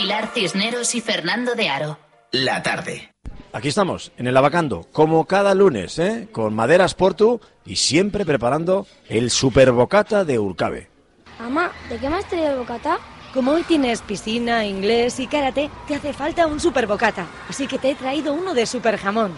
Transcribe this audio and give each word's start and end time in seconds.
Pilar 0.00 0.30
Cisneros 0.32 0.94
y 0.94 1.00
Fernando 1.00 1.56
de 1.56 1.68
Aro. 1.68 1.98
La 2.30 2.62
tarde. 2.62 3.12
Aquí 3.52 3.66
estamos, 3.66 4.12
en 4.16 4.28
el 4.28 4.36
Abacando, 4.36 4.86
como 4.92 5.24
cada 5.24 5.56
lunes, 5.56 5.98
¿eh? 5.98 6.28
con 6.30 6.54
Maderas 6.54 6.94
Portu 6.94 7.40
y 7.66 7.74
siempre 7.74 8.24
preparando 8.24 8.86
el 9.08 9.32
superbocata 9.32 10.24
de 10.24 10.38
Urcabe. 10.38 10.88
Mamá, 11.40 11.72
¿de 11.88 11.96
qué 11.98 12.08
me 12.08 12.14
has 12.14 12.28
traído 12.28 12.52
el 12.52 12.58
bocata? 12.58 13.00
Como 13.32 13.52
hoy 13.52 13.62
tienes 13.62 14.00
piscina, 14.00 14.64
inglés 14.64 15.20
y 15.20 15.26
karate, 15.26 15.70
te 15.86 15.94
hace 15.94 16.12
falta 16.12 16.46
un 16.46 16.60
superbocata. 16.60 17.26
Así 17.48 17.66
que 17.66 17.78
te 17.78 17.90
he 17.90 17.94
traído 17.94 18.32
uno 18.32 18.54
de 18.54 18.64
super 18.64 18.96
jamón. 18.96 19.34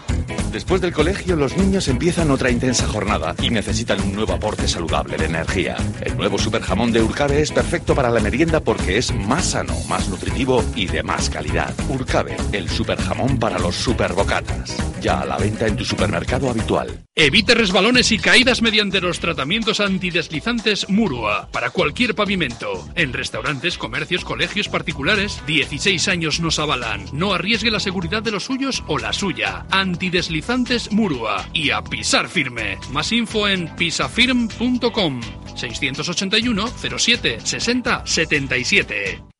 Después 0.51 0.81
del 0.81 0.93
colegio, 0.93 1.35
los 1.35 1.55
niños 1.55 1.87
empiezan 1.87 2.29
otra 2.29 2.51
intensa 2.51 2.85
jornada 2.85 3.35
y 3.41 3.49
necesitan 3.49 4.01
un 4.01 4.13
nuevo 4.13 4.33
aporte 4.33 4.67
saludable 4.67 5.17
de 5.17 5.25
energía. 5.25 5.77
El 6.01 6.17
nuevo 6.17 6.37
super 6.37 6.61
jamón 6.61 6.91
de 6.91 7.01
Urcabe 7.01 7.41
es 7.41 7.51
perfecto 7.51 7.95
para 7.95 8.09
la 8.09 8.19
merienda 8.19 8.59
porque 8.59 8.97
es 8.97 9.13
más 9.13 9.51
sano, 9.51 9.73
más 9.87 10.09
nutritivo 10.09 10.63
y 10.75 10.87
de 10.87 11.03
más 11.03 11.29
calidad. 11.29 11.73
Urcabe, 11.89 12.35
el 12.51 12.69
super 12.69 12.99
jamón 12.99 13.39
para 13.39 13.59
los 13.59 13.75
superbocatas. 13.75 14.75
Ya 15.01 15.21
a 15.21 15.25
la 15.25 15.37
venta 15.37 15.67
en 15.67 15.77
tu 15.77 15.85
supermercado 15.85 16.49
habitual. 16.49 17.01
Evite 17.21 17.53
resbalones 17.53 18.11
y 18.11 18.17
caídas 18.17 18.63
mediante 18.63 18.99
los 18.99 19.19
tratamientos 19.19 19.79
antideslizantes 19.79 20.89
Murua 20.89 21.49
para 21.51 21.69
cualquier 21.69 22.15
pavimento. 22.15 22.89
En 22.95 23.13
restaurantes, 23.13 23.77
comercios, 23.77 24.25
colegios 24.25 24.69
particulares, 24.69 25.39
16 25.45 26.07
años 26.07 26.39
nos 26.39 26.57
avalan. 26.57 27.05
No 27.13 27.35
arriesgue 27.35 27.69
la 27.69 27.79
seguridad 27.79 28.23
de 28.23 28.31
los 28.31 28.45
suyos 28.45 28.83
o 28.87 28.97
la 28.97 29.13
suya. 29.13 29.67
Antideslizantes 29.69 30.91
Murua 30.91 31.47
y 31.53 31.69
a 31.69 31.83
pisar 31.83 32.27
firme. 32.27 32.79
Más 32.89 33.11
info 33.11 33.47
en 33.47 33.67
pisafirm.com 33.75 35.21
681 35.55 36.67
07 36.97 37.37
60 37.43 38.01
77. 38.03 39.30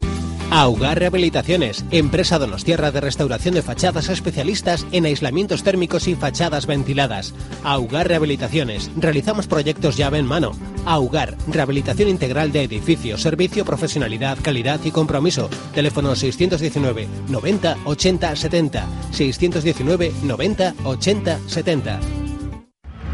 Augar 0.52 1.00
Rehabilitaciones, 1.00 1.86
empresa 1.92 2.38
donostierra 2.38 2.92
de 2.92 3.00
restauración 3.00 3.56
de 3.56 3.62
fachadas 3.62 4.10
especialistas 4.10 4.86
en 4.92 5.06
aislamientos 5.06 5.64
térmicos 5.64 6.10
y 6.10 6.16
fachadas 6.16 6.66
ventiladas. 6.66 7.34
Augar 7.64 8.10
Rehabilitaciones, 8.10 8.92
realizamos 8.98 9.48
proyectos 9.48 9.96
llave 9.96 10.20
en 10.20 10.26
mano. 10.26 10.52
Augar, 10.86 11.38
rehabilitación 11.48 12.10
integral 12.10 12.52
de 12.52 12.64
edificios, 12.64 13.22
servicio, 13.22 13.64
profesionalidad, 13.64 14.38
calidad 14.42 14.82
y 14.84 14.92
compromiso. 14.92 15.50
Teléfono 15.74 16.18
619 16.18 17.08
90 17.30 17.78
80 17.86 18.36
70. 18.36 18.88
619 19.12 20.12
90 20.24 20.74
80 20.84 21.40
70. 21.48 22.00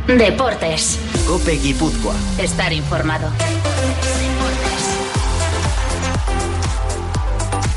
Deportes. 0.08 0.98
Cope 1.28 1.52
Guipúzcoa. 1.60 2.16
Estar 2.40 2.74
informado. 2.74 3.30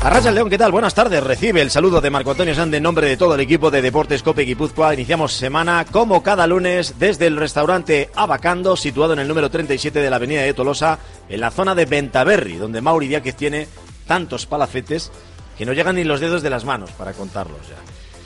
Arracha 0.03 0.31
León, 0.31 0.49
¿qué 0.49 0.57
tal? 0.57 0.71
Buenas 0.71 0.95
tardes. 0.95 1.23
Recibe 1.23 1.61
el 1.61 1.69
saludo 1.69 2.01
de 2.01 2.09
Marco 2.09 2.31
Antonio 2.31 2.55
Sande 2.55 2.77
en 2.77 2.83
nombre 2.83 3.07
de 3.07 3.17
todo 3.17 3.35
el 3.35 3.41
equipo 3.41 3.69
de 3.69 3.83
Deportes 3.83 4.23
Cope 4.23 4.41
Guipúzcoa. 4.41 4.95
Iniciamos 4.95 5.33
semana 5.33 5.85
como 5.91 6.23
cada 6.23 6.47
lunes 6.47 6.95
desde 6.97 7.27
el 7.27 7.37
restaurante 7.37 8.09
Abacando, 8.15 8.75
situado 8.75 9.13
en 9.13 9.19
el 9.19 9.27
número 9.27 9.51
37 9.51 9.99
de 9.99 10.09
la 10.09 10.15
avenida 10.15 10.41
de 10.41 10.55
Tolosa, 10.55 10.97
en 11.29 11.39
la 11.39 11.51
zona 11.51 11.75
de 11.75 11.85
Ventaverri, 11.85 12.55
donde 12.55 12.81
Mauri 12.81 13.09
Diáquez 13.09 13.35
tiene 13.35 13.67
tantos 14.07 14.47
palafetes 14.47 15.11
que 15.55 15.67
no 15.67 15.73
llegan 15.73 15.95
ni 15.95 16.03
los 16.03 16.19
dedos 16.19 16.41
de 16.41 16.49
las 16.49 16.65
manos 16.65 16.89
para 16.93 17.13
contarlos 17.13 17.61
ya. 17.69 17.75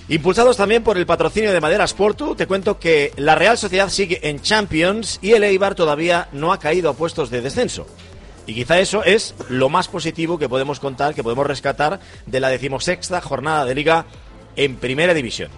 Impulsados 0.08 0.56
también 0.56 0.81
por 0.81 0.97
el 0.97 1.06
patrocinio 1.06 1.52
de 1.52 1.59
Maderas 1.59 1.94
Portu, 1.94 2.35
te 2.35 2.47
cuento 2.47 2.80
que 2.80 3.12
la 3.18 3.35
Real 3.35 3.58
Sociedad 3.58 3.90
sigue 3.90 4.30
en 4.30 4.41
Champions 4.41 5.19
y 5.22 5.34
el 5.34 5.44
Eibar 5.44 5.75
todavía 5.75 6.30
no 6.31 6.53
ha 6.53 6.59
caído 6.59 6.90
a 6.90 6.94
puestos 6.94 7.30
de 7.30 7.41
descenso. 7.41 7.85
Y 8.48 8.54
quizá 8.54 8.80
eso 8.80 9.04
es 9.04 9.34
lo 9.50 9.70
más 9.70 9.88
positivo 9.88 10.38
que 10.38 10.50
podemos 10.50 10.80
contar, 10.80 11.16
que 11.16 11.24
podemos 11.24 11.48
rescatar 11.48 12.00
de 12.26 12.40
la 12.40 12.50
decimosexta 12.50 13.22
jornada 13.22 13.66
de 13.66 13.76
liga 13.76 14.06
en 14.56 14.76
primera 14.76 15.14
división. 15.14 15.50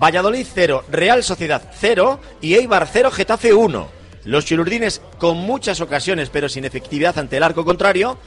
Valladolid 0.00 0.46
0, 0.52 0.84
Real 0.90 1.22
Sociedad 1.22 1.70
0 1.78 2.20
y 2.40 2.54
Eibar 2.54 2.88
0, 2.90 3.10
Getafe 3.10 3.54
1. 3.54 3.88
Los 4.24 4.44
chilurdines 4.44 5.00
con 5.18 5.38
muchas 5.38 5.80
ocasiones 5.80 6.30
pero 6.30 6.48
sin 6.48 6.64
efectividad 6.64 7.18
ante 7.18 7.36
el 7.36 7.42
arco 7.42 7.64
contrario 7.64 8.18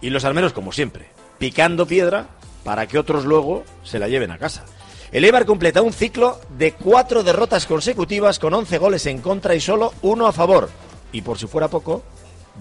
y 0.00 0.10
los 0.10 0.24
almeros 0.24 0.52
como 0.52 0.72
siempre, 0.72 1.06
picando 1.38 1.86
piedra 1.86 2.28
para 2.62 2.86
que 2.86 2.98
otros 2.98 3.24
luego 3.24 3.64
se 3.82 3.98
la 3.98 4.08
lleven 4.08 4.30
a 4.30 4.38
casa. 4.38 4.64
El 5.12 5.24
Eibar 5.24 5.46
completa 5.46 5.80
un 5.80 5.92
ciclo 5.92 6.40
de 6.58 6.72
cuatro 6.72 7.22
derrotas 7.22 7.66
consecutivas 7.66 8.38
con 8.38 8.52
11 8.52 8.78
goles 8.78 9.06
en 9.06 9.20
contra 9.20 9.54
y 9.54 9.60
solo 9.60 9.94
uno 10.02 10.26
a 10.26 10.32
favor. 10.32 10.68
Y 11.12 11.22
por 11.22 11.38
si 11.38 11.46
fuera 11.46 11.68
poco, 11.68 12.02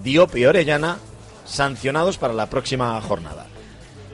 Diop 0.02 0.36
y 0.36 0.46
Orellana 0.46 0.98
sancionados 1.46 2.18
para 2.18 2.34
la 2.34 2.48
próxima 2.48 3.00
jornada. 3.02 3.46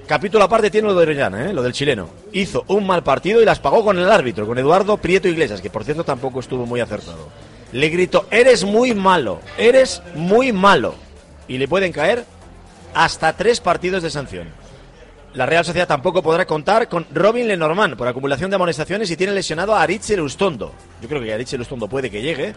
Capítulo 0.07 0.43
aparte 0.43 0.71
tiene 0.71 0.87
lo 0.87 0.95
de 0.95 1.03
Orellana, 1.03 1.45
¿eh? 1.45 1.53
lo 1.53 1.61
del 1.61 1.73
chileno. 1.73 2.09
Hizo 2.33 2.65
un 2.67 2.87
mal 2.87 3.03
partido 3.03 3.41
y 3.41 3.45
las 3.45 3.59
pagó 3.59 3.83
con 3.83 3.99
el 3.99 4.09
árbitro, 4.09 4.47
con 4.47 4.57
Eduardo 4.57 4.97
Prieto 4.97 5.27
Iglesias, 5.27 5.61
que 5.61 5.69
por 5.69 5.83
cierto 5.83 6.03
tampoco 6.03 6.39
estuvo 6.39 6.65
muy 6.65 6.79
acertado. 6.79 7.29
Le 7.71 7.89
gritó, 7.89 8.25
eres 8.31 8.63
muy 8.63 8.95
malo, 8.95 9.39
eres 9.57 10.01
muy 10.15 10.51
malo. 10.51 10.95
Y 11.47 11.59
le 11.59 11.67
pueden 11.67 11.91
caer 11.91 12.25
hasta 12.95 13.33
tres 13.33 13.59
partidos 13.59 14.01
de 14.01 14.09
sanción. 14.09 14.47
La 15.35 15.45
Real 15.45 15.63
Sociedad 15.63 15.87
tampoco 15.87 16.23
podrá 16.23 16.45
contar 16.47 16.89
con 16.89 17.05
Robin 17.13 17.47
Lenormand 17.47 17.95
por 17.95 18.07
acumulación 18.07 18.49
de 18.49 18.55
amonestaciones 18.55 19.11
y 19.11 19.15
tiene 19.15 19.33
lesionado 19.33 19.75
a 19.75 19.83
Aritz 19.83 20.09
Ustondo. 20.17 20.73
Yo 21.03 21.07
creo 21.07 21.21
que 21.21 21.31
Aritz 21.31 21.53
Ustondo 21.53 21.87
puede 21.87 22.09
que 22.09 22.23
llegue, 22.23 22.55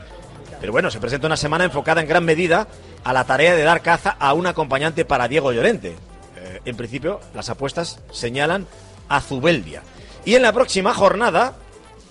pero 0.62 0.70
bueno, 0.70 0.92
se 0.92 1.00
presenta 1.00 1.26
una 1.26 1.36
semana 1.36 1.64
enfocada 1.64 2.00
en 2.00 2.06
gran 2.06 2.24
medida 2.24 2.68
a 3.02 3.12
la 3.12 3.24
tarea 3.24 3.56
de 3.56 3.64
dar 3.64 3.82
caza 3.82 4.16
a 4.20 4.32
un 4.32 4.46
acompañante 4.46 5.04
para 5.04 5.26
Diego 5.26 5.50
Llorente. 5.50 5.96
Eh, 6.36 6.60
en 6.64 6.76
principio, 6.76 7.20
las 7.34 7.50
apuestas 7.50 7.98
señalan 8.12 8.68
a 9.08 9.20
Zubeldia. 9.20 9.82
Y 10.24 10.36
en 10.36 10.42
la 10.42 10.52
próxima 10.52 10.94
jornada, 10.94 11.54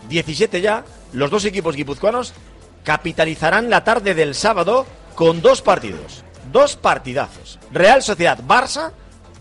17 0.10 0.60
ya, 0.60 0.84
los 1.14 1.32
dos 1.32 1.46
equipos 1.46 1.78
guipuzcoanos 1.78 2.34
capitalizarán 2.84 3.70
la 3.70 3.86
tarde 3.86 4.16
del 4.16 4.36
sábado 4.36 4.86
con 5.16 5.42
dos 5.42 5.62
partidos. 5.62 6.26
Dos 6.52 6.76
partidazos. 6.76 7.58
Real 7.72 8.04
Sociedad 8.04 8.40
Barça, 8.46 8.92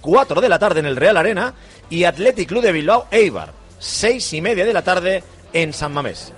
4 0.02 0.40
de 0.40 0.48
la 0.48 0.60
tarde 0.60 0.78
en 0.78 0.86
el 0.86 0.94
Real 0.94 1.16
Arena, 1.16 1.54
y 1.88 2.04
Athletic 2.04 2.48
Club 2.48 2.62
de 2.62 2.70
Bilbao 2.70 3.08
Eibar, 3.10 3.54
6 3.80 4.34
y 4.34 4.40
media 4.40 4.64
de 4.64 4.72
la 4.72 4.82
tarde 4.82 5.24
en 5.52 5.72
San 5.72 5.92
Mamés. 5.92 6.32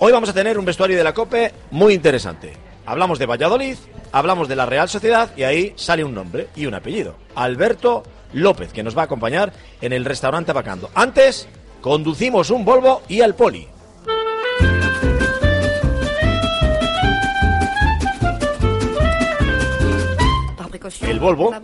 Hoy 0.00 0.12
vamos 0.12 0.28
a 0.28 0.32
tener 0.32 0.56
un 0.60 0.64
vestuario 0.64 0.96
de 0.96 1.02
la 1.02 1.12
COPE 1.12 1.52
muy 1.72 1.92
interesante. 1.92 2.52
Hablamos 2.86 3.18
de 3.18 3.26
Valladolid, 3.26 3.76
hablamos 4.12 4.46
de 4.46 4.54
la 4.54 4.64
Real 4.64 4.88
Sociedad 4.88 5.30
y 5.36 5.42
ahí 5.42 5.72
sale 5.74 6.04
un 6.04 6.14
nombre 6.14 6.46
y 6.54 6.66
un 6.66 6.74
apellido. 6.74 7.16
Alberto 7.34 8.04
López, 8.32 8.72
que 8.72 8.84
nos 8.84 8.96
va 8.96 9.02
a 9.02 9.04
acompañar 9.06 9.52
en 9.80 9.92
el 9.92 10.04
restaurante 10.04 10.52
Bacando. 10.52 10.88
Antes, 10.94 11.48
conducimos 11.80 12.50
un 12.50 12.64
Volvo 12.64 13.02
y 13.08 13.22
al 13.22 13.34
Poli. 13.34 13.66
El 21.02 21.20
Volvo, 21.20 21.54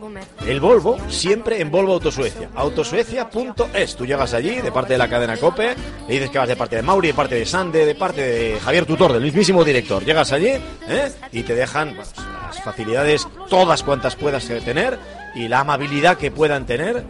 el 0.46 0.60
Volvo 0.60 0.98
siempre 1.08 1.60
en 1.60 1.70
Volvo 1.70 1.94
Autosuecia. 1.94 2.50
Autosuecia.es. 2.54 3.96
Tú 3.96 4.06
llegas 4.06 4.34
allí 4.34 4.60
de 4.60 4.70
parte 4.70 4.94
de 4.94 4.98
la 4.98 5.08
cadena 5.08 5.36
Cope, 5.36 5.74
le 6.06 6.14
dices 6.14 6.30
que 6.30 6.38
vas 6.38 6.48
de 6.48 6.56
parte 6.56 6.76
de 6.76 6.82
Mauri, 6.82 7.08
de 7.08 7.14
parte 7.14 7.34
de 7.36 7.46
Sande, 7.46 7.86
de 7.86 7.94
parte 7.94 8.20
de 8.20 8.60
Javier 8.60 8.86
Tutor, 8.86 9.12
del 9.12 9.22
mismísimo 9.22 9.64
director. 9.64 10.04
Llegas 10.04 10.32
allí 10.32 10.48
¿eh? 10.48 11.12
y 11.32 11.42
te 11.42 11.54
dejan 11.54 11.96
las 11.96 12.62
facilidades, 12.62 13.26
todas 13.48 13.82
cuantas 13.82 14.16
puedas 14.16 14.46
tener 14.46 14.98
y 15.34 15.48
la 15.48 15.60
amabilidad 15.60 16.18
que 16.18 16.30
puedan 16.30 16.66
tener 16.66 17.04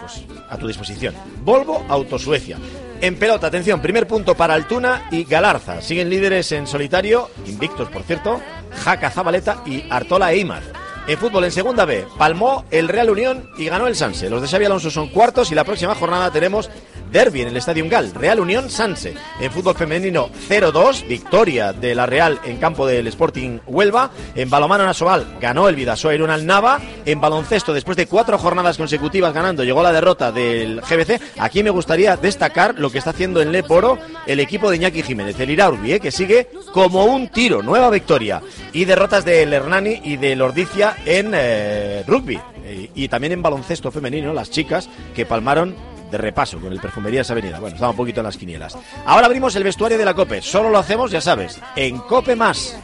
pues, 0.00 0.24
a 0.48 0.56
tu 0.58 0.66
disposición. 0.66 1.14
Volvo 1.44 1.84
Autosuecia. 1.88 2.58
En 3.00 3.16
pelota, 3.16 3.48
atención, 3.48 3.80
primer 3.80 4.06
punto 4.06 4.36
para 4.36 4.54
Altuna 4.54 5.08
y 5.10 5.24
Galarza. 5.24 5.82
Siguen 5.82 6.08
líderes 6.08 6.52
en 6.52 6.66
solitario, 6.66 7.30
invictos 7.46 7.88
por 7.88 8.02
cierto, 8.02 8.40
Jaca 8.84 9.10
Zabaleta 9.10 9.62
y 9.66 9.84
Artola 9.90 10.32
Eimar. 10.32 10.81
En 11.08 11.18
fútbol, 11.18 11.44
en 11.44 11.50
segunda 11.50 11.84
B, 11.84 12.06
palmó 12.16 12.64
el 12.70 12.86
Real 12.86 13.10
Unión 13.10 13.50
y 13.58 13.66
ganó 13.66 13.88
el 13.88 13.96
Sanse. 13.96 14.30
Los 14.30 14.40
de 14.40 14.46
Xavi 14.46 14.66
Alonso 14.66 14.88
son 14.88 15.08
cuartos 15.08 15.50
y 15.50 15.54
la 15.56 15.64
próxima 15.64 15.96
jornada 15.96 16.30
tenemos 16.30 16.70
derby 17.10 17.42
en 17.42 17.48
el 17.48 17.56
Estadio 17.56 17.84
Gal, 17.88 18.12
Real 18.14 18.38
Unión 18.38 18.70
Sanse. 18.70 19.14
En 19.40 19.50
fútbol 19.50 19.74
femenino 19.74 20.30
0-2, 20.48 21.06
victoria 21.08 21.72
de 21.72 21.96
la 21.96 22.06
Real 22.06 22.40
en 22.44 22.56
campo 22.56 22.86
del 22.86 23.08
Sporting 23.08 23.58
Huelva. 23.66 24.12
En 24.36 24.48
balomano 24.48 24.86
nacional 24.86 25.26
ganó 25.40 25.68
el 25.68 25.74
Vidasoa 25.74 26.12
al 26.12 26.46
Nava. 26.46 26.80
En 27.04 27.20
baloncesto, 27.20 27.74
después 27.74 27.96
de 27.96 28.06
cuatro 28.06 28.38
jornadas 28.38 28.78
consecutivas 28.78 29.34
ganando, 29.34 29.64
llegó 29.64 29.82
la 29.82 29.92
derrota 29.92 30.30
del 30.30 30.80
GBC. 30.80 31.20
Aquí 31.38 31.64
me 31.64 31.70
gustaría 31.70 32.16
destacar 32.16 32.78
lo 32.78 32.90
que 32.90 32.98
está 32.98 33.10
haciendo 33.10 33.42
en 33.42 33.50
Leporo 33.50 33.98
el 34.26 34.38
equipo 34.38 34.70
de 34.70 34.76
Iñaki 34.76 35.02
Jiménez, 35.02 35.38
el 35.40 35.50
Iraurbi, 35.50 35.94
¿eh? 35.94 36.00
que 36.00 36.12
sigue 36.12 36.48
como 36.72 37.04
un 37.04 37.28
tiro, 37.28 37.62
nueva 37.62 37.90
victoria. 37.90 38.42
Y 38.72 38.84
derrotas 38.84 39.24
del 39.24 39.52
Hernani 39.52 40.00
y 40.02 40.16
del 40.16 40.42
Ordicia 40.42 40.96
en 41.04 41.32
eh, 41.34 42.02
rugby. 42.06 42.40
Y 42.94 43.08
también 43.08 43.34
en 43.34 43.42
baloncesto 43.42 43.90
femenino, 43.90 44.32
las 44.32 44.50
chicas 44.50 44.88
que 45.14 45.26
palmaron 45.26 45.74
de 46.10 46.18
repaso 46.18 46.58
con 46.60 46.72
el 46.72 46.80
Perfumerías 46.80 47.30
Avenida. 47.30 47.58
Bueno, 47.58 47.74
estaba 47.74 47.90
un 47.90 47.96
poquito 47.96 48.20
en 48.20 48.26
las 48.26 48.36
quinielas. 48.36 48.76
Ahora 49.06 49.26
abrimos 49.26 49.56
el 49.56 49.64
vestuario 49.64 49.98
de 49.98 50.04
la 50.04 50.14
COPE. 50.14 50.42
Solo 50.42 50.70
lo 50.70 50.78
hacemos, 50.78 51.10
ya 51.10 51.20
sabes, 51.20 51.60
en 51.74 51.98
COPE 51.98 52.36
Más. 52.36 52.78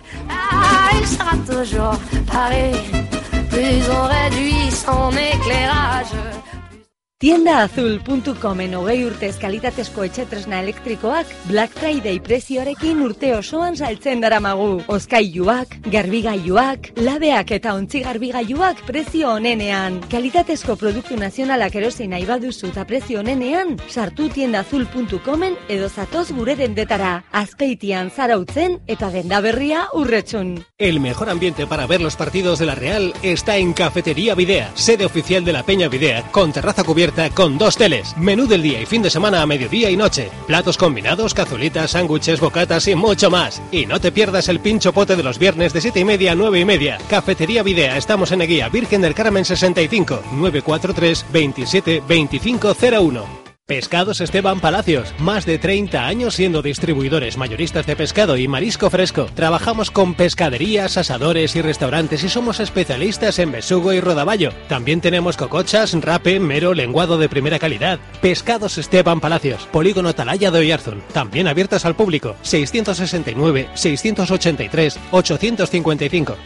Tiendaazul.com 7.19 8.61
en 8.63 8.75
hogei 8.79 9.01
urtez 9.03 9.33
kalitatezko 9.43 10.05
etxetresna 10.07 10.61
elektrikoak 10.63 11.33
Black 11.49 11.75
Friday 11.75 12.21
prezioarekin 12.23 13.01
urte 13.03 13.33
osoan 13.35 13.75
saltzen 13.75 14.23
daramagu. 14.23 14.85
Ozkailuak, 14.87 15.75
garbigailuak, 15.91 16.93
labeak 17.03 17.51
eta 17.59 17.75
ontzi 17.75 18.05
garbigailuak 18.07 18.85
prezio 18.87 19.35
onenean. 19.35 19.99
Kalitatezko 20.15 20.79
produktu 20.79 21.19
nazionalak 21.19 21.75
erosi 21.83 22.07
nahi 22.07 22.31
baduzu 22.31 22.71
eta 22.71 22.87
prezio 22.87 23.19
onenean, 23.27 23.75
sartu 23.91 24.31
tiendaazul.comen 24.39 25.59
edo 25.67 25.91
zatoz 25.91 26.29
gure 26.31 26.55
dendetara. 26.55 27.17
Azpeitian 27.35 28.15
zarautzen 28.15 28.79
eta 28.87 29.11
denda 29.11 29.43
berria 29.43 29.89
urretxun. 29.91 30.61
El 30.81 31.01
mejor 31.01 31.29
ambiente 31.29 31.67
para 31.67 31.89
ver 31.89 32.01
los 32.01 32.15
partidos 32.15 32.61
de 32.61 32.67
la 32.67 32.77
Real 32.77 33.13
está 33.21 33.57
en 33.57 33.73
Cafetería 33.73 34.37
Videa, 34.37 34.71
sede 34.75 35.05
oficial 35.05 35.45
de 35.45 35.53
la 35.53 35.65
Peña 35.65 35.89
Videa, 35.89 36.31
con 36.31 36.53
terraza 36.53 36.85
cubierta 36.85 37.31
con 37.31 37.59
dos 37.59 37.77
teles, 37.77 38.17
menú 38.17 38.47
del 38.47 38.63
día 38.63 38.81
y 38.81 38.87
fin 38.87 39.03
de 39.03 39.11
semana 39.11 39.43
a 39.43 39.47
mediodía 39.47 39.91
y 39.91 39.97
noche, 39.97 40.31
platos 40.47 40.79
combinados, 40.79 41.35
cazulitas, 41.35 41.91
sándwiches, 41.91 42.39
bocatas 42.39 42.87
y 42.87 42.95
mucho 42.95 43.29
más. 43.29 43.61
Y 43.73 43.87
no 43.87 44.01
te 44.01 44.13
pierdas 44.13 44.49
el 44.49 44.61
pincho 44.61 44.93
pote 44.93 45.17
de 45.17 45.25
los 45.25 45.41
viernes 45.41 45.73
de 45.73 45.81
7 45.81 45.99
y 45.99 46.05
media 46.05 46.31
a 46.31 46.37
9 46.37 46.61
y 46.61 46.65
media. 46.65 46.99
Cafetería 47.11 47.65
Videa, 47.65 47.97
estamos 47.97 48.31
en 48.31 48.43
Eguía, 48.43 48.69
Virgen 48.69 49.01
del 49.01 49.15
Carmen 49.15 49.45
65, 49.45 50.23
943 50.31 51.27
27 51.33 52.03
2501. 52.07 53.48
Pescados 53.69 54.23
Esteban 54.23 54.61
Palacios, 54.61 55.13
más 55.19 55.45
de 55.45 55.59
30 55.59 56.07
años 56.07 56.37
siendo 56.37 56.63
distribuidores 56.63 57.37
mayoristas 57.37 57.85
de 57.85 57.97
pescado 57.97 58.39
y 58.39 58.49
marisco 58.49 58.89
fresco. 58.89 59.27
Trabajamos 59.35 59.91
con 59.91 60.15
pescaderías, 60.15 60.97
asadores 60.97 61.55
y 61.55 61.61
restaurantes 61.61 62.25
y 62.25 62.31
somos 62.31 62.61
especialistas 62.61 63.39
en 63.39 63.53
besugo 63.53 63.93
y 63.93 64.01
rodaballo. 64.01 64.53
También 64.71 65.03
tenemos 65.03 65.37
cocochas, 65.37 65.93
rape, 66.01 66.41
mero, 66.41 66.73
lenguado 66.73 67.19
de 67.19 67.29
primera 67.29 67.59
calidad. 67.59 68.01
Pescados 68.23 68.79
Esteban 68.79 69.21
Palacios, 69.21 69.67
Polígono 69.67 70.15
Talaya 70.15 70.51
de 70.51 70.61
Oyarzun, 70.61 71.03
también 71.13 71.47
abiertas 71.47 71.85
al 71.85 71.95
público. 71.95 72.37
669 72.41 73.69
683 73.75 74.99
855. 75.11 76.37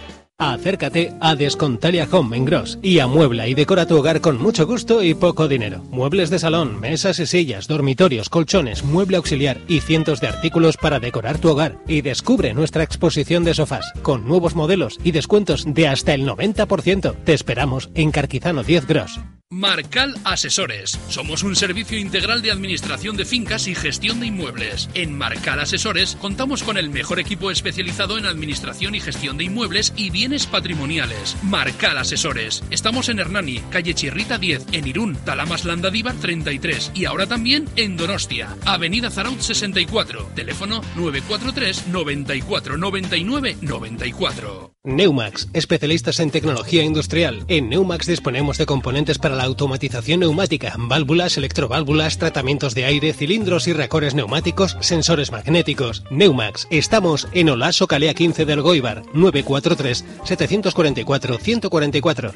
Acércate 0.50 1.14
a 1.20 1.36
Descontalia 1.36 2.08
Home 2.10 2.36
en 2.36 2.44
Gross 2.44 2.78
y 2.82 2.98
amuebla 2.98 3.46
y 3.46 3.54
decora 3.54 3.86
tu 3.86 3.96
hogar 3.96 4.20
con 4.20 4.42
mucho 4.42 4.66
gusto 4.66 5.02
y 5.02 5.14
poco 5.14 5.46
dinero. 5.46 5.84
Muebles 5.90 6.30
de 6.30 6.40
salón, 6.40 6.80
mesas 6.80 7.20
y 7.20 7.26
sillas, 7.26 7.68
dormitorios, 7.68 8.28
colchones, 8.28 8.82
mueble 8.82 9.18
auxiliar 9.18 9.60
y 9.68 9.80
cientos 9.80 10.20
de 10.20 10.26
artículos 10.26 10.76
para 10.76 10.98
decorar 10.98 11.38
tu 11.38 11.50
hogar. 11.50 11.78
Y 11.86 12.00
descubre 12.00 12.54
nuestra 12.54 12.82
exposición 12.82 13.44
de 13.44 13.54
sofás 13.54 13.92
con 14.02 14.26
nuevos 14.26 14.56
modelos 14.56 14.98
y 15.04 15.12
descuentos 15.12 15.64
de 15.64 15.86
hasta 15.86 16.12
el 16.12 16.26
90%. 16.26 17.14
Te 17.24 17.34
esperamos 17.34 17.90
en 17.94 18.10
Carquizano 18.10 18.64
10 18.64 18.86
Gross. 18.86 19.20
Marcal 19.52 20.14
Asesores. 20.24 20.98
Somos 21.10 21.42
un 21.42 21.54
servicio 21.56 21.98
integral 21.98 22.40
de 22.40 22.50
administración 22.50 23.18
de 23.18 23.26
fincas 23.26 23.68
y 23.68 23.74
gestión 23.74 24.18
de 24.18 24.28
inmuebles. 24.28 24.88
En 24.94 25.14
Marcal 25.14 25.60
Asesores 25.60 26.16
contamos 26.16 26.62
con 26.62 26.78
el 26.78 26.88
mejor 26.88 27.20
equipo 27.20 27.50
especializado 27.50 28.16
en 28.16 28.24
administración 28.24 28.94
y 28.94 29.00
gestión 29.00 29.36
de 29.36 29.44
inmuebles 29.44 29.92
y 29.94 30.08
bienes 30.08 30.46
patrimoniales. 30.46 31.36
Marcal 31.42 31.98
Asesores. 31.98 32.64
Estamos 32.70 33.10
en 33.10 33.18
Hernani, 33.18 33.58
calle 33.68 33.92
Chirrita 33.92 34.38
10, 34.38 34.68
en 34.72 34.88
Irún, 34.88 35.16
Talamas 35.16 35.66
Landadiva 35.66 36.14
33 36.14 36.92
y 36.94 37.04
ahora 37.04 37.26
también 37.26 37.68
en 37.76 37.98
Donostia, 37.98 38.56
Avenida 38.64 39.10
Zaraut 39.10 39.38
64, 39.38 40.30
teléfono 40.34 40.80
943 40.96 41.88
94 41.88 42.78
99 42.78 43.56
94. 43.60 44.71
Neumax, 44.84 45.46
especialistas 45.52 46.18
en 46.18 46.32
tecnología 46.32 46.82
industrial. 46.82 47.44
En 47.46 47.68
Neumax 47.68 48.08
disponemos 48.08 48.58
de 48.58 48.66
componentes 48.66 49.16
para 49.16 49.36
la 49.36 49.44
automatización 49.44 50.18
neumática, 50.20 50.74
válvulas, 50.76 51.36
electroválvulas, 51.36 52.18
tratamientos 52.18 52.74
de 52.74 52.86
aire, 52.86 53.12
cilindros 53.12 53.68
y 53.68 53.74
racores 53.74 54.16
neumáticos, 54.16 54.76
sensores 54.80 55.30
magnéticos. 55.30 56.02
Neumax, 56.10 56.66
estamos 56.70 57.28
en 57.32 57.50
Olaso 57.50 57.86
Calea 57.86 58.12
15 58.12 58.44
del 58.44 58.60
Goibar, 58.60 59.04
943 59.14 60.04
744 60.24 61.38
144. 61.38 62.34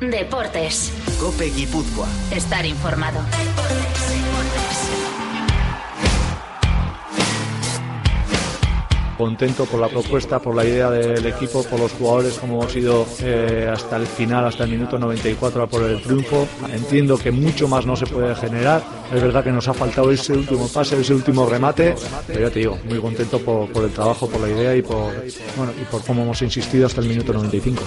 Deportes. 0.00 0.92
Cope 1.20 1.50
Guipúzcoa. 1.50 2.08
Estar 2.30 2.64
informado. 2.64 3.20
Contento 9.16 9.64
por 9.64 9.80
la 9.80 9.88
propuesta, 9.88 10.38
por 10.38 10.54
la 10.54 10.64
idea 10.64 10.90
del 10.90 11.24
equipo, 11.26 11.62
por 11.64 11.80
los 11.80 11.92
jugadores, 11.92 12.34
como 12.38 12.60
hemos 12.60 12.76
ido 12.76 13.06
eh, 13.20 13.70
hasta 13.72 13.96
el 13.96 14.06
final, 14.06 14.44
hasta 14.44 14.64
el 14.64 14.70
minuto 14.70 14.98
94 14.98 15.62
a 15.62 15.66
por 15.66 15.82
el 15.82 16.00
triunfo. 16.02 16.46
Entiendo 16.72 17.18
que 17.18 17.30
mucho 17.30 17.68
más 17.68 17.86
no 17.86 17.96
se 17.96 18.06
puede 18.06 18.34
generar. 18.34 18.82
Es 19.12 19.22
verdad 19.22 19.44
que 19.44 19.52
nos 19.52 19.68
ha 19.68 19.74
faltado 19.74 20.10
ese 20.10 20.32
último 20.32 20.68
pase, 20.68 21.00
ese 21.00 21.14
último 21.14 21.46
remate, 21.46 21.94
pero 22.26 22.40
ya 22.40 22.50
te 22.50 22.58
digo, 22.60 22.78
muy 22.88 22.98
contento 22.98 23.38
por, 23.40 23.84
el 23.84 23.90
trabajo, 23.90 24.28
por 24.28 24.40
la 24.40 24.48
idea 24.48 24.76
y 24.76 24.82
por, 24.82 25.12
bueno, 25.56 25.72
y 25.80 25.84
por 25.84 26.04
cómo 26.04 26.22
hemos 26.22 26.42
insistido 26.42 26.86
hasta 26.86 27.00
el 27.00 27.08
minuto 27.08 27.32
95. 27.32 27.82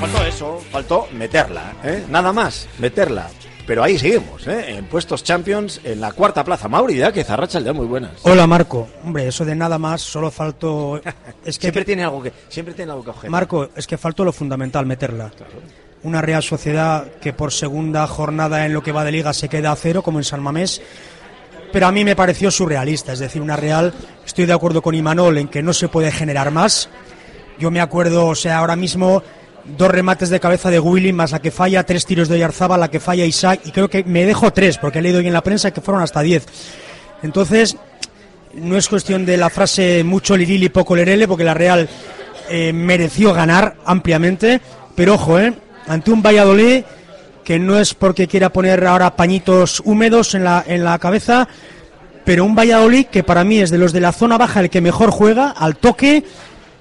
Faltó 0.00 0.24
eso, 0.24 0.60
faltó 0.70 1.08
meterla, 1.12 1.74
¿eh? 1.84 2.04
nada 2.08 2.32
más, 2.32 2.68
meterla. 2.78 3.30
Pero 3.66 3.82
ahí 3.82 3.98
seguimos, 3.98 4.46
¿eh? 4.46 4.76
en 4.76 4.84
puestos 4.84 5.24
champions, 5.24 5.80
en 5.82 6.00
la 6.00 6.12
cuarta 6.12 6.44
plaza. 6.44 6.68
Mauri, 6.68 7.02
que 7.12 7.24
Zarracha 7.24 7.58
el 7.58 7.74
muy 7.74 7.86
buenas. 7.86 8.12
Hola 8.22 8.46
Marco, 8.46 8.88
hombre, 9.04 9.26
eso 9.26 9.44
de 9.44 9.56
nada 9.56 9.76
más, 9.76 10.02
solo 10.02 10.30
faltó... 10.30 11.00
Es 11.44 11.58
que 11.58 11.62
siempre 11.62 11.84
tiene 11.84 12.04
algo 12.04 12.22
que, 12.22 12.32
siempre 12.48 12.74
tiene 12.74 12.92
algo 12.92 13.04
que 13.04 13.10
objetar. 13.10 13.30
Marco, 13.30 13.68
es 13.74 13.86
que 13.86 13.98
faltó 13.98 14.24
lo 14.24 14.32
fundamental, 14.32 14.86
meterla. 14.86 15.32
Una 16.04 16.22
Real 16.22 16.42
Sociedad 16.42 17.06
que 17.20 17.32
por 17.32 17.52
segunda 17.52 18.06
jornada 18.06 18.66
en 18.66 18.72
lo 18.72 18.82
que 18.82 18.92
va 18.92 19.04
de 19.04 19.12
liga 19.12 19.32
se 19.32 19.48
queda 19.48 19.72
a 19.72 19.76
cero, 19.76 20.02
como 20.02 20.18
en 20.18 20.24
San 20.24 20.42
Mamés. 20.42 20.80
Pero 21.72 21.88
a 21.88 21.92
mí 21.92 22.04
me 22.04 22.14
pareció 22.14 22.50
surrealista, 22.50 23.12
es 23.12 23.18
decir, 23.18 23.42
una 23.42 23.56
Real, 23.56 23.92
estoy 24.24 24.46
de 24.46 24.52
acuerdo 24.52 24.80
con 24.80 24.94
Imanol 24.94 25.38
en 25.38 25.48
que 25.48 25.62
no 25.62 25.72
se 25.72 25.88
puede 25.88 26.12
generar 26.12 26.52
más. 26.52 26.88
Yo 27.58 27.70
me 27.70 27.80
acuerdo, 27.80 28.26
o 28.26 28.34
sea, 28.34 28.58
ahora 28.58 28.76
mismo 28.76 29.22
dos 29.76 29.90
remates 29.90 30.28
de 30.30 30.40
cabeza 30.40 30.70
de 30.70 30.78
Willy, 30.78 31.12
más 31.12 31.32
la 31.32 31.40
que 31.40 31.50
falla, 31.50 31.84
tres 31.84 32.06
tiros 32.06 32.28
de 32.28 32.38
Yarzaba, 32.38 32.78
la 32.78 32.90
que 32.90 33.00
falla 33.00 33.24
Isaac, 33.24 33.60
y 33.64 33.70
creo 33.70 33.88
que 33.88 34.04
me 34.04 34.24
dejo 34.24 34.52
tres, 34.52 34.78
porque 34.78 35.00
he 35.00 35.02
leído 35.02 35.18
hoy 35.18 35.26
en 35.26 35.32
la 35.32 35.42
prensa 35.42 35.70
que 35.70 35.80
fueron 35.80 36.02
hasta 36.02 36.20
diez. 36.20 36.46
Entonces, 37.22 37.76
no 38.54 38.76
es 38.76 38.88
cuestión 38.88 39.26
de 39.26 39.36
la 39.36 39.50
frase 39.50 40.04
mucho 40.04 40.36
liril 40.36 40.62
y 40.62 40.68
poco 40.68 40.94
lerele, 40.96 41.28
porque 41.28 41.44
la 41.44 41.54
Real 41.54 41.88
eh, 42.48 42.72
mereció 42.72 43.32
ganar 43.32 43.76
ampliamente, 43.84 44.60
pero 44.94 45.14
ojo, 45.14 45.38
eh, 45.38 45.52
ante 45.86 46.10
un 46.10 46.22
Valladolid 46.22 46.84
que 47.44 47.58
no 47.60 47.78
es 47.78 47.94
porque 47.94 48.26
quiera 48.26 48.50
poner 48.50 48.84
ahora 48.84 49.14
pañitos 49.14 49.80
húmedos 49.84 50.34
en 50.34 50.42
la, 50.42 50.64
en 50.66 50.82
la 50.82 50.98
cabeza, 50.98 51.46
pero 52.24 52.44
un 52.44 52.56
Valladolid 52.56 53.06
que 53.06 53.22
para 53.22 53.44
mí 53.44 53.60
es 53.60 53.70
de 53.70 53.78
los 53.78 53.92
de 53.92 54.00
la 54.00 54.10
zona 54.10 54.36
baja 54.36 54.60
el 54.60 54.68
que 54.68 54.80
mejor 54.80 55.10
juega, 55.10 55.50
al 55.50 55.76
toque. 55.76 56.24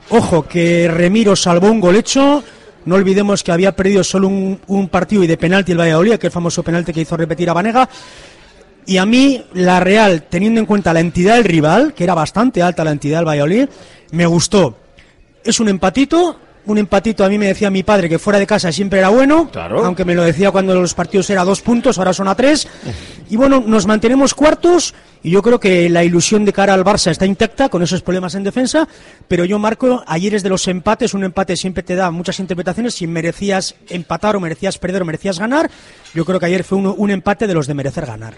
Ojo, 0.10 0.48
que 0.48 0.88
Remiro 0.88 1.36
salvó 1.36 1.70
un 1.70 1.80
gol 1.80 1.96
hecho, 1.96 2.44
no 2.86 2.96
olvidemos 2.96 3.44
que 3.44 3.52
había 3.52 3.76
perdido 3.76 4.04
solo 4.04 4.28
un, 4.28 4.90
partido 4.90 5.24
y 5.24 5.28
de 5.28 5.38
penalti 5.38 5.72
el 5.72 5.80
Valladolid, 5.80 6.18
que 6.18 6.28
el 6.28 6.32
famoso 6.32 6.64
penalti 6.64 6.94
que 6.94 7.02
hizo 7.02 7.18
repetir 7.18 7.50
a 7.50 7.54
Vanega. 7.54 7.90
Y 8.86 8.98
a 8.98 9.06
mí, 9.06 9.44
la 9.54 9.80
Real, 9.80 10.28
teniendo 10.30 10.60
en 10.60 10.68
cuenta 10.68 10.94
la 10.94 11.00
entidad 11.00 11.36
del 11.36 11.44
rival, 11.44 11.94
que 11.94 12.04
era 12.04 12.14
bastante 12.14 12.62
alta 12.62 12.84
la 12.84 12.92
entidad 12.92 13.20
del 13.20 13.28
Valladolid, 13.28 13.68
me 14.12 14.26
gustó. 14.28 14.78
Es 15.44 15.60
un 15.60 15.70
empatito, 15.70 16.40
un 16.68 16.78
empatito 16.78 17.24
a 17.24 17.30
mí 17.30 17.38
me 17.38 17.48
decía 17.48 17.70
mi 17.70 17.84
padre 17.84 18.10
que 18.10 18.20
fuera 18.20 18.40
de 18.40 18.48
casa 18.48 18.72
siempre 18.72 19.00
era 19.00 19.10
bueno, 19.10 19.50
Claro. 19.52 19.86
aunque 19.86 20.06
me 20.06 20.16
lo 20.16 20.24
decía 20.24 20.52
cuando 20.52 20.74
los 20.76 20.94
partidos 20.94 21.30
era 21.30 21.44
dos 21.44 21.62
puntos, 21.62 21.98
ahora 21.98 22.14
son 22.14 22.28
a 22.28 22.36
tres. 22.36 22.68
Y 23.30 23.36
bueno, 23.38 23.64
nos 23.66 23.86
mantenemos 23.88 24.34
cuartos 24.34 24.94
y 25.24 25.32
yo 25.32 25.42
creo 25.42 25.60
que 25.60 25.90
la 25.90 26.04
ilusión 26.04 26.46
de 26.46 26.54
cara 26.54 26.74
al 26.74 26.84
Barça 26.84 27.12
está 27.12 27.26
intacta 27.26 27.70
con 27.70 27.82
esos 27.82 28.02
problemas 28.02 28.36
en 28.36 28.44
defensa, 28.44 28.88
pero 29.28 29.46
yo 29.46 29.58
marco, 29.60 30.04
ayer 30.08 30.36
es 30.36 30.44
de 30.44 30.50
los 30.50 30.68
empates, 30.68 31.14
un 31.14 31.24
empate 31.24 31.56
siempre 31.58 31.84
te 31.84 31.96
da 31.96 32.12
muchas 32.12 32.40
interpretaciones, 32.40 32.94
si 32.96 33.08
merecías 33.08 33.76
empatar 33.90 34.36
o 34.36 34.40
merecías 34.40 34.78
perder 34.78 35.02
o 35.02 35.06
merecías 35.06 35.40
ganar, 35.40 35.70
yo 36.14 36.26
creo 36.26 36.40
que 36.40 36.46
ayer 36.46 36.64
fue 36.64 36.78
un, 36.78 36.94
un 36.96 37.10
empate 37.12 37.48
de 37.48 37.54
los 37.54 37.66
de 37.68 37.74
merecer 37.74 38.06
ganar. 38.06 38.34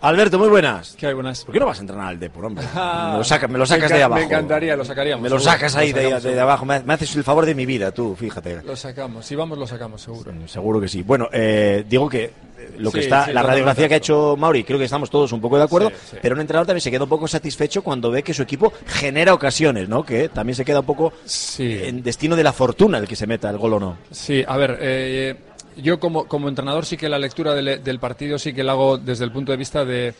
Alberto, 0.00 0.38
muy 0.38 0.48
buenas. 0.48 0.94
¿Qué 0.96 1.08
hay 1.08 1.14
buenas? 1.14 1.44
¿Por 1.44 1.52
qué 1.52 1.58
no 1.60 1.66
vas 1.66 1.78
a 1.78 1.80
entrenar 1.80 2.06
al 2.08 2.20
Depor, 2.20 2.44
hombre? 2.44 2.64
Ah, 2.74 3.10
me 3.12 3.18
lo, 3.18 3.24
saca- 3.24 3.48
me 3.48 3.58
lo 3.58 3.66
sacas 3.66 3.90
me 3.90 3.96
de 3.98 4.02
abajo. 4.04 4.20
Me 4.20 4.26
encantaría, 4.26 4.76
lo 4.76 4.84
sacaríamos. 4.84 5.22
Me 5.22 5.28
lo 5.28 5.40
sacas 5.40 5.74
ahí 5.74 5.92
Lo 5.92 6.20
de, 6.20 6.40
abajo. 6.40 6.64
Me, 6.64 6.76
haces 6.92 7.16
el 7.16 7.24
favor 7.24 7.44
de 7.44 7.54
mi 7.54 7.66
vida, 7.66 7.90
tú, 7.90 8.14
fíjate. 8.14 8.62
Lo 8.62 8.76
sacamos. 8.76 9.26
Si 9.26 9.34
vamos, 9.34 9.58
lo 9.58 9.66
sacamos, 9.66 10.00
seguro. 10.02 10.32
Seguro 10.46 10.80
que 10.80 10.88
sí. 10.88 11.02
Bueno, 11.02 11.28
eh, 11.32 11.84
digo 11.88 12.08
que 12.08 12.24
eh, 12.24 12.32
lo 12.78 12.92
que 12.92 12.98
Sí, 13.00 13.04
está, 13.04 13.26
sí, 13.26 13.32
la 13.32 13.42
radiografía 13.42 13.88
que 13.88 13.94
ha 13.94 13.96
hecho 13.98 14.36
Mauri, 14.38 14.62
creo 14.62 14.78
que 14.78 14.84
estamos 14.84 15.10
todos 15.10 15.32
un 15.32 15.40
poco 15.40 15.58
de 15.58 15.64
acuerdo, 15.64 15.90
pero 16.22 16.34
un 16.36 16.40
entrenador 16.40 16.66
también 16.66 16.82
se 16.82 16.90
queda 16.90 17.02
un 17.04 17.08
poco 17.10 17.26
satisfecho 17.26 17.82
cuando 17.82 18.10
ve 18.10 18.22
que 18.22 18.32
su 18.34 18.42
equipo 18.42 18.72
genera 18.86 19.34
ocasiones, 19.34 19.88
¿no? 19.88 20.04
Que 20.04 20.28
también 20.28 20.54
se 20.54 20.64
queda 20.64 20.80
un 20.80 20.86
poco 20.86 21.12
en 21.58 22.02
destino 22.02 22.36
de 22.36 22.44
la 22.44 22.52
fortuna 22.52 22.98
el 22.98 23.08
que 23.08 23.16
se 23.16 23.26
meta 23.26 23.50
el 23.50 23.58
gol 23.58 23.74
o 23.74 23.80
no. 23.80 23.98
Sí, 24.12 24.44
a 24.46 24.56
ver, 24.56 24.78
eh, 24.80 25.36
yo 25.82 26.00
como, 26.00 26.26
como 26.26 26.48
entrenador 26.48 26.84
sí 26.84 26.96
que 26.96 27.08
la 27.08 27.18
lectura 27.18 27.54
del, 27.54 27.98
partido 27.98 28.38
sí 28.38 28.52
que 28.52 28.64
la 28.64 28.72
hago 28.72 28.98
desde 28.98 29.24
el 29.24 29.32
punto 29.32 29.52
de 29.52 29.58
vista 29.58 29.84
de 29.84 30.14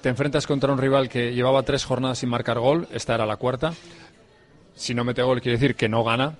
te 0.00 0.08
enfrentas 0.08 0.46
contra 0.46 0.72
un 0.72 0.78
rival 0.78 1.08
que 1.08 1.34
llevaba 1.34 1.62
tres 1.62 1.84
jornadas 1.84 2.18
sin 2.18 2.28
marcar 2.28 2.58
gol, 2.58 2.86
esta 2.92 3.14
era 3.14 3.26
la 3.26 3.36
cuarta. 3.36 3.72
Si 4.76 4.94
no 4.94 5.02
mete 5.02 5.22
gol 5.22 5.40
quiere 5.40 5.58
decir 5.58 5.74
que 5.74 5.88
no 5.88 6.04
gana. 6.04 6.36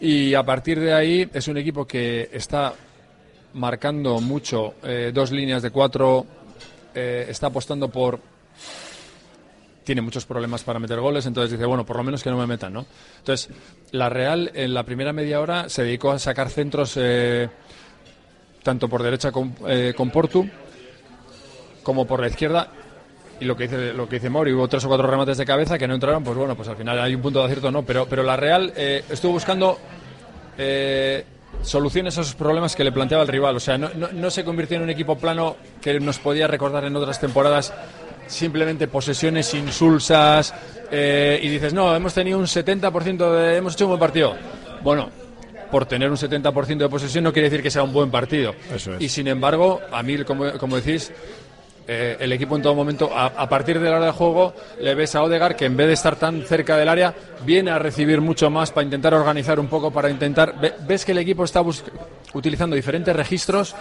Y 0.00 0.34
a 0.34 0.42
partir 0.42 0.78
de 0.78 0.92
ahí 0.92 1.28
es 1.32 1.48
un 1.48 1.56
equipo 1.56 1.86
que 1.86 2.28
está 2.32 2.74
marcando 3.54 4.20
mucho, 4.20 4.74
eh, 4.82 5.10
dos 5.12 5.30
líneas 5.30 5.62
de 5.62 5.70
cuatro, 5.70 6.26
eh, 6.94 7.26
está 7.28 7.46
apostando 7.46 7.88
por 7.88 8.20
tiene 9.84 10.02
muchos 10.02 10.26
problemas 10.26 10.62
para 10.62 10.78
meter 10.78 11.00
goles, 11.00 11.26
entonces 11.26 11.50
dice, 11.50 11.64
bueno, 11.64 11.84
por 11.84 11.96
lo 11.96 12.04
menos 12.04 12.22
que 12.22 12.30
no 12.30 12.36
me 12.36 12.46
metan, 12.46 12.72
¿no? 12.72 12.86
Entonces, 13.18 13.50
la 13.92 14.08
Real 14.08 14.50
en 14.54 14.74
la 14.74 14.84
primera 14.84 15.12
media 15.12 15.40
hora 15.40 15.68
se 15.68 15.82
dedicó 15.84 16.12
a 16.12 16.18
sacar 16.18 16.50
centros 16.50 16.94
eh, 16.96 17.48
tanto 18.62 18.88
por 18.88 19.02
derecha 19.02 19.32
con, 19.32 19.54
eh, 19.66 19.94
con 19.96 20.10
Portu 20.10 20.48
como 21.82 22.06
por 22.06 22.20
la 22.20 22.28
izquierda. 22.28 22.68
Y 23.40 23.46
lo 23.46 23.56
que 23.56 23.64
dice 23.64 23.94
lo 23.94 24.06
que 24.06 24.16
dice 24.16 24.28
Mauri, 24.28 24.52
hubo 24.52 24.68
tres 24.68 24.84
o 24.84 24.88
cuatro 24.88 25.06
remates 25.06 25.38
de 25.38 25.46
cabeza 25.46 25.78
que 25.78 25.88
no 25.88 25.94
entraron, 25.94 26.22
pues 26.22 26.36
bueno, 26.36 26.54
pues 26.54 26.68
al 26.68 26.76
final 26.76 27.00
hay 27.00 27.14
un 27.14 27.22
punto 27.22 27.38
de 27.38 27.46
acierto, 27.46 27.70
no. 27.70 27.82
Pero, 27.84 28.06
pero 28.06 28.22
la 28.22 28.36
Real 28.36 28.72
eh, 28.76 29.02
estuvo 29.08 29.32
buscando 29.32 29.78
eh, 30.58 31.24
soluciones 31.62 32.18
a 32.18 32.20
esos 32.20 32.34
problemas 32.34 32.76
que 32.76 32.84
le 32.84 32.92
planteaba 32.92 33.22
el 33.22 33.28
rival. 33.28 33.56
O 33.56 33.60
sea, 33.60 33.78
no, 33.78 33.88
no, 33.94 34.08
no 34.12 34.30
se 34.30 34.44
convirtió 34.44 34.76
en 34.76 34.82
un 34.82 34.90
equipo 34.90 35.16
plano 35.16 35.56
que 35.80 35.98
nos 36.00 36.18
podía 36.18 36.46
recordar 36.48 36.84
en 36.84 36.94
otras 36.94 37.18
temporadas 37.18 37.72
simplemente 38.30 38.88
posesiones 38.88 39.52
insulsas 39.54 40.54
eh, 40.90 41.38
y 41.42 41.48
dices, 41.48 41.74
no, 41.74 41.94
hemos 41.94 42.14
tenido 42.14 42.38
un 42.38 42.46
70% 42.46 43.30
de... 43.36 43.56
hemos 43.56 43.74
hecho 43.74 43.84
un 43.84 43.90
buen 43.90 44.00
partido. 44.00 44.34
Bueno, 44.82 45.10
por 45.70 45.86
tener 45.86 46.10
un 46.10 46.16
70% 46.16 46.76
de 46.78 46.88
posesión 46.88 47.24
no 47.24 47.32
quiere 47.32 47.48
decir 47.50 47.62
que 47.62 47.70
sea 47.70 47.82
un 47.82 47.92
buen 47.92 48.10
partido. 48.10 48.54
Eso 48.74 48.94
es. 48.94 49.00
Y 49.02 49.08
sin 49.08 49.28
embargo, 49.28 49.80
a 49.92 50.02
mí, 50.02 50.16
como, 50.24 50.50
como 50.58 50.76
decís, 50.76 51.12
eh, 51.86 52.16
el 52.20 52.32
equipo 52.32 52.56
en 52.56 52.62
todo 52.62 52.74
momento, 52.74 53.10
a, 53.14 53.26
a 53.26 53.48
partir 53.48 53.78
de 53.80 53.90
la 53.90 53.96
hora 53.96 54.06
de 54.06 54.12
juego, 54.12 54.54
le 54.80 54.94
ves 54.94 55.14
a 55.14 55.22
Odegar 55.22 55.56
que 55.56 55.66
en 55.66 55.76
vez 55.76 55.86
de 55.88 55.92
estar 55.94 56.16
tan 56.16 56.42
cerca 56.42 56.76
del 56.76 56.88
área, 56.88 57.14
viene 57.44 57.70
a 57.70 57.78
recibir 57.78 58.20
mucho 58.20 58.48
más 58.50 58.70
para 58.70 58.84
intentar 58.84 59.12
organizar 59.14 59.58
un 59.60 59.66
poco, 59.68 59.90
para 59.92 60.08
intentar... 60.10 60.58
ve- 60.60 60.74
ves 60.86 61.04
que 61.04 61.12
el 61.12 61.18
equipo 61.18 61.44
está 61.44 61.62
utilizando 62.34 62.74
diferentes 62.76 63.14
registros 63.14 63.74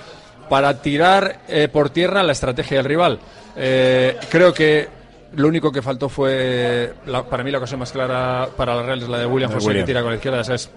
para 0.50 0.82
tirar 0.82 1.42
eh, 1.48 1.68
por 1.72 1.90
tierra 1.92 2.24
la 2.24 2.32
estrategia 2.32 2.78
del 2.78 2.86
rival. 2.86 3.20
Eh, 3.56 4.18
creo 4.30 4.54
que 4.54 4.88
lo 5.36 5.48
único 5.48 5.72
que 5.72 5.82
faltó 5.82 6.10
fue, 6.10 6.94
la- 7.06 7.24
para 7.24 7.44
mí 7.44 7.52
la 7.52 7.60
ocasión 7.60 7.80
más 7.80 7.92
clara 7.92 8.50
para 8.58 8.76
la 8.76 8.84
Real 8.84 9.04
es 9.04 9.08
la 9.10 9.20
de 9.20 9.26
William 9.28 9.50
De 9.52 9.56
José 9.56 9.68
William. 9.68 9.84
que 9.86 9.88
tira 9.92 10.02
con 10.02 10.10
la 10.12 10.16
izquierda, 10.16 10.44
¿sabes? 10.44 10.70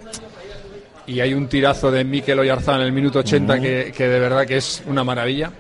Y 1.07 1.21
hay 1.21 1.35
un 1.35 1.49
tirazo 1.49 1.91
de 1.91 2.05
Mikel 2.05 2.39
Oyarzán 2.39 2.81
en 2.81 2.87
el 2.87 2.93
minuto 2.93 3.19
80 3.21 3.55
Ujú. 3.55 3.63
que, 3.63 3.93
que 3.97 4.09
de 4.09 4.21
verdad 4.21 4.47
que 4.47 4.57
es 4.59 4.83
una 4.87 5.03
maravilla. 5.03 5.51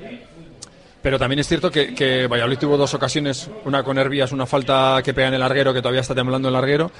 Pero 1.02 1.18
también 1.18 1.40
es 1.40 1.48
cierto 1.48 1.68
que, 1.68 1.94
que 1.96 2.28
Valladolid 2.28 2.58
tuvo 2.58 2.76
dos 2.76 2.94
ocasiones, 2.94 3.50
una 3.64 3.82
con 3.82 3.98
Hervías, 3.98 4.30
una 4.30 4.46
falta 4.46 5.00
que 5.04 5.12
pega 5.12 5.28
en 5.28 5.34
el 5.34 5.40
larguero, 5.40 5.74
que 5.74 5.80
todavía 5.82 6.00
está 6.02 6.14
temblando 6.14 6.46
el 6.46 6.54
larguero, 6.54 6.92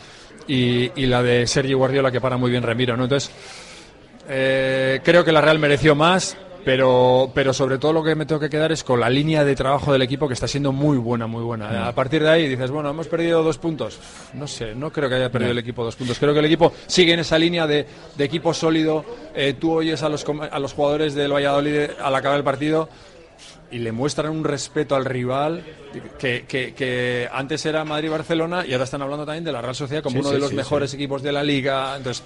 y, 0.49 0.91
y 1.01 1.07
la 1.07 1.23
de 1.23 1.47
Sergi 1.47 1.73
Guardiola 1.75 2.11
que 2.11 2.21
para 2.21 2.37
muy 2.37 2.51
bien 2.51 2.65
Remiro, 2.65 2.97
¿no? 2.97 3.05
Entonces, 3.05 3.31
eh, 4.29 5.01
creo 5.05 5.25
que 5.25 5.31
la 5.31 5.41
Real 5.41 5.59
mereció 5.61 5.95
más, 5.95 6.37
pero, 6.65 7.31
pero 7.35 7.53
sobre 7.53 7.79
todo 7.79 7.93
lo 7.93 8.03
que 8.03 8.15
me 8.15 8.27
tengo 8.27 8.41
que 8.41 8.49
quedar 8.51 8.73
es 8.73 8.85
con 8.85 9.01
la 9.01 9.11
línea 9.11 9.45
de 9.45 9.55
trabajo 9.57 9.93
del 9.93 10.03
equipo 10.03 10.29
que 10.29 10.35
está 10.35 10.47
siendo 10.47 10.73
muy 10.73 10.97
buena, 10.99 11.27
muy 11.27 11.43
buena. 11.43 11.69
Mm. 11.69 11.89
A 11.89 11.93
partir 11.93 12.23
de 12.23 12.31
ahí 12.31 12.49
dices, 12.49 12.71
bueno, 12.71 12.91
hemos 12.91 13.09
perdido 13.09 13.43
dos 13.43 13.59
puntos. 13.59 13.99
No 14.35 14.47
sé, 14.47 14.75
no 14.75 14.91
creo 14.93 15.09
que 15.09 15.17
haya 15.17 15.31
perdido 15.31 15.53
el 15.53 15.59
equipo 15.59 15.85
dos 15.85 15.97
puntos. 15.97 16.19
Creo 16.19 16.33
que 16.33 16.39
el 16.41 16.45
equipo 16.47 16.73
sigue 16.87 17.13
en 17.15 17.21
esa 17.21 17.39
línea 17.39 17.67
de, 17.67 17.87
de 18.17 18.25
equipo 18.25 18.55
sólido. 18.55 19.05
Eh, 19.35 19.55
tú 19.59 19.73
oyes 19.73 20.03
a 20.03 20.09
los, 20.09 20.25
a 20.51 20.59
los 20.59 20.73
jugadores 20.73 21.15
del 21.15 21.33
Valladolid 21.33 21.91
al 22.01 22.15
acabar 22.15 22.39
el 22.39 22.45
partido 22.45 22.89
y 23.71 23.79
le 23.79 23.91
muestran 23.91 24.31
un 24.31 24.45
respeto 24.45 24.95
al 24.95 25.07
rival 25.07 25.65
que, 26.19 26.45
que- 26.47 26.75
que 26.75 27.27
antes 27.33 27.65
era 27.65 27.83
Madrid-Barcelona 27.87 28.67
y 28.67 28.73
ahora 28.73 28.85
están 28.85 29.01
hablando 29.01 29.25
también 29.25 29.45
de 29.45 29.53
la 29.53 29.63
Real 29.63 29.75
Sociedad 29.75 30.03
como 30.03 30.17
Sí, 30.17 30.21
uno 30.21 30.29
sí, 30.29 30.35
de 30.35 30.41
los 30.41 30.51
sí, 30.51 30.57
mejores 30.57 30.93
equipos 30.93 31.23
de 31.23 31.33
la 31.33 31.43
liga. 31.43 31.97
Entonces, 31.97 32.23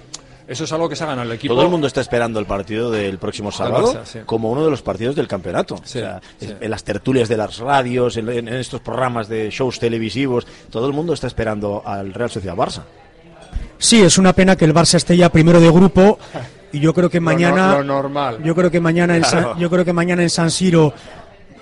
eso 0.47 0.63
es 0.63 0.71
algo 0.71 0.87
que 0.87 0.95
se 0.95 1.03
ha 1.03 1.07
ganado 1.07 1.27
el 1.29 1.35
equipo. 1.35 1.53
Todo 1.53 1.63
el 1.65 1.69
mundo 1.69 1.87
está 1.87 2.01
esperando 2.01 2.39
el 2.39 2.45
partido 2.45 2.89
del 2.89 3.17
próximo 3.17 3.51
sábado 3.51 3.93
Barça, 3.93 4.05
sí. 4.05 4.19
como 4.25 4.49
uno 4.51 4.63
de 4.63 4.71
los 4.71 4.81
partidos 4.81 5.15
del 5.15 5.27
campeonato. 5.27 5.75
O 5.75 5.81
sea, 5.85 6.21
sí. 6.39 6.53
En 6.59 6.71
las 6.71 6.83
tertulias 6.83 7.27
de 7.29 7.37
las 7.37 7.57
radios, 7.59 8.15
en, 8.17 8.29
en 8.29 8.47
estos 8.49 8.81
programas 8.81 9.27
de 9.27 9.49
shows 9.51 9.79
televisivos, 9.79 10.47
todo 10.69 10.87
el 10.87 10.93
mundo 10.93 11.13
está 11.13 11.27
esperando 11.27 11.83
al 11.85 12.13
Real 12.13 12.29
Sociedad 12.29 12.55
Barça. 12.55 12.83
Sí, 13.77 14.01
es 14.01 14.17
una 14.17 14.33
pena 14.33 14.55
que 14.55 14.65
el 14.65 14.73
Barça 14.73 14.95
esté 14.95 15.15
ya 15.17 15.29
primero 15.29 15.59
de 15.59 15.69
grupo 15.69 16.17
y 16.71 16.79
yo 16.79 16.93
creo 16.93 17.09
que 17.09 17.19
Lo 17.19 17.23
mañana 17.25 17.67
no- 17.73 17.77
lo 17.77 17.83
normal. 17.83 18.41
yo 18.43 18.55
creo 18.55 18.71
que 18.71 18.79
mañana 18.79 19.15
en 19.15 19.23
San, 19.23 19.57
yo 19.59 19.69
creo 19.69 19.85
que 19.85 19.93
mañana 19.93 20.23
en 20.23 20.29
San 20.29 20.49
Siro 20.51 20.93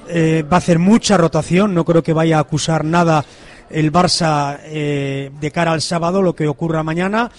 eh, 0.07 0.43
va 0.49 0.57
a 0.57 0.59
hacer 0.59 0.79
mucha 0.79 1.17
rotación, 1.17 1.73
no 1.73 1.83
creo 1.83 2.03
que 2.03 2.13
vaya 2.13 2.37
a 2.37 2.41
acusar 2.41 2.85
nada 2.85 3.25
el 3.69 3.91
Barça 3.91 4.59
eh, 4.63 5.31
de 5.39 5.51
cara 5.51 5.71
al 5.73 5.81
sábado 5.81 6.21
lo 6.21 6.35
que 6.35 6.47
ocurra 6.47 6.83
mañana 6.83 7.31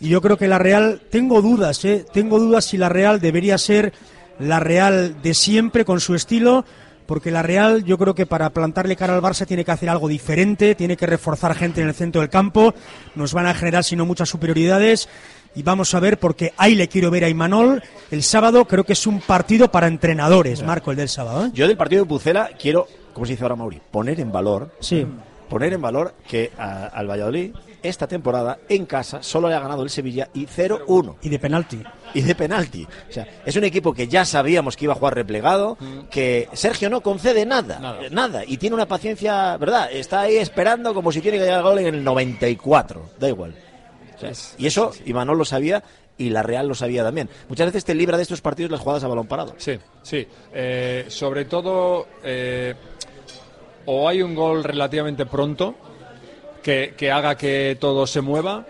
y 0.00 0.08
yo 0.08 0.20
creo 0.20 0.36
que 0.36 0.48
la 0.48 0.58
Real 0.58 1.00
tengo 1.10 1.42
dudas, 1.42 1.84
eh, 1.84 2.04
tengo 2.12 2.38
dudas 2.38 2.64
si 2.64 2.76
la 2.76 2.88
Real 2.88 3.20
debería 3.20 3.58
ser 3.58 3.92
la 4.38 4.60
Real 4.60 5.22
de 5.22 5.34
siempre 5.34 5.84
con 5.84 6.00
su 6.00 6.14
estilo 6.14 6.64
porque 7.06 7.30
la 7.30 7.42
Real 7.42 7.84
yo 7.84 7.96
creo 7.98 8.14
que 8.14 8.26
para 8.26 8.50
plantarle 8.50 8.96
cara 8.96 9.14
al 9.14 9.22
Barça 9.22 9.46
tiene 9.46 9.64
que 9.64 9.70
hacer 9.70 9.88
algo 9.88 10.08
diferente, 10.08 10.74
tiene 10.74 10.96
que 10.96 11.06
reforzar 11.06 11.54
gente 11.54 11.80
en 11.80 11.88
el 11.88 11.94
centro 11.94 12.20
del 12.20 12.30
campo, 12.30 12.74
nos 13.14 13.32
van 13.32 13.46
a 13.46 13.54
generar 13.54 13.84
si 13.84 13.96
no 13.96 14.04
muchas 14.04 14.28
superioridades 14.28 15.08
y 15.54 15.62
vamos 15.62 15.94
a 15.94 16.00
ver 16.00 16.18
porque 16.18 16.52
ahí 16.56 16.74
le 16.74 16.88
quiero 16.88 17.10
ver 17.10 17.24
a 17.24 17.28
Imanol 17.28 17.82
el 18.10 18.22
sábado, 18.22 18.66
creo 18.66 18.84
que 18.84 18.92
es 18.92 19.06
un 19.06 19.20
partido 19.20 19.70
para 19.70 19.86
entrenadores, 19.86 20.62
Marco, 20.62 20.90
el 20.90 20.96
del 20.96 21.08
sábado. 21.08 21.46
¿eh? 21.46 21.50
Yo 21.54 21.66
del 21.66 21.76
partido 21.76 22.02
de 22.02 22.08
Pucela 22.08 22.50
quiero, 22.60 22.86
como 23.14 23.24
se 23.24 23.32
dice 23.32 23.44
ahora 23.44 23.56
Mauri, 23.56 23.80
poner 23.90 24.20
en 24.20 24.30
valor, 24.30 24.70
Sí. 24.80 25.06
Poner 25.48 25.72
en 25.72 25.82
valor 25.82 26.14
que 26.28 26.52
a- 26.58 26.86
al 26.86 27.08
Valladolid 27.08 27.54
esta 27.82 28.06
temporada 28.08 28.58
en 28.68 28.84
casa 28.86 29.22
solo 29.22 29.48
le 29.48 29.54
ha 29.54 29.60
ganado 29.60 29.82
el 29.84 29.90
Sevilla 29.90 30.28
y 30.34 30.46
0-1. 30.46 31.16
Y 31.22 31.28
de 31.28 31.38
penalti. 31.38 31.82
Y 32.14 32.22
de 32.22 32.34
penalti. 32.34 32.84
O 33.08 33.12
sea, 33.12 33.26
es 33.44 33.54
un 33.56 33.64
equipo 33.64 33.92
que 33.94 34.08
ya 34.08 34.24
sabíamos 34.24 34.76
que 34.76 34.86
iba 34.86 34.94
a 34.94 34.96
jugar 34.96 35.14
replegado, 35.14 35.78
que 36.10 36.48
Sergio 36.54 36.90
no 36.90 37.00
concede 37.00 37.46
nada, 37.46 37.98
nada, 38.10 38.42
y 38.44 38.56
tiene 38.56 38.74
una 38.74 38.86
paciencia, 38.86 39.56
¿verdad? 39.56 39.88
Está 39.92 40.22
ahí 40.22 40.36
esperando 40.36 40.94
como 40.94 41.12
si 41.12 41.20
tiene 41.20 41.38
que 41.38 41.44
llegar 41.44 41.58
al 41.58 41.64
gol 41.64 41.78
en 41.78 41.94
el 41.94 42.02
94, 42.02 43.10
da 43.18 43.28
igual. 43.28 43.54
O 44.16 44.18
sea, 44.18 44.32
y 44.58 44.66
eso 44.66 44.92
Imanol 45.04 45.38
lo 45.38 45.44
sabía 45.44 45.82
y 46.18 46.30
la 46.30 46.42
Real 46.42 46.66
lo 46.66 46.74
sabía 46.74 47.04
también. 47.04 47.28
Muchas 47.48 47.66
veces 47.66 47.84
te 47.84 47.94
libra 47.94 48.16
de 48.16 48.22
estos 48.22 48.40
partidos 48.40 48.70
las 48.72 48.80
jugadas 48.80 49.04
a 49.04 49.08
balón 49.08 49.26
parado. 49.26 49.54
Sí, 49.58 49.78
sí. 50.02 50.26
Eh, 50.54 51.04
sobre 51.08 51.44
todo, 51.44 52.06
eh, 52.24 52.74
o 53.86 54.08
hay 54.08 54.22
un 54.22 54.34
gol 54.34 54.62
relativamente 54.64 55.26
pronto 55.26 55.74
que, 56.62 56.94
que 56.96 57.10
haga 57.10 57.36
que 57.36 57.76
todo 57.80 58.06
se 58.06 58.20
mueva, 58.20 58.66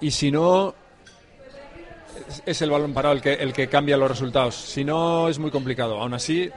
y 0.00 0.10
si 0.10 0.30
no, 0.30 0.74
es- 2.28 2.42
es 2.46 2.62
el 2.62 2.70
balón 2.70 2.92
parado 2.94 3.14
el 3.14 3.22
que, 3.22 3.32
el 3.34 3.52
que 3.52 3.68
cambia 3.68 3.96
los 3.96 4.10
resultados. 4.10 4.54
Si 4.54 4.84
no, 4.84 5.28
es 5.28 5.38
muy 5.38 5.50
complicado. 5.50 6.00
Aún 6.00 6.14
así, 6.14 6.50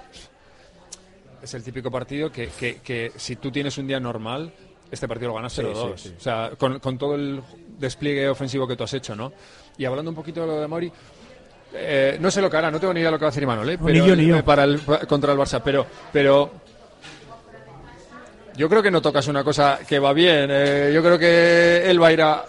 es 1.42 1.54
el 1.54 1.64
típico 1.64 1.90
partido 1.92 2.32
que, 2.32 2.48
que- 2.50 2.78
que 2.82 3.12
si 3.16 3.36
tú 3.38 3.52
tienes 3.52 3.78
un 3.78 3.88
día 3.88 4.00
normal, 4.00 4.52
este 4.92 5.08
partido 5.08 5.30
lo 5.30 5.36
ganas 5.36 5.54
Sí, 5.54 5.62
0-2. 5.62 5.98
sí, 5.98 6.10
sí. 6.10 6.16
O 6.18 6.22
sea, 6.22 6.52
con, 6.58 6.80
con 6.80 6.98
todo 6.98 7.16
el 7.16 7.42
despliegue 7.80 8.30
ofensivo 8.30 8.68
que 8.68 8.76
tú 8.76 8.84
has 8.84 8.94
hecho, 8.94 9.16
¿no? 9.16 9.34
Y 9.78 9.86
hablando 9.86 10.12
un 10.12 10.16
poquito 10.16 10.42
de 10.42 10.48
lo 10.48 10.60
de 10.62 10.68
Mori, 10.68 10.92
eh, 11.74 12.18
no 12.20 12.30
sé 12.30 12.42
lo 12.42 12.50
que 12.50 12.58
hará, 12.58 12.70
no 12.70 12.80
tengo 12.80 12.94
ni 12.94 13.00
idea 13.00 13.08
de 13.08 13.14
lo 13.14 13.18
que 13.18 13.24
va 13.26 13.30
a 13.30 13.32
hacer 13.32 13.44
Imanol, 13.44 13.70
¿eh? 13.72 13.78
Pero, 13.84 14.00
ni 14.04 14.08
yo, 14.08 14.16
ni 14.16 14.28
yo. 14.28 14.44
Para 14.46 14.64
el, 14.66 14.80
contra 15.08 15.34
el 15.34 15.40
Barça, 15.40 15.62
pero, 15.64 15.86
pero 16.12 16.52
yo 18.56 18.70
creo 18.70 18.82
que 18.84 18.92
no 18.92 19.02
tocas 19.02 19.28
una 19.28 19.44
cosa 19.44 19.80
que 19.88 20.00
va 20.00 20.14
bien. 20.14 20.48
eh, 20.52 20.92
yo 20.94 21.02
creo 21.02 21.18
que 21.20 21.90
él 21.90 22.02
va 22.02 22.08
a 22.08 22.12
ir 22.14 22.22
a. 22.22 22.46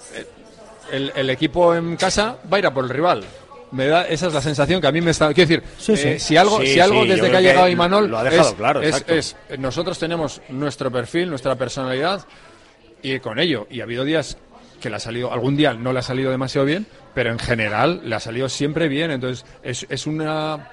el, 0.92 1.12
el 1.16 1.30
equipo 1.30 1.74
en 1.74 1.96
casa 1.96 2.36
va 2.52 2.56
a 2.56 2.60
ir 2.60 2.66
a 2.66 2.74
por 2.74 2.84
el 2.84 2.90
rival. 2.90 3.24
Me 3.72 3.86
da, 3.88 4.06
esa 4.06 4.28
es 4.28 4.34
la 4.34 4.40
sensación 4.40 4.80
que 4.80 4.86
a 4.86 4.92
mí 4.92 5.00
me 5.00 5.10
está. 5.10 5.32
Quiero 5.34 5.48
decir, 5.48 5.64
Sí, 5.78 5.96
sí. 5.96 6.08
eh, 6.10 6.18
si 6.20 6.36
algo, 6.36 6.60
Sí, 6.60 6.66
si 6.68 6.80
algo 6.80 7.02
sí, 7.02 7.08
yo 7.08 7.14
desde 7.16 7.30
que 7.30 7.36
ha 7.36 7.40
que 7.40 7.46
llegado 7.46 7.68
Imanol 7.68 8.08
lo 8.08 8.18
ha 8.18 8.24
dejado 8.24 8.48
es, 8.50 8.54
claro, 8.54 8.82
es- 8.82 9.36
nosotros 9.58 9.98
tenemos 9.98 10.40
nuestro 10.50 10.92
perfil, 10.92 11.28
nuestra 11.30 11.56
personalidad 11.56 12.24
y 13.02 13.18
con 13.18 13.38
ello. 13.40 13.66
Y 13.70 13.80
ha 13.80 13.84
habido 13.84 14.04
días 14.04 14.36
que 14.80 14.90
le 14.90 14.96
ha 14.96 15.00
salido, 15.00 15.32
algún 15.32 15.56
día 15.56 15.72
no 15.74 15.92
le 15.92 15.98
ha 15.98 16.02
salido 16.02 16.30
demasiado 16.30 16.66
bien, 16.66 16.86
pero 17.14 17.30
en 17.32 17.38
general 17.38 18.02
le 18.04 18.14
ha 18.14 18.20
salido 18.20 18.48
siempre 18.48 18.86
bien. 18.86 19.10
Entonces 19.10 19.44
es, 19.64 19.86
es 19.88 20.06
una 20.06 20.68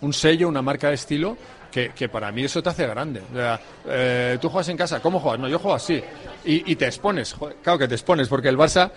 un 0.00 0.12
sello, 0.12 0.48
una 0.48 0.60
marca 0.62 0.88
de 0.88 0.94
estilo 0.94 1.36
que, 1.74 1.90
que 1.90 2.08
para 2.08 2.30
mí 2.30 2.44
eso 2.44 2.62
te 2.62 2.68
hace 2.68 2.86
grande. 2.86 3.20
O 3.32 3.36
sea, 3.36 3.60
eh, 3.88 4.38
tú 4.40 4.48
juegas 4.48 4.68
en 4.68 4.76
casa, 4.76 5.00
¿cómo 5.00 5.18
juegas? 5.18 5.40
No, 5.40 5.48
yo 5.48 5.58
juego 5.58 5.74
así. 5.74 6.00
Y, 6.44 6.70
y 6.70 6.76
te 6.76 6.86
expones, 6.86 7.32
joder, 7.32 7.56
claro 7.62 7.78
que 7.80 7.88
te 7.88 7.94
expones, 7.96 8.28
porque 8.28 8.48
el 8.48 8.56
Barça... 8.56 8.90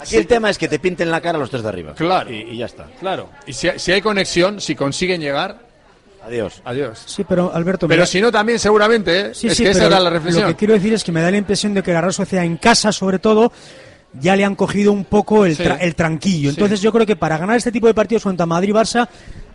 Aquí 0.00 0.14
el 0.16 0.26
tema 0.28 0.48
es 0.50 0.58
que 0.58 0.68
te 0.68 0.78
pinten 0.78 1.10
la 1.10 1.20
cara 1.20 1.38
los 1.38 1.50
tres 1.50 1.62
de 1.64 1.68
arriba. 1.70 1.92
Claro. 1.94 2.30
Y, 2.32 2.36
y 2.42 2.58
ya 2.58 2.66
está. 2.66 2.84
Claro. 3.00 3.30
Y 3.46 3.52
si, 3.52 3.68
si 3.78 3.90
hay 3.92 4.00
conexión, 4.00 4.60
si 4.60 4.76
consiguen 4.76 5.20
llegar, 5.20 5.58
Adiós. 6.24 6.60
adiós. 6.64 7.02
Sí, 7.06 7.24
pero 7.28 7.50
Alberto. 7.52 7.88
Pero 7.88 7.98
mira- 8.00 8.06
si 8.06 8.20
no, 8.20 8.30
también 8.30 8.58
seguramente, 8.60 9.20
¿eh? 9.20 9.34
Sí, 9.34 9.48
es 9.48 9.56
sí, 9.56 9.64
que 9.64 9.70
esa 9.70 9.86
era 9.86 9.98
la 9.98 10.10
reflexión. 10.10 10.44
Lo 10.44 10.50
que 10.50 10.56
quiero 10.56 10.74
decir 10.74 10.92
es 10.92 11.02
que 11.02 11.10
me 11.10 11.20
da 11.22 11.30
la 11.32 11.38
impresión 11.38 11.74
de 11.74 11.82
que 11.82 11.92
la 11.92 12.00
Real 12.00 12.12
Sociedad 12.12 12.44
en 12.44 12.58
casa, 12.58 12.92
sobre 12.92 13.18
todo, 13.18 13.50
ya 14.20 14.36
le 14.36 14.44
han 14.44 14.54
cogido 14.54 14.92
un 14.92 15.04
poco 15.04 15.44
el, 15.46 15.56
Sí. 15.56 15.64
tra- 15.64 15.78
el 15.80 15.94
tranquillo. 15.96 16.50
Sí. 16.50 16.56
Entonces 16.56 16.80
yo 16.80 16.92
creo 16.92 17.04
que 17.06 17.16
para 17.16 17.36
ganar 17.38 17.56
este 17.56 17.72
tipo 17.72 17.86
de 17.88 17.94
partidos 17.94 18.22
contra 18.22 18.46
Madrid 18.46 18.68
y 18.68 18.72
Barça 18.72 19.08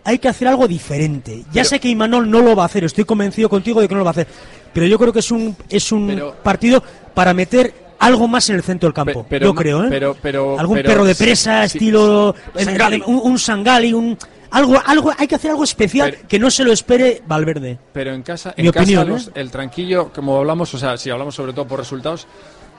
hay 0.04 0.20
que 0.20 0.28
hacer 0.28 0.48
algo 0.48 0.68
diferente. 0.68 1.40
Ya 1.48 1.52
Pero- 1.54 1.66
sé 1.66 1.80
que 1.80 1.90
Imanol 1.90 2.30
no 2.30 2.42
lo 2.42 2.56
va 2.56 2.64
a 2.64 2.66
hacer, 2.66 2.84
estoy 2.84 3.06
convencido 3.06 3.50
contigo 3.50 3.82
de 3.82 3.88
que 3.88 3.94
no 3.94 4.00
lo 4.00 4.06
va 4.06 4.10
a 4.10 4.14
hacer. 4.14 4.28
Pero 4.74 4.86
yo 4.88 4.98
creo 5.00 5.14
que 5.14 5.20
es 5.20 5.32
un, 5.32 5.56
es 5.70 5.92
un 5.92 6.08
Pero- 6.08 6.36
partido 6.44 6.84
para 7.14 7.34
meter 7.34 7.74
algo 8.00 8.28
más 8.28 8.50
en 8.50 8.56
el 8.58 8.64
centro 8.64 8.88
del 8.88 8.94
campo. 8.94 9.22
Pe- 9.24 9.28
pero 9.30 9.46
yo 9.48 9.56
creo, 9.56 9.84
¿eh? 9.86 9.88
pero- 9.90 10.18
pero- 10.22 10.60
Algún 10.60 10.82
perro 10.82 11.06
de 11.06 11.16
presa, 11.16 11.68
sí, 11.68 11.78
estilo... 11.78 12.36
sí. 12.58 12.66
Sangali. 12.66 13.02
Un, 13.06 13.22
un 13.24 13.40
Sangali, 13.40 13.94
un... 13.94 14.18
Algo, 14.52 14.80
algo, 14.86 15.12
hay 15.18 15.26
que 15.28 15.34
hacer 15.36 15.50
algo 15.52 15.64
especial 15.64 16.12
Pero- 16.12 16.28
que 16.28 16.38
no 16.38 16.52
se 16.52 16.64
lo 16.64 16.72
espere 16.74 17.22
Valverde. 17.26 17.80
Pero 17.94 18.14
en 18.14 18.22
casa, 18.22 18.54
Mi 18.58 18.66
en 18.68 18.72
casa 18.72 18.84
opinión, 18.84 19.10
los- 19.10 19.28
¿eh? 19.30 19.32
el 19.36 19.50
tranquillo, 19.52 20.12
como 20.14 20.38
hablamos, 20.38 20.72
o 20.74 20.78
sea, 20.78 20.96
si 20.98 21.10
hablamos 21.10 21.34
sobre 21.34 21.54
todo 21.54 21.66
por 21.68 21.80
resultados, 21.80 22.28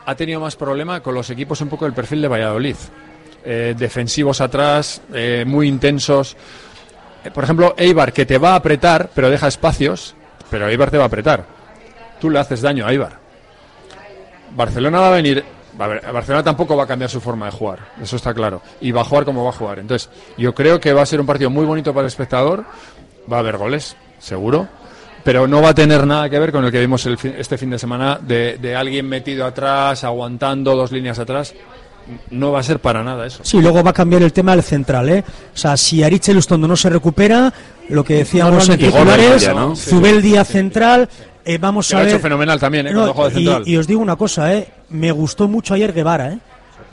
ha 0.06 0.14
tenido 0.14 0.38
más 0.40 0.54
problema 0.56 1.00
con 1.02 1.14
los 1.14 1.30
equipos 1.30 1.60
un 1.62 1.68
poco 1.68 1.84
del 1.86 1.94
perfil 1.94 2.20
de 2.22 2.28
Valladolid. 2.28 2.76
Eh, 3.46 3.74
defensivos 3.76 4.40
atrás, 4.40 5.02
eh, 5.12 5.44
muy 5.46 5.66
intensos. 5.68 6.36
Eh, 7.24 7.30
por 7.30 7.44
ejemplo, 7.44 7.74
Eibar, 7.76 8.12
que 8.12 8.26
te 8.26 8.38
va 8.38 8.52
a 8.52 8.56
apretar, 8.56 9.10
pero 9.14 9.30
deja 9.30 9.48
espacios, 9.48 10.14
pero 10.50 10.68
Eibar 10.68 10.90
te 10.90 10.98
va 10.98 11.04
a 11.04 11.06
apretar. 11.06 11.44
Tú 12.20 12.30
le 12.30 12.38
haces 12.38 12.60
daño 12.60 12.86
a 12.86 12.92
Eibar. 12.92 13.18
Barcelona 14.54 15.00
va 15.00 15.08
a 15.08 15.12
venir. 15.12 15.44
Barcelona 15.76 16.44
tampoco 16.44 16.76
va 16.76 16.84
a 16.84 16.86
cambiar 16.86 17.10
su 17.10 17.20
forma 17.20 17.46
de 17.46 17.52
jugar, 17.52 17.80
eso 18.00 18.14
está 18.14 18.32
claro. 18.32 18.62
Y 18.80 18.92
va 18.92 19.00
a 19.00 19.04
jugar 19.04 19.24
como 19.24 19.42
va 19.42 19.50
a 19.50 19.54
jugar. 19.54 19.80
Entonces, 19.80 20.08
yo 20.38 20.54
creo 20.54 20.78
que 20.78 20.92
va 20.92 21.02
a 21.02 21.06
ser 21.06 21.20
un 21.20 21.26
partido 21.26 21.50
muy 21.50 21.64
bonito 21.64 21.92
para 21.92 22.02
el 22.02 22.08
espectador. 22.08 22.64
Va 23.30 23.38
a 23.38 23.40
haber 23.40 23.56
goles, 23.56 23.96
seguro. 24.20 24.68
Pero 25.24 25.48
no 25.48 25.60
va 25.62 25.70
a 25.70 25.74
tener 25.74 26.06
nada 26.06 26.28
que 26.28 26.38
ver 26.38 26.52
con 26.52 26.64
el 26.64 26.70
que 26.70 26.78
vimos 26.78 27.04
el 27.06 27.16
fin- 27.18 27.34
este 27.38 27.58
fin 27.58 27.70
de 27.70 27.78
semana 27.78 28.18
de 28.20 28.76
alguien 28.76 29.08
metido 29.08 29.46
atrás, 29.46 30.04
aguantando 30.04 30.76
dos 30.76 30.92
líneas 30.92 31.18
atrás. 31.18 31.54
No 32.30 32.52
va 32.52 32.60
a 32.60 32.62
ser 32.62 32.78
para 32.80 33.02
nada 33.02 33.26
eso. 33.26 33.40
Sí, 33.44 33.60
luego 33.60 33.82
va 33.82 33.90
a 33.90 33.94
cambiar 33.94 34.22
el 34.22 34.32
tema 34.32 34.52
del 34.52 34.62
central, 34.62 35.08
¿eh? 35.08 35.24
O 35.54 35.56
sea, 35.56 35.76
si 35.76 36.02
Aritz 36.02 36.28
Elustondo 36.28 36.68
no 36.68 36.76
se 36.76 36.90
recupera, 36.90 37.52
lo 37.88 38.04
que 38.04 38.14
decíamos 38.14 38.68
en 38.68 38.78
titulares, 38.78 39.48
¿no? 39.54 39.74
Sí, 39.74 39.90
Zubel 39.90 40.20
Díaz 40.22 40.48
central, 40.48 41.08
eh, 41.44 41.58
vamos 41.58 41.88
Que 41.88 41.94
a 41.94 41.98
lo 41.98 42.02
ha 42.02 42.04
ver... 42.06 42.14
hecho 42.14 42.22
fenomenal 42.22 42.60
también, 42.60 42.86
¿eh? 42.88 42.92
No, 42.92 43.12
Cuando 43.12 43.14
juega 43.14 43.30
de 43.30 43.40
y, 43.40 43.44
central. 43.44 43.68
y 43.68 43.76
os 43.76 43.86
digo 43.86 44.00
una 44.00 44.16
cosa, 44.16 44.54
¿eh? 44.54 44.68
Me 44.90 45.12
gustó 45.12 45.48
mucho 45.48 45.74
ayer 45.74 45.92
Guevara, 45.92 46.32
¿eh? 46.32 46.38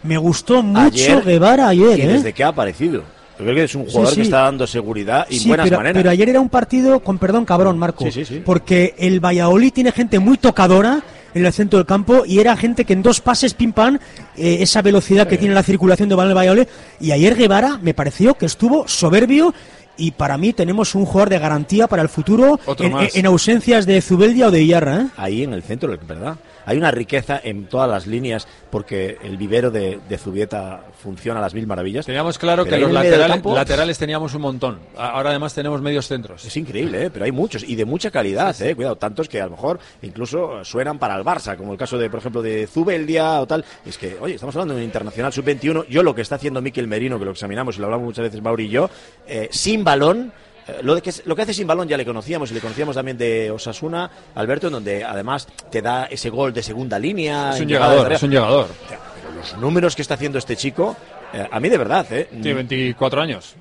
Me 0.03 0.17
gustó 0.17 0.63
mucho 0.63 0.81
Ayer, 0.95 1.21
Guevara 1.23 1.67
ayer, 1.67 1.99
Y 1.99 2.01
¿eh? 2.03 2.07
desde 2.07 2.33
que 2.33 2.43
ha 2.43 2.47
aparecido. 2.47 3.03
Yo 3.37 3.45
creo 3.45 3.55
que 3.55 3.63
es 3.63 3.75
un 3.75 3.85
Sí, 3.85 3.91
jugador 3.91 4.09
sí. 4.13 4.15
que 4.17 4.21
está 4.23 4.41
dando 4.41 4.65
seguridad 4.67 5.25
y 5.29 5.39
Sí, 5.39 5.47
buenas 5.47 5.65
pero, 5.65 5.77
maneras. 5.77 5.99
pero 5.99 6.09
ayer 6.09 6.29
era 6.29 6.39
un 6.39 6.49
partido, 6.49 6.99
con 7.01 7.17
perdón, 7.17 7.43
cabrón, 7.45 7.77
Marco. 7.77 8.03
Sí, 8.05 8.11
sí, 8.11 8.25
sí. 8.25 8.41
Porque 8.45 8.95
el 8.97 9.19
Valladolid 9.19 9.71
tiene 9.73 9.91
gente 9.91 10.19
muy 10.19 10.37
tocadora 10.37 11.01
en 11.33 11.45
el 11.45 11.53
centro 11.53 11.77
del 11.77 11.85
campo 11.85 12.23
y 12.25 12.39
era 12.39 12.55
gente 12.57 12.85
que 12.85 12.93
en 12.93 13.01
dos 13.01 13.21
pases 13.21 13.53
pim 13.53 13.73
pam, 13.73 13.99
eh, 14.37 14.57
esa 14.61 14.81
velocidad 14.81 15.27
que 15.27 15.37
tiene 15.37 15.53
la 15.53 15.63
circulación 15.63 16.09
de 16.09 16.15
balón 16.15 16.35
Valladolid. 16.35 16.67
Y 16.99 17.11
ayer 17.11 17.35
Guevara 17.35 17.79
me 17.81 17.93
pareció 17.93 18.33
que 18.35 18.45
estuvo 18.45 18.87
soberbio 18.87 19.53
y 19.97 20.11
para 20.11 20.37
mí 20.37 20.53
tenemos 20.53 20.95
un 20.95 21.05
jugador 21.05 21.29
de 21.29 21.39
garantía 21.39 21.87
para 21.87 22.01
el 22.01 22.09
futuro 22.09 22.59
en 22.77 23.25
ausencias 23.25 23.85
de 23.85 24.01
Zubeldia 24.01 24.47
o 24.47 24.51
de 24.51 24.63
Iyarra, 24.63 25.01
¿eh? 25.01 25.07
Ahí 25.17 25.43
en 25.43 25.53
el 25.53 25.63
centro, 25.63 25.95
¿verdad? 26.07 26.37
Hay 26.65 26.77
una 26.77 26.91
riqueza 26.91 27.39
en 27.43 27.65
todas 27.67 27.89
las 27.89 28.07
líneas 28.07 28.47
porque 28.69 29.17
el 29.23 29.37
vivero 29.37 29.71
de, 29.71 29.99
de 30.07 30.17
Zubieta 30.17 30.85
funciona 31.01 31.39
a 31.39 31.41
las 31.43 31.53
mil 31.53 31.67
maravillas. 31.67 32.05
Teníamos 32.05 32.37
claro 32.37 32.63
Pero 32.63 32.75
que 32.75 32.81
los 32.83 32.91
laterales, 32.91 33.27
campo- 33.37 33.55
laterales 33.55 33.97
teníamos 33.97 34.33
un 34.33 34.41
montón. 34.41 34.79
Ahora 34.97 35.31
además 35.31 35.53
tenemos 35.53 35.81
medios 35.81 36.07
centros. 36.07 36.45
Es 36.45 36.55
increíble, 36.57 37.05
¿eh? 37.05 37.09
pero 37.11 37.25
hay 37.25 37.31
muchos 37.31 37.63
y 37.67 37.75
de 37.75 37.85
mucha 37.85 38.11
calidad, 38.11 38.59
¿eh? 38.61 38.75
cuidado, 38.75 38.95
tantos 38.95 39.27
que 39.27 39.41
a 39.41 39.45
lo 39.45 39.51
mejor 39.51 39.79
incluso 40.01 40.63
suenan 40.63 40.99
para 40.99 41.15
el 41.15 41.23
Barça, 41.23 41.57
como 41.57 41.71
el 41.73 41.77
caso 41.77 41.97
de, 41.97 42.09
por 42.09 42.19
ejemplo, 42.19 42.41
de 42.41 42.67
Zubeldia 42.67 43.41
o 43.41 43.47
tal. 43.47 43.65
Es 43.85 43.97
que, 43.97 44.17
oye, 44.21 44.35
estamos 44.35 44.55
hablando 44.55 44.73
de 44.75 44.81
un 44.81 44.85
internacional 44.85 45.33
sub-21. 45.33 45.87
Yo 45.87 46.03
lo 46.03 46.15
que 46.15 46.21
está 46.21 46.35
haciendo 46.35 46.61
Miquel 46.61 46.87
Merino, 46.87 47.19
que 47.19 47.25
lo 47.25 47.31
examinamos 47.31 47.75
y 47.77 47.79
lo 47.79 47.85
hablamos 47.85 48.05
muchas 48.05 48.23
veces 48.23 48.41
Mauri 48.41 48.65
y 48.65 48.69
yo, 48.69 48.89
eh, 49.27 49.49
sin 49.51 49.83
balón. 49.83 50.31
Eh, 50.67 50.79
Lo, 50.83 50.95
de 50.95 51.01
que, 51.01 51.11
lo 51.25 51.35
que 51.35 51.41
hace 51.43 51.53
sin 51.53 51.67
balón 51.67 51.87
ya 51.87 51.97
le 51.97 52.05
conocíamos 52.05 52.51
y 52.51 52.53
le 52.53 52.59
conocíamos 52.59 52.95
también 52.95 53.17
de 53.17 53.51
Osasuna, 53.51 54.09
Alberto, 54.35 54.67
en 54.67 54.73
donde 54.73 55.03
además 55.03 55.47
te 55.71 55.81
da 55.81 56.05
ese 56.05 56.29
gol 56.29 56.53
de 56.53 56.63
segunda 56.63 56.97
línea. 56.99 57.51
Es 57.55 57.61
un 57.61 57.67
llegador, 57.67 58.11
es 58.11 58.23
un 58.23 58.31
llegador. 58.31 58.67
Pero 58.89 59.35
los 59.35 59.57
números 59.57 59.95
que 59.95 60.01
está 60.01 60.15
haciendo 60.15 60.37
este 60.37 60.55
chico, 60.55 60.95
eh, 61.33 61.47
a 61.49 61.59
mí 61.59 61.69
de 61.69 61.77
verdad, 61.77 62.05
¿eh? 62.11 62.27
Tiene 62.29 62.53
24 62.55 63.21
años. 63.21 63.55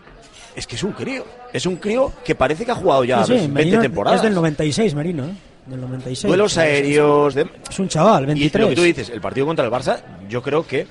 Es 0.57 0.67
que 0.67 0.77
es 0.77 0.83
un 0.83 0.93
crío. 0.93 1.25
Es 1.53 1.65
un 1.67 1.77
crío 1.77 2.13
que 2.25 2.35
parece 2.35 2.65
que 2.65 2.73
ha 2.73 2.75
jugado 2.75 3.05
ya 3.05 3.25
Sí, 3.25 3.33
sí, 3.33 3.39
20 3.39 3.53
Merino 3.53 3.81
temporadas. 3.81 4.19
Es 4.19 4.23
del 4.25 4.35
96, 4.35 4.95
Merino, 4.95 5.25
¿eh? 5.25 5.33
Del 5.67 5.81
96. 5.81 6.29
Duelos 6.29 6.59
aéreos. 6.59 7.35
de- 7.35 7.49
Es 7.71 7.79
un 7.79 7.89
chaval, 7.89 8.25
Y 8.25 8.27
23. 8.27 8.63
lo 8.65 8.69
que 8.71 8.75
tú 8.77 8.83
dices, 8.83 9.11
el 9.11 9.21
partido 9.21 9.47
contra 9.47 9.65
el 9.65 9.71
Barça, 9.71 10.01
yo 10.29 10.43
creo 10.43 10.67
que 10.67 10.87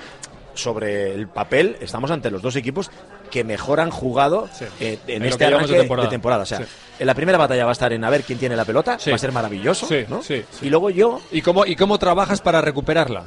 sobre 0.62 1.14
el 1.14 1.28
papel 1.28 1.78
estamos 1.82 2.12
ante 2.12 2.30
los 2.32 2.42
dos 2.42 2.56
equipos 2.56 2.92
que 3.32 3.44
mejor 3.44 3.80
han 3.80 3.90
jugado 3.92 4.50
eh, 4.80 4.98
en, 5.08 5.26
este 5.26 5.46
arranque 5.46 5.72
de 5.74 5.88
de 5.88 6.08
temporada. 6.08 6.44
O 6.44 6.46
sea, 6.46 6.60
Sí. 6.60 6.64
en 7.00 7.08
la 7.08 7.14
primera 7.14 7.38
batalla 7.38 7.64
va 7.66 7.72
a 7.72 7.74
estar 7.74 7.94
en 7.94 8.04
a 8.04 8.10
ver 8.10 8.24
quién 8.24 8.40
tiene 8.40 8.56
la 8.56 8.66
pelota, 8.66 8.98
Sí. 9.00 9.10
va 9.10 9.16
a 9.16 9.20
ser 9.20 9.32
maravilloso. 9.32 9.88
Y 10.62 10.70
luego 10.70 10.90
yo 10.90 11.22
¿Y 11.32 11.42
cómo, 11.42 11.66
¿Y 11.66 11.76
cómo 11.76 11.98
trabajas 12.00 12.42
para 12.42 12.62
recuperarla? 12.62 13.24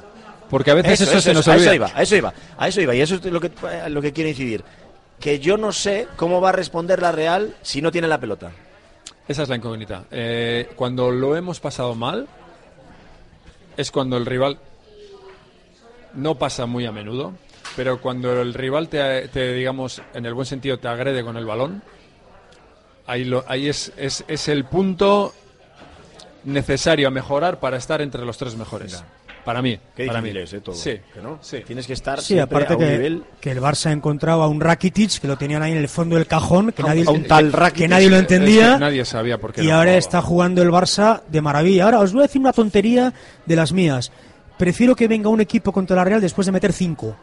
Porque 0.51 0.71
a 0.71 0.75
veces 0.75 1.01
eso, 1.01 1.13
Eso, 1.13 1.21
se 1.21 1.33
nos 1.35 1.49
a 1.49 1.53
olvida. 1.53 1.65
eso 1.67 1.75
iba, 1.75 1.93
a 1.95 2.03
eso 2.03 2.17
iba, 2.17 2.35
a 2.59 2.69
eso 2.69 2.81
iba, 2.83 2.95
y 2.95 3.01
eso 3.01 3.15
es 3.15 3.25
lo 3.25 3.41
que, 3.41 3.51
lo 3.89 4.03
que 4.03 4.13
quiero 4.13 4.29
incidir. 4.29 4.63
Que 5.19 5.39
yo 5.39 5.57
no 5.57 5.73
sé 5.73 6.09
cómo 6.17 6.41
va 6.41 6.51
a 6.51 6.53
responder 6.53 7.01
la 7.01 7.13
Real 7.13 7.55
si 7.63 7.81
no 7.81 7.91
tiene 7.91 8.09
la 8.09 8.19
pelota. 8.21 8.51
Esa 9.27 9.45
es 9.45 9.49
la 9.49 9.57
incógnita. 9.57 10.05
Eh, 10.11 10.69
cuando 10.77 11.11
lo 11.11 11.37
hemos 11.37 11.61
pasado 11.61 11.95
mal, 11.95 12.27
es 13.77 13.91
cuando 13.91 14.17
el 14.17 14.27
rival 14.27 14.59
no 16.15 16.37
pasa 16.37 16.67
muy 16.67 16.87
a 16.87 16.93
menudo, 16.93 17.33
pero 17.77 18.01
cuando 18.01 18.41
el 18.41 18.55
rival 18.55 18.89
te, 18.89 19.29
te, 19.29 19.53
digamos, 19.55 20.03
en 20.15 20.27
el 20.27 20.35
buen 20.35 20.47
sentido, 20.47 20.79
te 20.79 20.89
agrede 20.89 21.23
con 21.25 21.37
el 21.37 21.47
balón, 21.47 21.83
ahí, 23.07 23.25
lo, 23.25 23.45
ahí 23.49 23.69
es, 23.69 23.93
es, 23.97 24.25
es 24.29 24.49
el 24.49 24.65
punto 24.65 25.33
necesario 26.45 27.09
a 27.09 27.11
mejorar 27.11 27.61
para 27.61 27.77
estar 27.77 28.01
entre 28.03 28.25
los 28.25 28.37
tres 28.37 28.57
mejores. 28.57 29.03
Para 29.45 29.61
mí. 29.61 29.77
Qué 29.97 30.07
para 30.07 30.21
mí. 30.23 30.29
difícil 30.31 30.45
es, 30.45 30.53
eh, 30.53 30.61
todo. 30.61 30.75
Sí. 30.77 31.01
Que 31.13 31.21
no, 31.21 31.39
sí. 31.41 31.63
Tienes 31.67 31.85
que 31.89 31.95
estar 31.95 32.21
Sí, 32.21 32.35
siempre 32.35 32.59
aparte 32.65 32.75
a 32.75 32.77
un 32.77 32.83
que, 32.85 32.91
nivel... 32.93 33.25
que 33.41 33.51
el 33.51 33.61
Barça 33.61 33.87
ha 33.87 33.93
encontrado 33.93 34.41
a 34.43 34.47
un 34.47 34.61
Rakitic 34.61 35.19
que 35.21 35.27
lo 35.27 35.37
tenían 35.37 35.63
ahí 35.65 35.73
en 35.73 35.79
el 35.79 35.89
fondo 35.89 36.15
del 36.15 36.29
cajón, 36.29 36.71
que 36.71 36.83
A 36.83 36.87
nadie, 36.87 37.05
a 37.05 37.11
un 37.11 37.25
tal 37.25 37.51
que 37.73 37.89
nadie 37.89 38.09
lo 38.09 38.15
Es 38.17 38.23
entendía. 38.23 38.75
que 38.75 38.81
nadie 38.81 39.05
sabía 39.05 39.39
por 39.39 39.53
qué 39.53 39.63
Y 39.65 39.67
no 39.67 39.73
ahora 39.73 39.87
jugaba. 39.87 39.99
está 39.99 40.23
jugando 40.23 40.63
el 40.63 40.71
Barça 40.71 41.23
de 41.27 41.41
maravilla. 41.41 41.87
Ahora 41.87 41.99
os 41.99 42.13
voy 42.13 42.21
a 42.21 42.27
decir 42.27 42.41
una 42.41 42.53
tontería 42.53 43.13
de 43.45 43.57
las 43.57 43.73
mías. 43.73 44.13
Prefiero 44.63 44.95
que 44.95 45.09
venga 45.09 45.29
un 45.29 45.41
equipo 45.41 45.73
contra 45.73 45.97
la 45.97 46.05
Real 46.05 46.21
después 46.21 46.47
de 46.47 46.53
meter 46.53 46.73
cinco. 46.73 47.17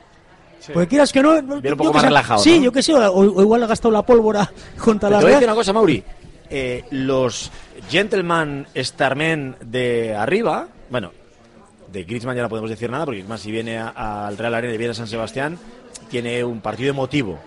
Porque 0.73 0.89
quieras 0.89 1.13
que 1.13 1.23
no. 1.23 1.41
Viene 1.41 1.71
un 1.71 1.77
poco 1.77 1.93
más 1.93 2.03
relajado, 2.03 2.41
Sí, 2.43 2.57
¿no? 2.57 2.65
yo 2.65 2.71
que 2.73 2.83
sé, 2.83 2.93
o, 2.93 2.99
o 3.13 3.41
igual 3.41 3.63
ha 3.63 3.67
gastado 3.67 3.93
la 3.93 4.01
pólvora 4.01 4.51
contra 4.77 5.07
Pero 5.07 5.11
la 5.11 5.19
te 5.19 5.23
voy 5.23 5.31
a 5.31 5.35
decir 5.35 5.39
Real. 5.39 5.43
una 5.45 5.55
cosa, 5.55 5.71
Mauri. 5.71 6.03
Eh, 6.49 6.83
los 6.91 7.49
gentleman 7.89 8.67
starmen 8.75 9.55
de 9.63 10.13
arriba, 10.17 10.67
bueno, 10.89 11.13
de 11.89 12.03
Griezmann 12.03 12.35
ya 12.35 12.41
no 12.41 12.49
podemos 12.49 12.69
decir 12.69 12.89
nada, 12.91 13.05
porque 13.05 13.19
Griezmann 13.19 13.39
si 13.39 13.51
viene 13.53 13.77
al 13.77 14.37
Real 14.37 14.53
Arena 14.55 14.73
y 14.73 14.77
viene 14.77 14.91
a 14.91 14.95
San 14.95 15.07
Sebastián, 15.07 15.57
tiene 16.09 16.43
un 16.43 16.59
partido 16.59 16.89
emotivo. 16.89 17.39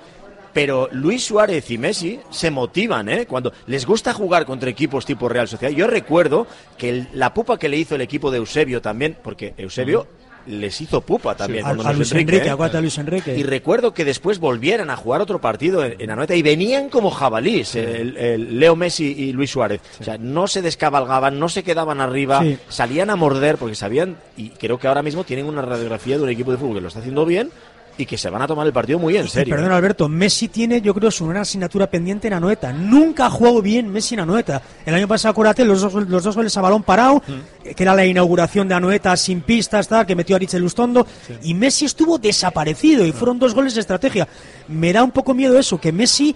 Pero 0.52 0.88
Luis 0.92 1.24
Suárez 1.24 1.70
y 1.70 1.78
Messi 1.78 2.20
se 2.30 2.50
motivan, 2.50 3.08
¿eh? 3.08 3.26
Cuando 3.26 3.52
les 3.66 3.86
gusta 3.86 4.12
jugar 4.12 4.44
contra 4.44 4.68
equipos 4.70 5.06
tipo 5.06 5.28
Real 5.28 5.48
Sociedad. 5.48 5.72
Yo 5.74 5.86
recuerdo 5.86 6.46
que 6.76 6.88
el- 6.90 7.08
la 7.14 7.32
pupa 7.32 7.58
que 7.58 7.68
le 7.68 7.78
hizo 7.78 7.94
el 7.94 8.00
equipo 8.02 8.30
de 8.30 8.38
Eusebio 8.38 8.82
también, 8.82 9.16
porque 9.22 9.54
Eusebio 9.56 10.06
les 10.44 10.80
hizo 10.80 11.00
pupa 11.02 11.36
también. 11.36 11.64
A, 11.64 11.68
cuando 11.68 11.84
a 11.84 11.86
nos 11.90 11.96
Luis 11.98 12.10
Enrique, 12.12 12.32
Enrique, 12.38 12.48
¿eh? 12.48 12.76
a 12.76 12.80
Luis 12.80 12.98
Enrique. 12.98 13.38
Y 13.38 13.44
recuerdo 13.44 13.94
que 13.94 14.04
después 14.04 14.40
volvieran 14.40 14.90
a 14.90 14.96
jugar 14.96 15.20
otro 15.20 15.40
partido 15.40 15.84
en, 15.84 15.94
en 16.00 16.10
Anoeta 16.10 16.34
y 16.34 16.42
venían 16.42 16.88
como 16.88 17.12
jabalís, 17.12 17.76
el, 17.76 18.16
el 18.16 18.58
Leo 18.58 18.74
Messi 18.74 19.04
y 19.06 19.32
Luis 19.32 19.50
Suárez. 19.52 19.80
O 20.00 20.02
sea, 20.04 20.18
no 20.18 20.48
se 20.48 20.60
descabalgaban, 20.60 21.38
no 21.38 21.48
se 21.48 21.62
quedaban 21.62 22.00
arriba, 22.00 22.42
Sí. 22.42 22.58
salían 22.68 23.08
a 23.10 23.14
morder 23.16 23.56
porque 23.56 23.76
sabían, 23.76 24.16
y 24.36 24.48
creo 24.50 24.80
que 24.80 24.88
ahora 24.88 25.02
mismo 25.04 25.22
tienen 25.22 25.46
una 25.46 25.62
radiografía 25.62 26.16
de 26.16 26.24
un 26.24 26.30
equipo 26.30 26.50
de 26.50 26.58
fútbol 26.58 26.74
que 26.74 26.80
lo 26.80 26.88
está 26.88 26.98
haciendo 26.98 27.24
bien 27.24 27.50
y 27.98 28.06
que 28.06 28.16
se 28.16 28.30
van 28.30 28.42
a 28.42 28.46
tomar 28.46 28.66
el 28.66 28.72
partido 28.72 28.98
muy 28.98 29.16
en 29.16 29.28
serio. 29.28 29.54
perdón, 29.54 29.72
Alberto, 29.72 30.08
Messi 30.08 30.48
tiene, 30.48 30.80
yo 30.80 30.94
creo, 30.94 31.10
su 31.10 31.24
una 31.24 31.42
asignatura 31.42 31.88
pendiente 31.88 32.28
en 32.28 32.34
Anoeta. 32.34 32.72
Nunca 32.72 33.26
ha 33.26 33.30
jugado 33.30 33.62
bien 33.62 33.90
Messi 33.90 34.14
en 34.14 34.20
Anoeta. 34.20 34.62
El 34.84 34.94
año 34.94 35.08
pasado, 35.08 35.32
acuérdate, 35.32 35.64
los 35.64 35.80
dos, 35.80 35.94
los 36.08 36.24
dos 36.24 36.36
goles 36.36 36.56
a 36.56 36.60
balón 36.60 36.82
parado, 36.82 37.22
eh, 37.64 37.74
que 37.74 37.82
era 37.82 37.94
la 37.94 38.04
inauguración 38.04 38.68
de 38.68 38.74
Anoeta 38.74 39.16
sin 39.16 39.42
pistas, 39.42 39.88
tal, 39.88 40.06
que 40.06 40.14
metió 40.14 40.36
a 40.36 40.38
Richel 40.38 40.62
Lustondo, 40.62 41.06
y 41.42 41.54
Messi 41.54 41.84
estuvo 41.84 42.18
desaparecido, 42.18 43.04
y 43.04 43.12
fueron 43.12 43.38
dos 43.38 43.54
goles 43.54 43.74
de 43.74 43.80
estrategia. 43.80 44.26
Me 44.68 44.92
da 44.92 45.02
un 45.02 45.10
poco 45.10 45.34
miedo 45.34 45.58
eso, 45.58 45.78
que 45.78 45.92
Messi, 45.92 46.34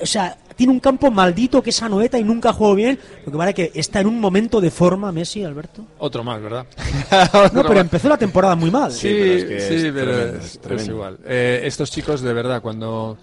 o 0.00 0.06
sea, 0.06 0.36
tiene 0.56 0.72
un 0.72 0.80
campo 0.80 1.10
maldito 1.10 1.62
que 1.62 1.70
es 1.70 1.82
Anoeta 1.82 2.18
y 2.18 2.24
nunca 2.24 2.50
ha 2.50 2.52
jugado 2.52 2.74
bien, 2.76 2.98
lo 3.24 3.32
que 3.32 3.38
vale 3.38 3.54
que 3.54 3.70
está 3.74 4.00
en 4.00 4.06
un 4.06 4.20
momento 4.20 4.60
de 4.60 4.70
forma 4.70 5.10
Messi, 5.12 5.44
Alberto. 5.44 5.84
Otro 5.98 6.22
más, 6.24 6.40
¿verdad? 6.42 6.66
No, 7.52 7.62
pero 7.64 7.80
empezó 7.80 8.08
la 8.08 8.16
temporada 8.18 8.54
muy 8.56 8.70
mal. 8.70 8.90
Sí, 8.92 9.08
Sí, 9.08 9.14
pero 9.18 9.32
es 9.34 9.44
que 9.44 9.60
sí, 9.60 9.74
es 9.86 9.92
pero 9.92 10.12
tremendo, 10.12 10.38
es, 10.38 10.44
es 10.44 10.50
es 10.52 10.58
tremendo. 10.60 10.92
igual. 10.92 11.18
Eh, 11.24 11.60
estos 11.64 11.90
chicos, 11.90 12.20
de 12.20 12.32
verdad, 12.32 12.62
cuando. 12.62 13.18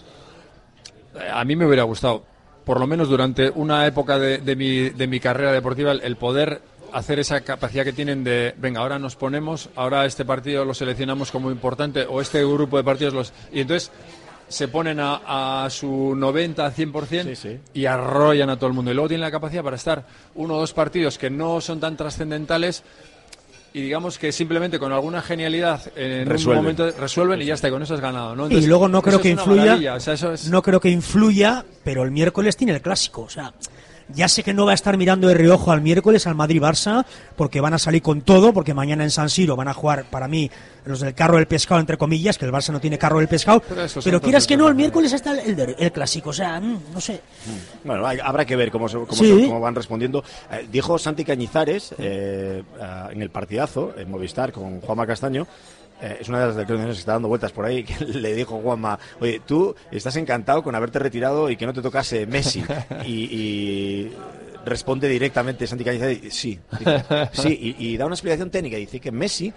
A 1.33 1.43
mí 1.43 1.55
me 1.55 1.65
hubiera 1.65 1.83
gustado, 1.83 2.23
por 2.63 2.79
lo 2.79 2.87
menos 2.87 3.09
durante 3.09 3.49
una 3.49 3.85
época 3.87 4.17
de, 4.19 4.37
de 4.37 4.55
mi, 4.55 4.89
de 4.89 5.07
mi 5.07 5.19
carrera 5.19 5.51
deportiva, 5.51 5.91
el, 5.91 6.01
el 6.01 6.15
poder 6.15 6.61
hacer 6.93 7.19
esa 7.19 7.41
capacidad 7.41 7.83
que 7.83 7.93
tienen 7.93 8.23
de, 8.23 8.53
venga, 8.57 8.81
ahora 8.81 8.97
nos 8.99 9.15
ponemos, 9.15 9.69
ahora 9.75 10.05
este 10.05 10.25
partido 10.25 10.65
lo 10.65 10.73
seleccionamos 10.73 11.29
como 11.31 11.51
importante, 11.51 12.05
o 12.09 12.21
este 12.21 12.43
grupo 12.43 12.77
de 12.77 12.83
partidos 12.83 13.13
los. 13.13 13.33
Y 13.51 13.61
entonces 13.61 13.91
se 14.49 14.67
ponen 14.67 14.99
a, 14.99 15.63
a 15.65 15.69
su 15.69 16.13
90, 16.15 16.73
100% 16.75 17.59
y 17.73 17.85
arrollan 17.85 18.49
a 18.49 18.57
todo 18.57 18.67
el 18.67 18.73
mundo. 18.73 18.91
Y 18.91 18.93
luego 18.93 19.07
tienen 19.07 19.21
la 19.21 19.31
capacidad 19.31 19.63
para 19.63 19.75
estar 19.77 20.05
uno 20.35 20.55
o 20.55 20.59
dos 20.59 20.73
partidos 20.73 21.17
que 21.17 21.29
no 21.29 21.61
son 21.61 21.79
tan 21.79 21.95
trascendentales 21.95 22.83
y 23.71 23.81
digamos 23.81 24.17
que 24.17 24.31
simplemente 24.31 24.79
con 24.79 24.91
alguna 24.91 25.21
genialidad 25.21 25.79
en 25.95 26.27
Resuelven. 26.27 26.57
un 26.59 26.63
momento 26.75 26.91
resuelven 26.99 27.39
y 27.41 27.45
ya 27.45 27.53
está, 27.53 27.67
y 27.67 27.71
con 27.71 27.83
eso 27.83 27.93
has 27.93 28.01
ganado. 28.01 28.35
¿no? 28.35 28.49
y 28.49 28.65
luego 28.65 28.87
no 28.87 28.99
creo 29.03 29.21
que 29.21 29.29
influya 29.29 29.93
o 29.93 29.99
sea, 29.99 30.15
eso 30.15 30.33
es- 30.33 30.49
no 30.49 30.63
creo 30.63 30.79
que 30.79 30.89
influya 30.89 31.63
pero 31.83 32.03
el 32.03 32.09
miércoles 32.09 32.57
tiene 32.57 32.73
el 32.73 32.81
clásico 32.81 33.21
o 33.21 33.29
sea 33.29 33.53
ya 34.13 34.27
sé 34.27 34.43
que 34.43 34.53
no 34.53 34.65
va 34.65 34.71
a 34.71 34.75
estar 34.75 34.97
mirando 34.97 35.27
de 35.27 35.33
reojo 35.35 35.71
al 35.71 35.81
miércoles 35.81 36.25
al 36.27 36.35
Madrid 36.35 36.61
Barça 36.61 37.05
porque 37.35 37.61
van 37.61 37.73
a 37.73 37.79
salir 37.79 38.01
con 38.01 38.21
todo 38.21 38.53
porque 38.53 38.73
mañana 38.73 39.03
en 39.03 39.11
San 39.11 39.29
Siro 39.29 39.55
van 39.55 39.67
a 39.67 39.73
jugar 39.73 40.05
para 40.05 40.27
mí 40.27 40.49
los 40.85 41.01
del 41.01 41.13
carro 41.13 41.35
del 41.37 41.45
pescado 41.45 41.79
entre 41.79 41.97
comillas 41.97 42.37
que 42.37 42.45
el 42.45 42.51
Barça 42.51 42.71
no 42.71 42.79
tiene 42.79 42.97
carro 42.97 43.19
del 43.19 43.27
pescado 43.27 43.61
Pero 44.03 44.19
quieras 44.21 44.47
que 44.47 44.57
no 44.57 44.67
el 44.67 44.75
miércoles 44.75 45.13
está 45.13 45.31
el, 45.39 45.75
el 45.77 45.91
clásico 45.91 46.31
o 46.31 46.33
sea 46.33 46.59
mm, 46.59 46.79
no 46.93 46.99
sé 47.01 47.21
Bueno, 47.83 48.05
hay- 48.07 48.19
habrá 48.23 48.45
que 48.45 48.55
ver 48.55 48.71
cómo, 48.71 48.89
se- 48.89 48.97
cómo, 48.97 49.13
Sí. 49.13 49.41
se- 49.41 49.47
cómo 49.47 49.59
van 49.59 49.75
respondiendo. 49.75 50.23
Eh, 50.51 50.67
dijo 50.71 50.97
Santi 50.97 51.23
Cañizares 51.23 51.93
eh, 51.97 52.63
ah, 52.81 53.09
en 53.11 53.21
el 53.21 53.29
partidazo, 53.29 53.93
en 53.97 54.09
Movistar, 54.09 54.51
con 54.51 54.81
Juanma 54.81 55.05
Castaño, 55.05 55.45
eh, 56.01 56.17
es 56.21 56.29
una 56.29 56.39
de 56.39 56.47
las 56.47 56.55
declaraciones 56.55 56.95
que 56.95 56.99
está 56.99 57.13
dando 57.13 57.27
vueltas 57.27 57.51
por 57.51 57.65
ahí, 57.65 57.83
que 57.85 58.03
le 58.05 58.33
dijo 58.33 58.59
Juanma, 58.59 58.99
oye, 59.19 59.41
tú 59.45 59.75
estás 59.91 60.15
encantado 60.15 60.63
con 60.63 60.75
haberte 60.75 60.99
retirado 60.99 61.49
y 61.49 61.57
que 61.57 61.65
no 61.65 61.73
te 61.73 61.81
tocase 61.81 62.25
Messi. 62.25 62.63
y, 63.05 63.11
y 63.11 64.11
responde 64.65 65.07
directamente 65.07 65.65
Santi 65.65 65.83
Cañizares, 65.83 66.33
sí, 66.33 66.59
dice, 66.77 67.03
sí, 67.31 67.75
y, 67.79 67.87
y 67.87 67.97
da 67.97 68.05
una 68.05 68.15
explicación 68.15 68.49
técnica, 68.49 68.77
dice 68.77 68.99
que 68.99 69.11
Messi 69.11 69.53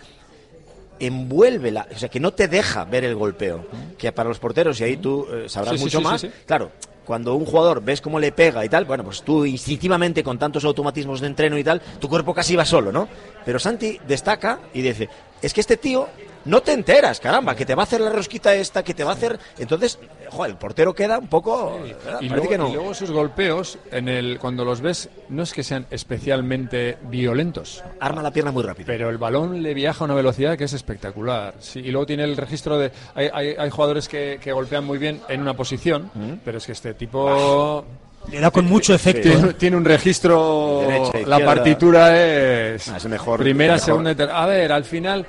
envuelve 0.99 1.73
la, 1.73 1.87
o 1.93 1.99
sea, 1.99 2.09
que 2.09 2.21
no 2.21 2.33
te 2.33 2.49
deja 2.49 2.85
ver 2.85 3.05
el 3.05 3.15
golpeo, 3.17 3.67
que 3.99 4.13
para 4.13 4.29
los 4.29 4.39
porteros, 4.39 4.81
y 4.81 4.85
ahí 4.85 4.97
tú 4.97 5.27
eh, 5.31 5.49
sabrás 5.49 5.75
Sí, 5.77 5.85
mucho 5.85 5.99
sí, 5.99 6.05
más, 6.05 6.27
claro, 6.47 6.71
cuando 7.05 7.35
un 7.35 7.45
jugador 7.45 7.83
ves 7.83 8.01
cómo 8.01 8.21
le 8.21 8.31
pega 8.31 8.65
y 8.65 8.69
tal, 8.69 8.85
bueno, 8.85 9.05
pues 9.05 9.23
tú 9.23 9.45
instintivamente 9.45 10.23
con 10.23 10.39
tantos 10.39 10.65
automatismos 10.65 11.21
de 11.21 11.27
entreno 11.27 11.59
y 11.59 11.65
tal, 11.65 11.81
tu 11.99 12.09
cuerpo 12.09 12.33
casi 12.33 12.55
va 12.55 12.65
solo, 12.65 12.93
¿no? 12.93 13.09
Pero 13.45 13.59
Santi 13.59 13.99
destaca 14.07 14.61
y 14.73 14.83
dice, 14.83 15.09
es 15.41 15.53
que 15.53 15.61
este 15.61 15.77
tío 15.77 16.09
no 16.45 16.61
te 16.61 16.73
enteras, 16.73 17.21
caramba, 17.21 17.55
que 17.55 17.65
te 17.65 17.75
va 17.75 17.83
a 17.83 17.85
hacer 17.85 18.01
la 18.01 18.11
rosquita 18.11 18.55
esta, 18.55 18.83
que 18.83 18.95
te 18.95 19.05
va 19.05 19.11
a 19.11 19.15
hacer... 19.15 19.39
Entonces, 19.59 19.99
joder, 20.31 20.53
el 20.53 20.57
portero 20.57 20.95
queda 20.95 21.19
un 21.19 21.29
poco... 21.29 21.81
Y 22.21 22.29
luego, 22.29 22.49
que 22.49 22.59
no. 22.59 22.69
y 22.69 22.73
luego 22.73 22.95
sus 22.95 23.11
golpeos, 23.11 23.79
en 23.91 24.09
el, 24.09 24.39
cuando 24.39 24.65
los 24.65 24.81
ves, 24.81 25.09
no 25.29 25.43
es 25.43 25.53
que 25.53 25.63
sean 25.63 25.87
especialmente 25.91 26.99
violentos. 27.09 27.83
Arma 28.01 28.23
la 28.23 28.31
pierna 28.33 28.51
muy 28.51 28.63
rápido. 28.63 28.87
Pero 28.87 29.11
el 29.11 29.19
balón 29.19 29.63
le 29.63 29.75
viaja 29.75 30.05
a 30.05 30.07
una 30.07 30.15
velocidad 30.15 30.57
que 30.57 30.65
es 30.65 30.73
espectacular. 30.73 31.55
Sí, 31.61 31.81
y 31.81 31.91
luego 31.91 32.07
tiene 32.07 32.25
el 32.25 32.37
registro 32.37 32.79
de... 32.79 32.93
Hay, 33.15 33.29
hay, 33.33 33.55
hay 33.59 33.71
jugadores 33.71 34.09
que, 34.09 34.39
que 34.43 34.53
golpean 34.53 34.85
muy 34.85 34.99
bien 34.99 35.21
en 35.29 35.41
una 35.41 35.55
posición, 35.55 36.11
pero 36.45 36.59
es 36.59 36.67
que 36.67 36.73
este 36.73 36.95
tipo... 36.95 37.85
le 38.31 38.41
da 38.41 38.51
con 38.51 38.67
mucho 38.67 38.95
efecto 38.95 39.29
Tiene, 39.29 39.49
¿eh? 39.51 39.55
tiene 39.55 39.77
un 39.77 39.85
registro... 39.85 40.85
Derecha, 40.87 41.29
la 41.29 41.45
partitura 41.45 42.19
es... 42.19 42.89
Ah, 42.89 42.97
es 42.97 43.07
mejor, 43.07 43.41
primera, 43.41 43.75
mejor. 43.75 43.87
segunda 43.87 44.43
A 44.43 44.47
ver, 44.47 44.73
al 44.73 44.85
final 44.85 45.27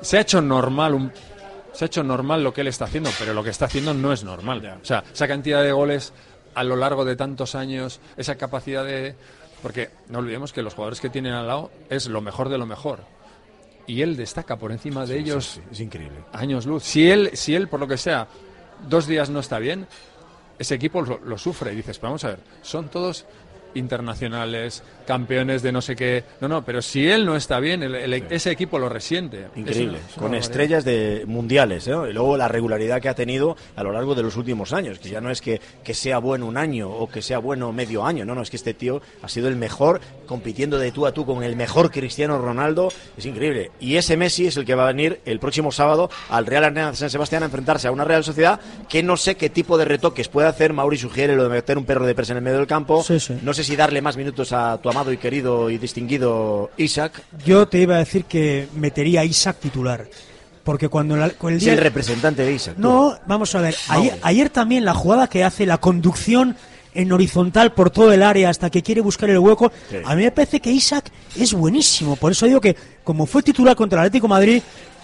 se 0.00 0.18
ha 0.18 0.20
hecho 0.20 0.40
normal 0.40 0.94
un... 0.94 1.12
Se 1.72 1.84
ha 1.84 1.86
hecho 1.86 2.02
normal 2.02 2.42
lo 2.42 2.54
que 2.54 2.62
él 2.62 2.68
está 2.68 2.86
haciendo, 2.86 3.10
pero 3.18 3.34
lo 3.34 3.44
que 3.44 3.50
está 3.50 3.66
haciendo 3.66 3.92
no 3.92 4.10
es 4.12 4.24
normal. 4.24 4.78
O 4.82 4.84
sea, 4.84 5.04
esa 5.12 5.28
cantidad 5.28 5.62
de 5.62 5.72
goles 5.72 6.14
a 6.54 6.64
lo 6.64 6.74
largo 6.74 7.04
de 7.04 7.16
tantos 7.16 7.54
años, 7.54 8.00
esa 8.16 8.36
capacidad 8.36 8.82
de... 8.82 9.14
Porque 9.62 9.90
no 10.08 10.20
olvidemos 10.20 10.54
que 10.54 10.62
los 10.62 10.72
jugadores 10.74 11.00
que 11.00 11.10
tienen 11.10 11.34
al 11.34 11.46
lado 11.46 11.70
es 11.90 12.06
lo 12.06 12.22
mejor 12.22 12.48
de 12.48 12.56
lo 12.56 12.64
mejor. 12.64 13.00
Y 13.86 14.00
él 14.00 14.16
destaca 14.16 14.56
por 14.56 14.72
encima 14.72 15.04
de 15.04 15.18
ellos 15.18 15.44
Sí, 15.44 15.60
sí, 15.60 15.68
es 15.70 15.80
increíble. 15.80 16.18
años 16.32 16.64
luz. 16.64 16.82
Si 16.82 17.10
él, 17.10 17.30
si 17.34 17.54
él, 17.54 17.68
por 17.68 17.78
lo 17.78 17.86
que 17.86 17.98
sea, 17.98 18.26
dos 18.88 19.06
días 19.06 19.28
no 19.28 19.40
está 19.40 19.58
bien, 19.58 19.86
ese 20.58 20.74
equipo 20.74 21.02
lo, 21.02 21.18
lo 21.24 21.36
sufre. 21.36 21.72
Y 21.72 21.76
dices, 21.76 21.98
pero 21.98 22.08
vamos 22.10 22.24
a 22.24 22.28
ver, 22.28 22.38
son 22.62 22.88
todos 22.88 23.26
internacionales, 23.76 24.82
campeones 25.06 25.62
de 25.62 25.72
no 25.72 25.80
sé 25.82 25.94
qué. 25.96 26.24
No, 26.40 26.48
no, 26.48 26.64
pero 26.64 26.82
si 26.82 27.06
él 27.08 27.24
no 27.26 27.36
está 27.36 27.60
bien, 27.60 27.82
el- 27.82 27.94
el- 27.94 28.14
ese 28.30 28.50
equipo 28.50 28.78
lo 28.78 28.88
resiente. 28.88 29.46
Es 29.52 29.56
Increíble, 29.56 29.98
una- 29.98 30.08
es 30.08 30.16
una 30.16 30.22
con 30.26 30.34
estrellas 30.34 30.84
de 30.84 31.24
mundiales, 31.26 31.86
¿eh? 31.88 31.92
y 32.10 32.12
luego 32.12 32.36
la 32.36 32.48
regularidad 32.48 33.00
que 33.00 33.08
ha 33.08 33.14
tenido 33.14 33.56
a 33.76 33.82
lo 33.82 33.92
largo 33.92 34.14
de 34.14 34.22
los 34.22 34.36
últimos 34.36 34.72
años, 34.72 34.98
que 34.98 35.08
ya 35.08 35.20
no 35.20 35.30
es 35.30 35.40
que, 35.40 35.60
que 35.84 35.94
sea 35.94 36.18
bueno 36.18 36.46
un 36.46 36.56
año 36.56 36.88
o 36.90 37.08
que 37.08 37.22
sea 37.22 37.38
bueno 37.38 37.72
medio 37.72 38.04
año, 38.04 38.24
no, 38.24 38.34
no, 38.34 38.42
es 38.42 38.50
que 38.50 38.56
este 38.56 38.74
tío 38.74 39.00
ha 39.22 39.28
sido 39.28 39.48
el 39.48 39.56
mejor 39.56 40.00
compitiendo 40.26 40.78
de 40.78 40.90
tú 40.92 41.06
a 41.06 41.12
tú 41.12 41.24
con 41.24 41.42
el 41.44 41.56
mejor 41.56 41.90
Cristiano 41.90 42.38
Ronaldo, 42.38 42.88
es 43.16 43.26
increíble. 43.26 43.70
Y 43.80 43.96
ese 43.96 44.16
Messi 44.16 44.46
es 44.46 44.56
el 44.56 44.64
que 44.64 44.74
va 44.74 44.84
a 44.84 44.92
venir 44.92 45.20
el 45.24 45.38
próximo 45.38 45.70
sábado 45.72 46.10
al 46.30 46.46
Real 46.46 46.64
Arena 46.64 46.90
de 46.90 46.96
San 46.96 47.10
Sebastián 47.10 47.42
a 47.42 47.46
enfrentarse 47.46 47.88
a 47.88 47.92
una 47.92 48.04
Real 48.04 48.24
Sociedad 48.24 48.60
que 48.88 49.02
no 49.02 49.16
sé 49.16 49.36
qué 49.36 49.50
tipo 49.50 49.78
de 49.78 49.84
retoques 49.84 50.28
puede 50.28 50.48
hacer, 50.48 50.72
Mauri 50.72 50.96
sugiere 50.98 51.36
lo 51.36 51.44
de 51.44 51.48
meter 51.50 51.78
un 51.78 51.84
perro 51.84 52.06
de 52.06 52.14
presa 52.14 52.32
en 52.32 52.38
el 52.38 52.44
medio 52.44 52.58
del 52.58 52.66
campo, 52.66 53.02
Sí, 53.02 53.20
sí. 53.20 53.38
no 53.42 53.52
sé 53.54 53.62
si 53.66 53.76
darle 53.76 54.00
más 54.00 54.16
minutos 54.16 54.52
a 54.52 54.78
tu 54.78 54.88
amado 54.88 55.12
y 55.12 55.16
querido 55.18 55.68
y 55.70 55.78
distinguido 55.78 56.70
Isaac, 56.76 57.22
yo 57.44 57.66
te 57.68 57.78
iba 57.80 57.96
a 57.96 57.98
decir 57.98 58.24
que 58.24 58.68
metería 58.74 59.20
a 59.20 59.24
Isaac 59.24 59.56
titular 59.60 60.06
porque 60.64 60.88
cuando 60.88 61.16
la- 61.16 61.26
el 61.26 61.54
es 61.54 61.62
día 61.62 61.72
el 61.74 61.78
representante 61.78 62.42
de 62.42 62.52
Isaac. 62.52 62.74
tú. 62.76 62.82
No, 62.82 63.18
vamos 63.26 63.54
a 63.54 63.60
ver. 63.60 63.74
Ayer, 63.88 64.18
ayer 64.22 64.50
también 64.50 64.84
la 64.84 64.94
jugada 64.94 65.28
que 65.28 65.44
hace, 65.44 65.64
la 65.66 65.78
conducción 65.78 66.56
en 66.94 67.12
horizontal 67.12 67.72
por 67.72 67.90
todo 67.90 68.12
el 68.12 68.22
área 68.22 68.48
hasta 68.50 68.70
que 68.70 68.82
quiere 68.82 69.00
buscar 69.00 69.28
el 69.30 69.38
hueco, 69.38 69.70
Sí. 69.90 69.98
a 70.04 70.14
mí 70.16 70.24
me 70.24 70.32
parece 70.32 70.60
que 70.60 70.72
Isaac 70.72 71.10
es 71.36 71.52
buenísimo. 71.52 72.16
Por 72.16 72.32
eso 72.32 72.46
digo 72.46 72.60
que, 72.60 72.74
como 73.04 73.26
fue 73.26 73.42
titular 73.42 73.76
contra 73.76 74.00
el 74.00 74.06
Atlético 74.06 74.26
de 74.26 74.30
Madrid, 74.30 74.62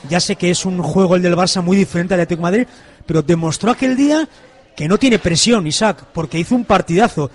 ya 0.08 0.18
sé 0.18 0.34
que 0.36 0.50
es 0.50 0.64
un 0.64 0.82
juego 0.82 1.14
el 1.16 1.22
del 1.22 1.36
Barça 1.36 1.62
muy 1.62 1.76
diferente 1.76 2.14
al 2.14 2.20
Atlético 2.20 2.38
de 2.40 2.50
Madrid, 2.50 2.66
pero 3.06 3.22
demostró 3.22 3.70
aquel 3.70 3.94
día 3.96 4.26
que 4.74 4.88
no 4.88 4.98
tiene 4.98 5.18
presión, 5.18 5.66
Isaac, 5.66 6.06
porque 6.14 6.38
hizo 6.40 6.54
un 6.56 6.64
partidazo. 6.64 7.30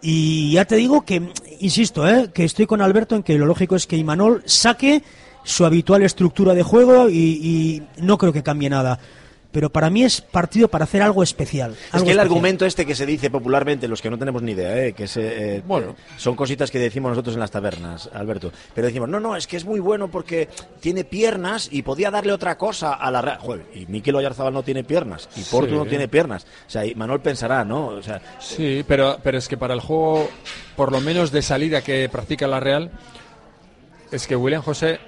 Y 0.00 0.52
ya 0.52 0.64
te 0.64 0.76
digo 0.76 1.02
que, 1.02 1.22
insisto, 1.60 2.08
¿eh? 2.08 2.30
que 2.32 2.44
estoy 2.44 2.66
con 2.66 2.80
Alberto 2.80 3.16
en 3.16 3.22
que 3.22 3.38
lo 3.38 3.46
lógico 3.46 3.76
es 3.76 3.86
que 3.86 3.96
Imanol 3.96 4.42
saque 4.46 5.02
su 5.44 5.64
habitual 5.64 6.02
estructura 6.02 6.54
de 6.54 6.62
juego 6.62 7.08
y, 7.08 7.14
y 7.16 7.82
no 8.02 8.18
creo 8.18 8.32
que 8.32 8.42
cambie 8.42 8.70
nada. 8.70 8.98
Pero 9.50 9.70
para 9.70 9.88
mí 9.88 10.04
es 10.04 10.20
partido 10.20 10.68
para 10.68 10.84
hacer 10.84 11.00
algo 11.00 11.22
especial. 11.22 11.70
Es 11.72 11.78
que 11.78 11.86
el 11.96 12.00
especial. 12.02 12.20
argumento 12.20 12.66
este 12.66 12.84
que 12.84 12.94
se 12.94 13.06
dice 13.06 13.30
popularmente, 13.30 13.88
los 13.88 14.02
que 14.02 14.10
no 14.10 14.18
tenemos 14.18 14.42
ni 14.42 14.52
idea, 14.52 14.84
¿eh? 14.84 14.92
que 14.92 15.08
se, 15.08 15.56
eh, 15.56 15.62
Bueno. 15.66 15.96
son 16.18 16.36
cositas 16.36 16.70
que 16.70 16.78
decimos 16.78 17.08
nosotros 17.10 17.34
en 17.34 17.40
las 17.40 17.50
tabernas, 17.50 18.10
Alberto. 18.12 18.52
Pero 18.74 18.86
decimos, 18.88 19.08
no, 19.08 19.20
no, 19.20 19.36
es 19.36 19.46
que 19.46 19.56
es 19.56 19.64
muy 19.64 19.80
bueno 19.80 20.08
porque 20.10 20.50
tiene 20.80 21.04
piernas 21.04 21.68
y 21.72 21.80
podía 21.80 22.10
darle 22.10 22.32
otra 22.32 22.58
cosa 22.58 22.92
a 22.92 23.10
la 23.10 23.22
Real. 23.22 23.38
Joder, 23.38 23.64
y 23.74 23.86
Mikel 23.86 24.16
Oyarzabal 24.16 24.52
no 24.52 24.62
tiene 24.62 24.84
piernas, 24.84 25.30
y 25.34 25.40
Porto 25.44 25.70
Sí. 25.70 25.76
no 25.76 25.86
tiene 25.86 26.08
piernas. 26.08 26.44
O 26.66 26.70
sea, 26.70 26.84
y 26.84 26.94
Manuel 26.94 27.20
pensará, 27.20 27.64
¿no? 27.64 27.86
O 27.86 28.02
sea, 28.02 28.20
Sí, 28.40 28.84
pero, 28.86 29.18
pero 29.22 29.38
es 29.38 29.48
que 29.48 29.56
para 29.56 29.72
el 29.72 29.80
juego, 29.80 30.28
por 30.76 30.92
lo 30.92 31.00
menos 31.00 31.32
de 31.32 31.40
salida 31.40 31.80
que 31.80 32.06
practica 32.10 32.46
la 32.46 32.60
Real, 32.60 32.90
es 34.12 34.26
que 34.26 34.36
William 34.36 34.60
José 34.62 34.98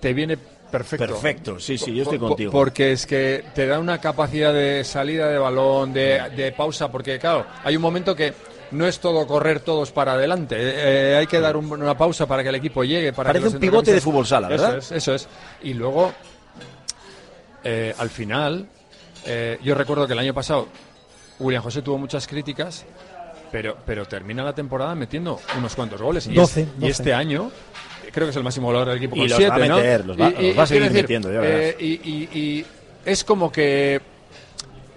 te 0.00 0.12
viene 0.12 0.36
perfecto. 0.78 1.06
perfecto, 1.06 1.60
sí, 1.60 1.78
sí, 1.78 1.94
yo 1.94 2.02
estoy 2.02 2.18
contigo. 2.18 2.50
Porque 2.52 2.92
es 2.92 3.06
que 3.06 3.44
te 3.54 3.66
da 3.66 3.78
una 3.78 3.98
capacidad 4.00 4.52
de 4.52 4.84
salida 4.84 5.28
de 5.28 5.38
balón, 5.38 5.92
de, 5.92 6.20
de 6.36 6.52
pausa, 6.52 6.90
porque 6.90 7.18
claro, 7.18 7.46
hay 7.62 7.76
un 7.76 7.82
momento 7.82 8.14
que 8.16 8.32
no 8.72 8.86
es 8.88 8.98
todo 8.98 9.26
correr 9.26 9.60
todos 9.60 9.92
para 9.92 10.14
adelante, 10.14 10.56
eh, 10.56 11.12
eh, 11.12 11.16
hay 11.16 11.26
que 11.26 11.38
dar 11.40 11.56
un- 11.56 11.70
una 11.72 11.96
pausa 11.96 12.26
para 12.26 12.42
que 12.42 12.48
el 12.48 12.56
equipo 12.56 12.82
llegue. 12.82 13.12
Para 13.12 13.28
Parece 13.28 13.48
que 13.50 13.54
un 13.56 13.60
pivote 13.60 13.92
de 13.92 14.00
fútbol 14.00 14.26
sala, 14.26 14.48
¿verdad? 14.48 14.78
Eso 14.78 14.94
es, 14.96 15.02
eso 15.02 15.14
es. 15.14 15.28
Y 15.62 15.74
luego, 15.74 16.12
eh, 17.62 17.94
al 17.98 18.10
final, 18.10 18.66
eh, 19.26 19.58
yo 19.62 19.74
recuerdo 19.74 20.06
que 20.06 20.12
el 20.12 20.18
año 20.18 20.34
pasado 20.34 20.68
William 21.38 21.62
José 21.62 21.82
tuvo 21.82 21.98
muchas 21.98 22.26
críticas, 22.26 22.84
pero, 23.50 23.76
pero 23.86 24.06
termina 24.06 24.42
la 24.42 24.54
temporada 24.54 24.94
metiendo 24.94 25.40
unos 25.56 25.74
cuantos 25.74 26.00
goles. 26.02 26.26
Y, 26.26 26.34
12, 26.34 26.62
es- 26.62 26.68
y 26.68 26.80
12. 26.80 26.90
este 26.90 27.14
año 27.14 27.50
creo 28.14 28.26
que 28.26 28.30
es 28.30 28.36
el 28.36 28.44
máximo 28.44 28.68
goleador 28.68 28.88
del 28.88 28.98
equipo 28.98 29.16
Y 29.16 29.18
con 29.20 29.28
los 29.28 29.36
siete, 29.36 29.50
va 29.58 29.64
a 29.64 29.68
¿no? 29.68 29.76
meter, 29.76 30.06
los 30.06 30.20
va- 30.20 30.30
los 30.30 30.58
va 30.58 30.62
a 30.62 30.66
seguir 30.66 30.82
decir, 30.84 31.02
metiendo, 31.02 31.32
ya 31.32 31.40
verás. 31.40 31.60
eh, 31.60 31.76
y, 31.80 31.86
y- 31.92 32.28
y 32.38 32.64
es 33.04 33.24
como 33.24 33.50
que 33.52 34.00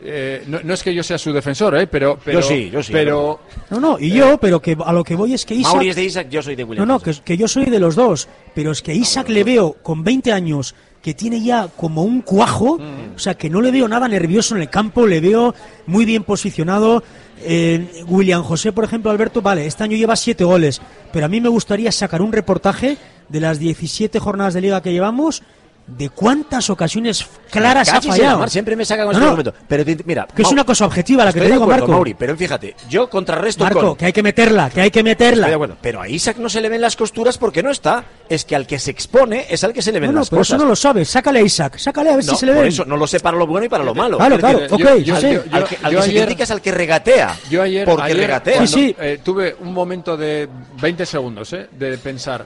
eh, 0.04 0.44
no, 0.46 0.60
no 0.64 0.74
es 0.76 0.84
que 0.84 0.94
yo 0.94 1.02
sea 1.02 1.18
su 1.18 1.34
defensor, 1.34 1.76
¿eh? 1.76 1.88
pero, 1.88 2.20
pero 2.24 2.40
Yo 2.40 2.48
sí, 2.48 2.70
yo 2.72 2.84
sí, 2.84 2.92
Pero 2.94 3.40
No, 3.72 3.80
no, 3.80 3.98
y 4.00 4.12
yo, 4.12 4.38
pero 4.38 4.62
que 4.62 4.78
a 4.86 4.94
lo 4.94 5.04
que 5.04 5.16
voy 5.16 5.34
es 5.34 5.44
que 5.44 5.56
Isaac... 5.56 5.74
Mauri 5.74 5.90
es 5.90 5.96
de 5.96 6.04
Isaac, 6.04 6.28
yo 6.30 6.42
soy 6.44 6.56
de 6.56 6.64
No, 6.64 6.70
William. 6.70 6.88
no, 6.88 7.00
que, 7.00 7.14
que 7.26 7.36
yo 7.36 7.48
soy 7.48 7.66
de 7.66 7.80
los 7.80 7.96
dos, 7.96 8.28
pero 8.54 8.72
es 8.72 8.82
que 8.84 8.94
Isaac 8.94 9.28
le 9.30 9.44
veo 9.44 9.74
con 9.82 10.04
20 10.04 10.32
años 10.32 10.76
que 11.08 11.14
tiene 11.14 11.42
ya 11.42 11.70
como 11.70 12.04
un 12.04 12.20
cuajo, 12.20 12.82
o 13.16 13.18
sea, 13.18 13.36
que 13.36 13.50
no 13.50 13.62
le 13.62 13.72
veo 13.72 13.88
nada 13.88 14.10
nervioso 14.10 14.58
en 14.58 14.62
el 14.62 14.70
campo, 14.70 15.08
le 15.08 15.22
veo 15.22 15.56
muy 15.86 16.04
bien 16.04 16.26
posicionado. 16.26 17.02
Eh, 17.46 18.04
William 18.10 18.44
José, 18.44 18.74
por 18.74 18.84
ejemplo, 18.84 19.10
Alberto, 19.10 19.42
vale, 19.42 19.66
este 19.66 19.86
año 19.86 19.96
lleva 19.96 20.18
7 20.18 20.44
goles, 20.44 20.82
pero 21.14 21.26
a 21.26 21.30
mí 21.30 21.40
me 21.40 21.48
gustaría 21.48 21.94
sacar 21.94 22.22
un 22.22 22.34
reportaje 22.34 22.98
de 23.30 23.40
las 23.40 23.58
17 23.58 24.20
jornadas 24.20 24.54
de 24.54 24.60
liga 24.60 24.82
que 24.82 24.92
llevamos, 24.92 25.44
de 25.88 26.10
cuántas 26.10 26.70
ocasiones 26.70 27.26
claras 27.50 27.88
ha 27.90 28.02
fallado. 28.02 28.40
mar, 28.40 28.50
siempre 28.50 28.76
me 28.76 28.84
sacan 28.84 29.06
con 29.06 29.14
No, 29.14 29.20
ese 29.20 29.26
no, 29.26 29.32
argumento. 29.32 29.54
Pero 29.70 29.86
te- 29.86 30.04
mira, 30.06 30.28
que 30.36 30.42
es 30.42 30.52
una 30.52 30.66
cosa 30.66 30.86
objetiva 30.86 31.24
la 31.24 31.32
que 31.32 31.40
estoy 31.40 31.48
te 31.48 31.48
de 31.48 31.54
digo, 31.54 31.64
acuerdo, 31.64 31.82
Marco. 31.84 31.92
Mauri, 31.94 32.14
pero 32.14 32.36
fíjate, 32.36 32.76
yo 32.90 33.10
contrarresto 33.10 33.64
Marco, 33.64 33.80
con... 33.82 33.96
que 33.96 34.06
hay 34.06 34.12
que 34.14 34.22
meterla, 34.22 34.70
que 34.70 34.82
hay 34.82 34.92
que 34.92 35.02
meterla. 35.02 35.34
Estoy 35.48 35.50
de 35.52 35.56
acuerdo, 35.56 35.78
pero 35.82 36.02
a 36.02 36.10
Isaac 36.10 36.38
no 36.40 36.50
se 36.50 36.60
le 36.60 36.68
ven 36.68 36.82
las 36.82 36.96
costuras 36.98 37.38
porque 37.38 37.64
no 37.64 37.72
está. 37.72 38.04
Es 38.28 38.44
que 38.44 38.56
al 38.58 38.68
que 38.68 38.78
se 38.80 38.92
expone 38.92 39.46
es 39.50 39.64
al 39.64 39.72
que 39.72 39.82
se 39.82 39.94
le 39.94 40.02
ven 40.02 40.12
No, 40.14 40.20
las 40.20 40.30
pero 40.30 40.42
cosas. 40.42 40.56
eso 40.56 40.64
no 40.64 40.70
lo 40.70 40.76
sabes. 40.76 41.08
Sácale 41.10 41.40
a 41.40 41.44
Isaac, 41.44 41.78
sácale 41.78 42.10
a 42.12 42.16
ver 42.18 42.26
No, 42.26 42.32
si 42.34 42.38
se 42.38 42.46
le 42.46 42.52
por 42.54 42.62
ve. 42.64 42.68
eso 42.68 42.84
no 42.84 42.98
lo 42.98 43.08
sé 43.08 43.22
para 43.22 43.38
lo 43.38 43.48
bueno 43.48 43.66
y 43.66 43.70
para 43.70 43.86
lo 43.86 43.96
malo. 43.96 44.18
Claro, 44.18 44.38
claro, 44.38 44.60
ok, 44.70 44.78
yo- 44.80 44.98
yo 44.98 45.16
al 45.16 45.22
sé. 45.22 45.30
que- 45.30 45.56
al 45.56 45.64
que, 45.64 45.78
al 45.82 45.92
yo 45.94 45.98
que 46.00 46.04
se 46.04 46.10
ayer- 46.12 46.26
critica 46.26 46.44
es 46.44 46.52
al 46.52 46.62
que 46.62 46.72
regatea. 46.74 47.38
Yo 47.50 47.62
ayer, 47.64 47.86
porque 47.86 48.04
ayer 48.04 48.18
regatea. 48.18 48.58
cuando, 48.58 48.78
eh, 48.78 49.20
tuve 49.24 49.56
un 49.62 49.74
momento 49.74 50.18
de 50.18 50.50
20 50.82 51.06
segundos 51.06 51.54
eh, 51.54 51.70
de 51.72 51.98
pensar, 51.98 52.46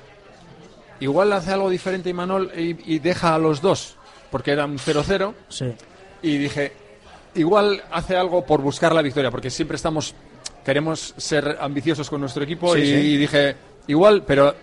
igual 1.01 1.33
hace 1.33 1.51
algo 1.51 1.69
diferente 1.69 2.09
Imanol 2.09 2.51
y, 2.57 2.95
y 2.95 2.99
deja 2.99 3.35
a 3.35 3.37
los 3.37 3.61
dos, 3.61 3.97
porque 4.31 4.51
eran 4.51 4.77
0-0, 4.77 5.33
Sí. 5.49 5.65
y 6.21 6.37
dije, 6.37 6.71
igual 7.35 7.83
hace 7.91 8.15
algo 8.15 8.45
por 8.45 8.61
buscar 8.61 8.93
la 8.95 9.01
victoria, 9.01 9.29
porque 9.29 9.49
siempre 9.49 9.75
estamos, 9.75 10.15
queremos 10.63 11.13
ser 11.17 11.57
ambiciosos 11.59 12.09
con 12.09 12.21
nuestro 12.21 12.43
equipo, 12.43 12.73
Sí, 12.75 12.81
y, 12.81 12.85
sí. 12.85 12.93
y 12.93 13.17
dije, 13.17 13.55
igual, 13.87 14.23
pero... 14.25 14.55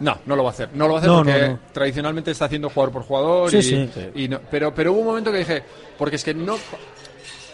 No, 0.00 0.18
no 0.26 0.34
lo 0.34 0.42
va 0.42 0.48
a 0.48 0.52
hacer. 0.52 0.70
No 0.74 0.88
lo 0.88 0.94
va 0.94 0.98
a 0.98 1.00
hacer 1.00 1.10
No, 1.10 1.18
porque 1.18 1.40
no, 1.42 1.48
no. 1.48 1.58
tradicionalmente 1.72 2.32
está 2.32 2.46
haciendo 2.46 2.68
jugador 2.70 2.92
por 2.92 3.02
jugador. 3.04 3.50
Sí, 3.50 3.58
y, 3.58 3.62
sí. 3.62 3.88
y 4.16 4.28
pero, 4.50 4.74
pero 4.74 4.92
hubo 4.92 5.00
un 5.02 5.06
momento 5.06 5.30
que 5.30 5.38
dije, 5.38 5.62
porque 5.96 6.16
es 6.16 6.24
que 6.24 6.34
no 6.34 6.56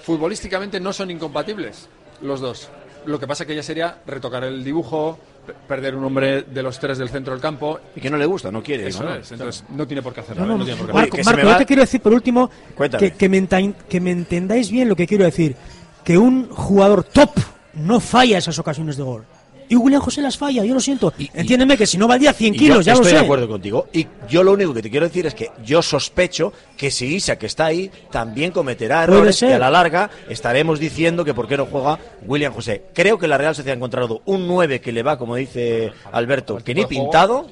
futbolísticamente 0.03 0.81
no 0.81 0.93
son 0.93 1.11
incompatibles 1.11 1.89
los 2.23 2.41
dos. 2.41 2.69
Lo 3.05 3.19
que 3.19 3.27
pasa 3.27 3.45
que 3.47 3.55
ya 3.55 3.63
sería 3.63 3.99
retocar 4.07 4.45
el 4.45 4.65
dibujo, 4.65 5.19
perder 5.67 5.95
un 5.95 6.05
hombre 6.05 6.43
de 6.43 6.63
los 6.63 6.79
tres 6.79 6.99
del 6.99 7.09
centro 7.09 7.33
del 7.33 7.41
campo. 7.43 7.79
Y 7.97 8.01
que 8.01 8.11
no 8.11 8.17
le 8.17 8.27
gusta, 8.27 8.51
no 8.51 8.63
quiere. 8.63 8.89
Eso 8.89 9.03
¿no? 9.05 9.15
es, 9.15 9.31
entonces 9.33 9.65
no 9.71 9.87
tiene 9.87 10.03
por 10.03 10.13
qué 10.15 10.21
hacerlo. 10.21 10.43
No, 10.45 10.53
no, 10.53 10.59
no 10.59 10.65
tiene 10.65 10.79
por 10.79 10.87
qué 10.89 10.93
Marco, 10.93 11.17
se 11.17 11.25
Marco, 11.25 11.37
me 11.39 11.43
yo 11.45 11.49
va- 11.51 11.59
te 11.59 11.67
quiero 11.67 11.83
decir 11.83 12.01
por 12.01 12.13
último 12.13 12.51
Cuéntame. 12.75 13.11
que, 13.13 13.17
que, 13.17 13.29
me 13.29 13.75
que 13.89 14.01
me 14.01 14.11
entendáis 14.11 14.71
bien 14.71 14.89
lo 14.89 14.97
que 14.97 15.07
quiero 15.07 15.25
decir. 15.25 15.57
Que 16.05 16.17
un 16.17 16.49
jugador 16.49 17.05
top 17.05 17.31
no 17.75 18.01
falla 18.01 18.39
esas 18.39 18.59
ocasiones 18.59 18.97
de 18.97 19.03
gol. 19.03 19.25
Y 19.69 19.77
William 19.77 20.01
José 20.01 20.23
las 20.23 20.37
falla, 20.37 20.65
yo 20.65 20.75
lo 20.75 20.81
siento. 20.81 21.13
Entiéndeme 21.35 21.77
que 21.77 21.87
si 21.87 21.99
no 21.99 22.09
valdría 22.09 22.33
100 22.33 22.55
Y 22.55 22.57
yo 22.57 22.63
kilos, 22.63 22.85
ya 22.85 22.93
lo 22.95 23.01
estoy 23.01 23.13
sé. 23.13 23.19
de 23.19 23.25
acuerdo 23.25 23.49
contigo. 23.49 23.87
Y 23.93 24.07
yo 24.29 24.43
lo 24.43 24.53
único 24.53 24.73
que 24.75 24.83
te 24.83 24.91
quiero 24.91 25.07
decir 25.07 25.27
es 25.27 25.35
que 25.35 25.51
yo 25.65 25.83
sospecho 25.83 26.53
que 26.77 26.91
si 26.91 27.15
Isaac 27.15 27.43
está 27.45 27.67
ahí, 27.67 27.91
también 28.11 28.51
cometerá 28.51 29.05
errores 29.05 29.37
ser. 29.37 29.51
y 29.51 29.53
a 29.55 29.59
la 29.59 29.71
larga 29.71 30.11
estaremos 30.29 30.79
diciendo 30.79 31.25
que 31.25 31.35
por 31.35 31.47
qué 31.49 31.57
no 31.57 31.67
juega 31.67 31.99
William 32.27 32.53
José. 32.53 32.85
Creo 32.95 33.19
que 33.19 33.29
la 33.29 33.37
Real 33.39 33.55
Sociedad 33.55 33.75
ha 33.75 33.77
encontrado 33.77 34.23
un 34.25 34.47
9 34.47 34.81
que 34.81 34.93
le 34.93 35.03
va, 35.03 35.19
como 35.19 35.37
dice 35.37 35.93
Alberto, 36.13 36.59
que 36.65 36.75
ni 36.75 36.87
pintado 36.87 37.47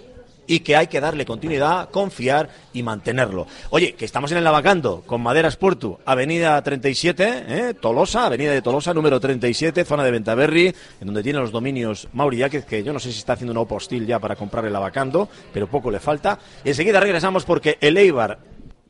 y 0.46 0.60
que 0.60 0.76
hay 0.76 0.86
que 0.86 1.00
darle 1.00 1.24
continuidad, 1.26 1.90
confiar 1.90 2.48
y 2.72 2.82
mantenerlo. 2.82 3.46
Oye, 3.70 3.94
que 3.94 4.04
estamos 4.04 4.30
en 4.32 4.38
el 4.38 4.44
Lavacando, 4.44 5.02
con 5.06 5.20
Maderas 5.22 5.56
Puerto, 5.56 6.00
Avenida 6.04 6.62
37, 6.62 7.44
¿eh? 7.48 7.74
Tolosa, 7.80 8.26
Avenida 8.26 8.52
de 8.52 8.62
Tolosa, 8.62 8.94
número 8.94 9.18
37, 9.20 9.84
zona 9.84 10.04
de 10.04 10.10
Ventaverri, 10.10 10.66
en 11.00 11.06
donde 11.06 11.22
tiene 11.22 11.38
los 11.38 11.50
dominios 11.52 12.08
Mauri 12.12 12.38
Yáquez, 12.38 12.64
que 12.64 12.82
yo 12.82 12.92
no 12.92 12.98
sé 12.98 13.12
si 13.12 13.18
está 13.18 13.32
haciendo 13.34 13.52
una 13.58 13.68
postil 13.68 14.06
ya 14.06 14.18
para 14.18 14.36
comprar 14.36 14.64
el 14.64 14.72
Lavacando, 14.72 15.28
pero 15.52 15.66
poco 15.66 15.90
le 15.90 16.00
falta. 16.00 16.38
Y 16.64 16.68
enseguida 16.70 17.00
regresamos 17.00 17.44
porque 17.44 17.78
el 17.80 17.96
Eibar, 17.96 18.38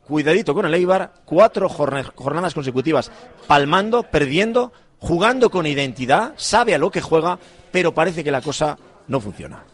cuidadito 0.06 0.54
con 0.54 0.66
el 0.66 0.74
Eibar, 0.74 1.12
cuatro 1.24 1.68
jorna- 1.68 2.12
jornadas 2.14 2.54
consecutivas, 2.54 3.10
palmando, 3.46 4.02
perdiendo, 4.04 4.72
jugando 4.98 5.50
con 5.50 5.66
identidad, 5.66 6.32
sabe 6.36 6.74
a 6.74 6.78
lo 6.78 6.90
que 6.90 7.00
juega, 7.00 7.38
pero 7.72 7.92
parece 7.94 8.22
que 8.24 8.30
la 8.30 8.40
cosa 8.40 8.78
no 9.08 9.20
funciona. 9.20 9.64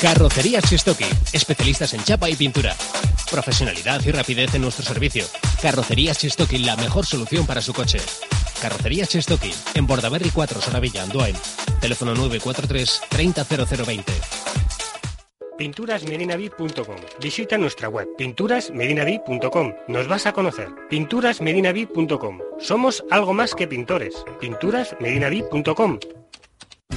Carrocerías 0.00 0.64
Chistoki, 0.64 1.06
especialistas 1.32 1.94
en 1.94 2.04
chapa 2.04 2.28
y 2.28 2.36
pintura. 2.36 2.74
Profesionalidad 3.30 4.02
y 4.04 4.10
rapidez 4.10 4.54
en 4.54 4.62
nuestro 4.62 4.84
servicio. 4.84 5.24
Carrocerías 5.62 6.18
Chistoki, 6.18 6.58
la 6.58 6.76
mejor 6.76 7.06
solución 7.06 7.46
para 7.46 7.62
su 7.62 7.72
coche. 7.72 7.98
Carrocerías 8.60 9.08
Chistoki, 9.08 9.52
en 9.74 9.86
Bordaberry 9.86 10.30
4, 10.30 10.60
Soravilla, 10.60 11.02
Andoain. 11.02 11.36
Teléfono 11.80 12.14
943 12.14 13.00
300020. 13.08 14.12
Pinturasmedinavid.com. 15.56 16.96
Visita 17.20 17.56
nuestra 17.56 17.88
web 17.88 18.08
pinturasmedinavid.com. 18.18 19.72
Nos 19.88 20.08
vas 20.08 20.26
a 20.26 20.32
conocer. 20.32 20.68
Pinturasmedinavid.com. 20.90 22.40
Somos 22.58 23.04
algo 23.10 23.32
más 23.32 23.54
que 23.54 23.68
pintores. 23.68 24.14
Pinturasmedinavid.com. 24.40 25.98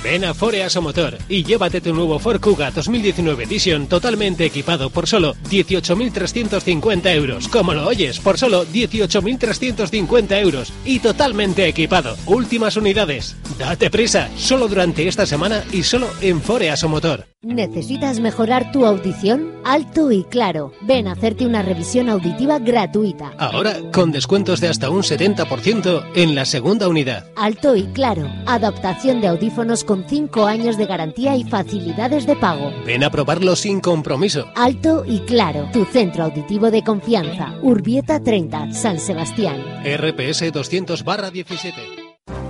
Ven 0.10 0.24
a 0.24 0.34
Foreas 0.34 0.82
Motor 0.82 1.18
y 1.28 1.44
llévate 1.44 1.82
tu 1.82 1.94
nuevo 1.94 2.18
Ford 2.18 2.40
Kuga 2.40 2.72
2019 2.72 3.44
Edition 3.44 3.88
totalmente 3.88 4.46
equipado 4.46 4.90
por 4.90 5.06
solo 5.06 5.36
18.350 5.50 7.14
euros. 7.14 7.50
Como 7.50 7.74
lo 7.74 7.86
oyes, 7.86 8.18
por 8.22 8.38
solo 8.38 8.66
18.350 8.68 10.42
euros 10.42 10.72
y 10.86 11.00
totalmente 11.00 11.68
equipado. 11.68 12.16
Últimas 12.26 12.78
unidades. 12.78 13.36
Date 13.60 13.90
prisa, 13.90 14.30
solo 14.38 14.70
durante 14.70 15.10
esta 15.10 15.26
semana 15.26 15.66
y 15.74 15.84
solo 15.84 16.10
en 16.22 16.42
Foreas 16.42 16.86
Motor. 16.86 17.28
¿Necesitas 17.44 18.20
mejorar 18.20 18.72
tu 18.72 18.84
audición? 18.88 19.54
Alto 19.64 20.12
y 20.12 20.24
claro. 20.24 20.74
Ven 20.82 21.08
a 21.08 21.12
hacerte 21.12 21.46
una 21.46 21.62
revisión 21.62 22.10
auditiva 22.10 22.58
gratuita. 22.58 23.32
Ahora 23.38 23.76
con 23.94 24.12
descuentos 24.12 24.60
de 24.60 24.70
hasta 24.70 24.90
un 24.90 25.04
70% 25.04 26.04
en 26.16 26.34
la 26.34 26.46
segunda 26.46 26.88
unidad. 26.88 27.28
Alto 27.36 27.76
y 27.76 27.84
claro. 27.94 28.28
Adaptación 28.48 29.22
de 29.22 29.28
audífonos 29.28 29.84
con 29.84 30.06
5 30.10 30.48
años 30.48 30.78
de 30.78 30.88
garantía 30.88 31.36
y 31.36 31.44
facilidades 31.44 32.26
de 32.26 32.36
pago. 32.36 32.72
Ven 32.88 33.04
a 33.04 33.12
probarlo 33.12 33.56
sin 33.56 33.82
compromiso. 33.82 34.48
Alto 34.56 35.06
y 35.06 35.20
claro. 35.20 35.70
Tu 35.72 35.86
centro 35.86 36.24
auditivo 36.24 36.72
de 36.72 36.84
confianza. 36.84 37.54
Urbieta 37.62 38.20
30, 38.20 38.74
San 38.74 39.00
Sebastián. 39.00 39.64
RPS 39.86 40.52
200 40.52 41.06
17. 41.32 42.07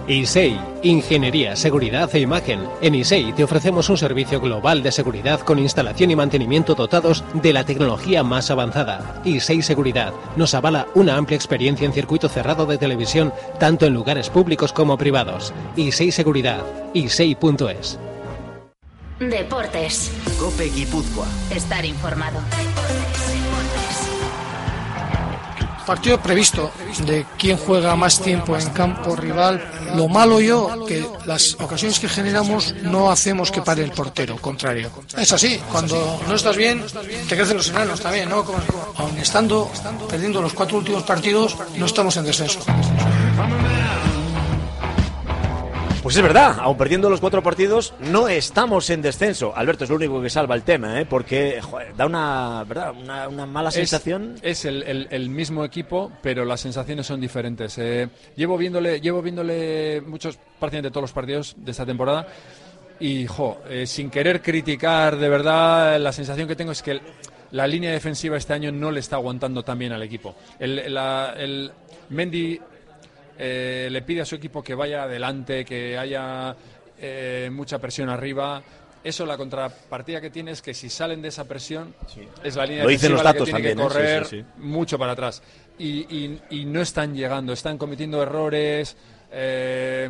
ISEI, 0.08 0.58
Ingeniería, 0.84 1.56
Seguridad 1.58 2.10
e 2.16 2.20
Imagen. 2.20 2.62
En 2.82 2.96
ISEI 2.96 3.34
te 3.34 3.44
ofrecemos 3.44 3.90
un 3.90 3.98
servicio 3.98 4.40
global 4.40 4.82
de 4.82 4.94
seguridad 4.94 5.42
con 5.42 5.60
instalación 5.60 6.12
y 6.12 6.16
mantenimiento 6.16 6.76
dotados 6.76 7.26
de 7.34 7.52
la 7.52 7.66
tecnología 7.66 8.24
más 8.24 8.50
avanzada. 8.50 9.22
ISEI 9.26 9.62
Seguridad 9.62 10.14
nos 10.38 10.54
avala 10.54 10.88
una 10.96 11.18
amplia 11.18 11.36
experiencia 11.36 11.86
en 11.86 11.92
circuito 11.92 12.30
cerrado 12.30 12.66
de 12.66 12.78
televisión, 12.78 13.34
tanto 13.60 13.86
en 13.86 13.94
lugares 13.94 14.30
públicos 14.30 14.72
como 14.72 14.98
privados. 14.98 15.54
ISEI 15.76 16.12
Seguridad, 16.12 16.64
isei.es. 16.94 18.00
Deportes. 19.20 20.12
Cope 20.40 20.70
Guipúzcoa. 20.70 21.28
Estar 21.52 21.84
informado. 21.84 22.40
Partido 25.88 26.20
previsto 26.22 26.70
de 27.06 27.26
quién 27.40 27.58
juega 27.58 27.96
más 27.96 28.20
tiempo 28.20 28.58
en 28.58 28.70
campo 28.72 29.16
rival. 29.16 29.64
Lo 29.96 30.08
malo 30.10 30.40
yo, 30.42 30.86
que 30.86 31.04
las 31.26 31.56
ocasiones 31.60 31.98
que 32.00 32.10
generamos 32.10 32.76
no 32.84 33.10
hacemos 33.10 33.50
que 33.52 33.62
pare 33.62 33.84
el 33.84 33.92
portero, 33.92 34.36
contrario. 34.38 34.92
Es 35.18 35.32
así, 35.32 35.60
cuando 35.72 36.20
no 36.28 36.36
estás 36.36 36.58
bien, 36.58 36.84
te 37.30 37.36
crecen 37.36 37.56
los 37.58 37.70
enanos 37.70 38.02
también, 38.02 38.30
¿no? 38.30 38.44
Como- 38.44 38.60
estando 39.22 39.72
perdiendo 40.10 40.42
los 40.42 40.54
cuatro 40.54 40.78
últimos 40.78 41.04
partidos, 41.04 41.56
no 41.78 41.86
estamos 41.86 42.16
en 42.18 42.26
descenso. 42.26 42.60
Pues 46.08 46.16
es 46.16 46.24
verdad, 46.24 46.56
aun 46.62 46.78
perdiendo 46.78 47.10
los 47.10 47.20
cuatro 47.20 47.44
partidos, 47.44 47.94
no 48.00 48.30
estamos 48.30 48.90
en 48.92 49.02
descenso. 49.02 49.52
Alberto 49.54 49.84
es 49.84 49.90
lo 49.90 49.98
único 49.98 50.22
que 50.22 50.30
salva 50.30 50.56
el 50.56 50.64
tema, 50.64 51.02
¿eh? 51.02 51.06
porque 51.06 51.60
joder, 51.62 51.94
da 51.98 52.06
una, 52.06 52.64
¿verdad? 52.66 52.94
una, 52.98 53.28
una 53.28 53.46
mala 53.46 53.68
Es- 53.68 53.76
sensación. 53.76 54.36
Es, 54.42 54.64
el, 54.64 54.84
el- 54.84 55.08
el 55.12 55.28
mismo 55.28 55.66
equipo, 55.66 56.10
pero 56.22 56.46
las 56.46 56.62
sensaciones 56.62 57.06
son 57.06 57.20
diferentes. 57.20 57.78
Eh, 57.78 58.08
llevo 58.38 58.58
viéndole, 58.58 59.02
llevo 59.02 59.22
viéndole 59.22 60.00
muchos 60.00 60.40
prácticamente 60.58 60.92
todos 60.92 61.02
los 61.02 61.12
partidos 61.12 61.56
de 61.58 61.72
esta 61.72 61.86
temporada 61.86 62.26
y 63.02 63.28
jo, 63.28 63.58
eh, 63.70 63.86
sin 63.86 64.10
querer 64.10 64.42
criticar 64.42 65.18
de 65.18 65.28
verdad, 65.28 66.00
la 66.00 66.14
sensación 66.14 66.48
que 66.48 66.56
tengo 66.56 66.72
es 66.72 66.82
que 66.84 66.92
el- 66.92 67.02
la 67.52 67.68
línea 67.68 67.92
defensiva 67.92 68.38
este 68.38 68.54
año 68.54 68.72
no 68.72 68.92
le 68.92 69.02
está 69.02 69.18
aguantando 69.18 69.62
tan 69.62 69.78
bien 69.78 69.92
al 69.92 70.04
equipo. 70.04 70.36
El, 70.58 70.94
la- 70.94 71.34
el 71.38 71.70
Mendy 72.12 72.62
eh, 73.38 73.88
le 73.92 74.02
pide 74.02 74.22
a 74.22 74.26
su 74.26 74.36
equipo 74.36 74.64
que 74.64 74.74
vaya 74.76 75.04
adelante, 75.04 75.64
que 75.66 75.98
haya 75.98 76.56
eh, 77.00 77.50
mucha 77.52 77.80
presión 77.80 78.10
arriba. 78.10 78.62
eso 79.04 79.26
la 79.26 79.38
contrapartida 79.38 80.20
que 80.20 80.30
tiene 80.30 80.52
es 80.52 80.62
que 80.62 80.74
si 80.74 80.90
salen 80.90 81.22
de 81.22 81.30
esa 81.30 81.46
presión 81.46 81.94
es 82.44 82.56
la 82.56 82.66
línea 82.66 82.84
Lo 82.84 82.90
dicen 82.90 83.12
los 83.14 83.22
defensiva 83.22 83.24
la 83.24 83.34
que 83.34 83.44
tiene 83.44 83.62
que 83.62 83.76
también, 83.76 83.80
¿eh? 83.80 83.84
correr 83.84 84.26
Sí, 84.26 84.38
sí, 84.38 84.42
sí. 84.42 84.62
mucho 84.62 84.98
para 84.98 85.12
atrás 85.14 85.42
y, 85.80 86.00
y- 86.14 86.42
y 86.50 86.66
no 86.66 86.82
están 86.82 87.16
llegando, 87.16 87.54
están 87.54 87.78
cometiendo 87.78 88.22
errores. 88.22 88.98
eh, 89.32 90.10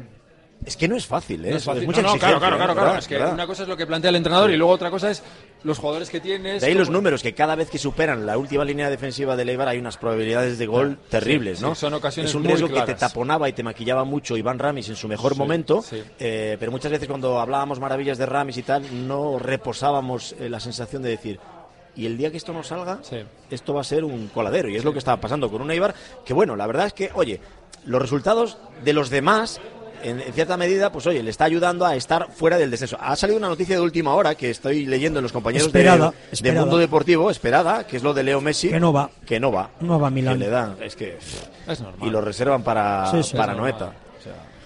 Es 0.68 0.76
que 0.76 0.88
no 0.90 0.98
es 0.98 1.08
fácil, 1.08 1.46
¿eh? 1.46 1.52
no 1.52 1.58
es 1.58 1.64
fácil. 1.64 1.86
mucha 1.86 2.02
No, 2.02 2.14
no, 2.14 2.20
claro, 2.20 2.40
claro, 2.40 2.58
claro, 2.58 2.74
claro. 2.76 3.00
Es 3.00 3.08
que 3.08 3.16
¿verdad? 3.16 3.34
una 3.34 3.48
cosa 3.48 3.64
es 3.64 3.70
lo 3.70 3.78
que 3.78 3.88
plantea 3.88 4.10
el 4.10 4.18
entrenador 4.18 4.52
y 4.52 4.58
luego 4.58 4.74
otra 4.74 4.92
cosa 4.92 5.10
es 5.10 5.24
los 5.64 5.80
jugadores 5.80 6.10
que 6.10 6.20
tienes. 6.20 6.62
De 6.62 6.68
ahí 6.68 6.74
los 6.74 6.90
números, 6.90 7.24
que 7.24 7.34
cada 7.34 7.56
vez 7.56 7.70
que 7.70 7.78
superan 7.78 8.26
la 8.26 8.38
última 8.38 8.66
línea 8.66 8.90
defensiva 8.90 9.38
de 9.38 9.44
Eibar 9.44 9.70
hay 9.70 9.80
unas 9.80 9.96
probabilidades 9.96 10.58
de 10.58 10.66
gol 10.66 10.96
Claro, 10.96 11.10
terribles, 11.10 11.60
sí, 11.60 11.64
¿no? 11.64 11.74
sí, 11.74 11.82
son 11.82 11.94
ocasiones 11.94 12.32
es 12.32 12.36
un 12.36 12.44
muy 12.44 12.52
riesgo 12.52 12.68
que 12.68 12.82
te 12.82 12.96
taponaba 12.96 13.48
y 13.48 13.54
te 13.54 13.64
maquillaba 13.64 14.04
mucho 14.04 14.36
Iván 14.36 14.60
Ramis 14.60 14.90
en 14.90 14.98
su 14.98 15.08
mejor 15.08 15.34
Sí, 15.34 15.40
momento, 15.40 15.84
eh, 16.20 16.58
pero 16.60 16.72
muchas 16.72 16.92
veces 16.92 17.08
cuando 17.08 17.40
hablábamos 17.40 17.80
maravillas 17.80 18.18
de 18.18 18.26
Ramis 18.26 18.58
y 18.58 18.64
tal, 18.64 19.08
no 19.08 19.40
reposábamos 19.40 20.36
eh, 20.40 20.50
la 20.50 20.60
sensación 20.60 21.02
de 21.02 21.10
decir, 21.10 21.40
y 21.96 22.06
el 22.06 22.18
día 22.18 22.30
que 22.30 22.38
esto 22.38 22.52
no 22.52 22.62
salga, 22.62 23.00
esto 23.50 23.74
va 23.74 23.82
a 23.82 23.86
ser 23.86 24.04
un 24.04 24.28
coladero. 24.28 24.70
Y 24.70 24.76
es 24.76 24.84
lo 24.84 24.92
que 24.94 25.00
estaba 25.00 25.20
pasando 25.20 25.50
con 25.50 25.62
un 25.62 25.72
Eibar, 25.72 25.96
que 26.26 26.34
bueno, 26.34 26.56
la 26.56 26.68
verdad 26.68 26.86
es 26.88 26.94
que, 26.94 27.10
oye, 27.16 27.40
los 27.86 28.02
resultados 28.02 28.58
de 28.84 28.94
los 28.94 29.10
demás, 29.10 29.60
en, 30.04 30.20
en 30.22 30.34
cierta 30.34 30.58
medida, 30.58 30.92
pues 30.92 31.06
oye, 31.08 31.22
le 31.24 31.30
está 31.30 31.46
ayudando 31.46 31.86
a 31.86 31.96
estar 31.96 32.28
fuera 32.32 32.58
del 32.58 32.70
descenso. 32.72 32.98
Ha 33.00 33.16
salido 33.16 33.38
una 33.38 33.48
noticia 33.50 33.76
de 33.76 33.82
última 33.82 34.14
hora 34.14 34.36
que 34.36 34.50
estoy 34.50 34.86
leyendo 34.86 35.20
en 35.20 35.24
los 35.24 35.32
compañeros 35.32 35.72
de- 35.72 35.80
Esperada, 35.80 36.12
de, 36.12 36.16
esperada. 36.32 36.62
Mundo 36.62 36.78
Deportivo, 36.78 37.30
esperada, 37.32 37.86
que 37.88 37.98
es 37.98 38.04
lo 38.04 38.14
de 38.14 38.24
Leo 38.24 38.42
Messi. 38.42 38.70
Que 38.70 38.80
no 38.80 38.92
va. 38.94 39.10
Que 39.26 39.40
no 39.40 39.52
va. 39.52 39.70
No 39.82 40.00
va 40.00 40.08
a 40.08 40.12
Milán. 40.12 40.34
Que 40.36 40.46
le 40.46 40.50
dan, 40.50 40.76
es 40.82 40.96
que... 40.96 41.18
Es 41.68 41.82
normal. 41.82 42.08
Y 42.08 42.12
lo 42.12 42.22
reservan 42.22 42.64
para, 42.64 43.10
Sí, 43.12 43.24
sí. 43.24 43.36
para 43.38 43.54
Es 43.54 43.58
Noeta. 43.58 43.92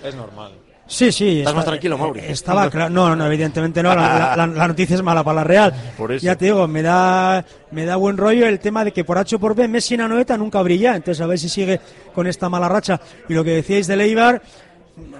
Es 0.04 0.16
normal. 0.16 0.52
Sí, 0.88 1.10
sí. 1.12 1.40
¿Estás 1.40 1.56
más 1.56 1.64
tranquilo, 1.64 1.98
Mauri? 1.98 2.20
Estaba 2.20 2.70
claro. 2.70 2.90
No, 2.90 3.16
no, 3.16 3.26
evidentemente 3.26 3.82
no. 3.82 3.96
La, 3.96 4.36
la- 4.36 4.46
la 4.48 4.68
noticia 4.68 4.96
es 4.98 5.02
mala 5.02 5.24
para 5.24 5.36
la 5.36 5.44
Real. 5.46 5.74
Por 5.98 6.12
eso. 6.12 6.26
Ya 6.26 6.36
te 6.36 6.46
digo, 6.46 6.68
me 6.68 6.82
da, 6.82 7.46
me 7.72 7.86
da 7.86 7.96
buen 7.96 8.18
rollo 8.18 8.46
el 8.46 8.60
tema 8.60 8.84
de 8.84 8.92
que 8.92 9.06
por 9.06 9.18
H 9.18 9.38
o 9.38 9.40
por 9.40 9.56
B 9.56 9.70
Messi 9.70 9.94
en 9.94 10.02
Anoeta 10.02 10.36
nunca 10.38 10.62
brilla. 10.62 10.96
Entonces, 10.98 11.22
a 11.22 11.28
ver 11.28 11.40
si 11.40 11.48
sigue 11.48 11.80
con 12.14 12.28
esta 12.28 12.50
mala 12.50 12.68
racha. 12.68 13.00
Y 13.30 13.34
lo 13.34 13.42
que 13.44 13.52
decíais 13.52 13.88
de 13.88 13.96
Leibar, 13.96 14.42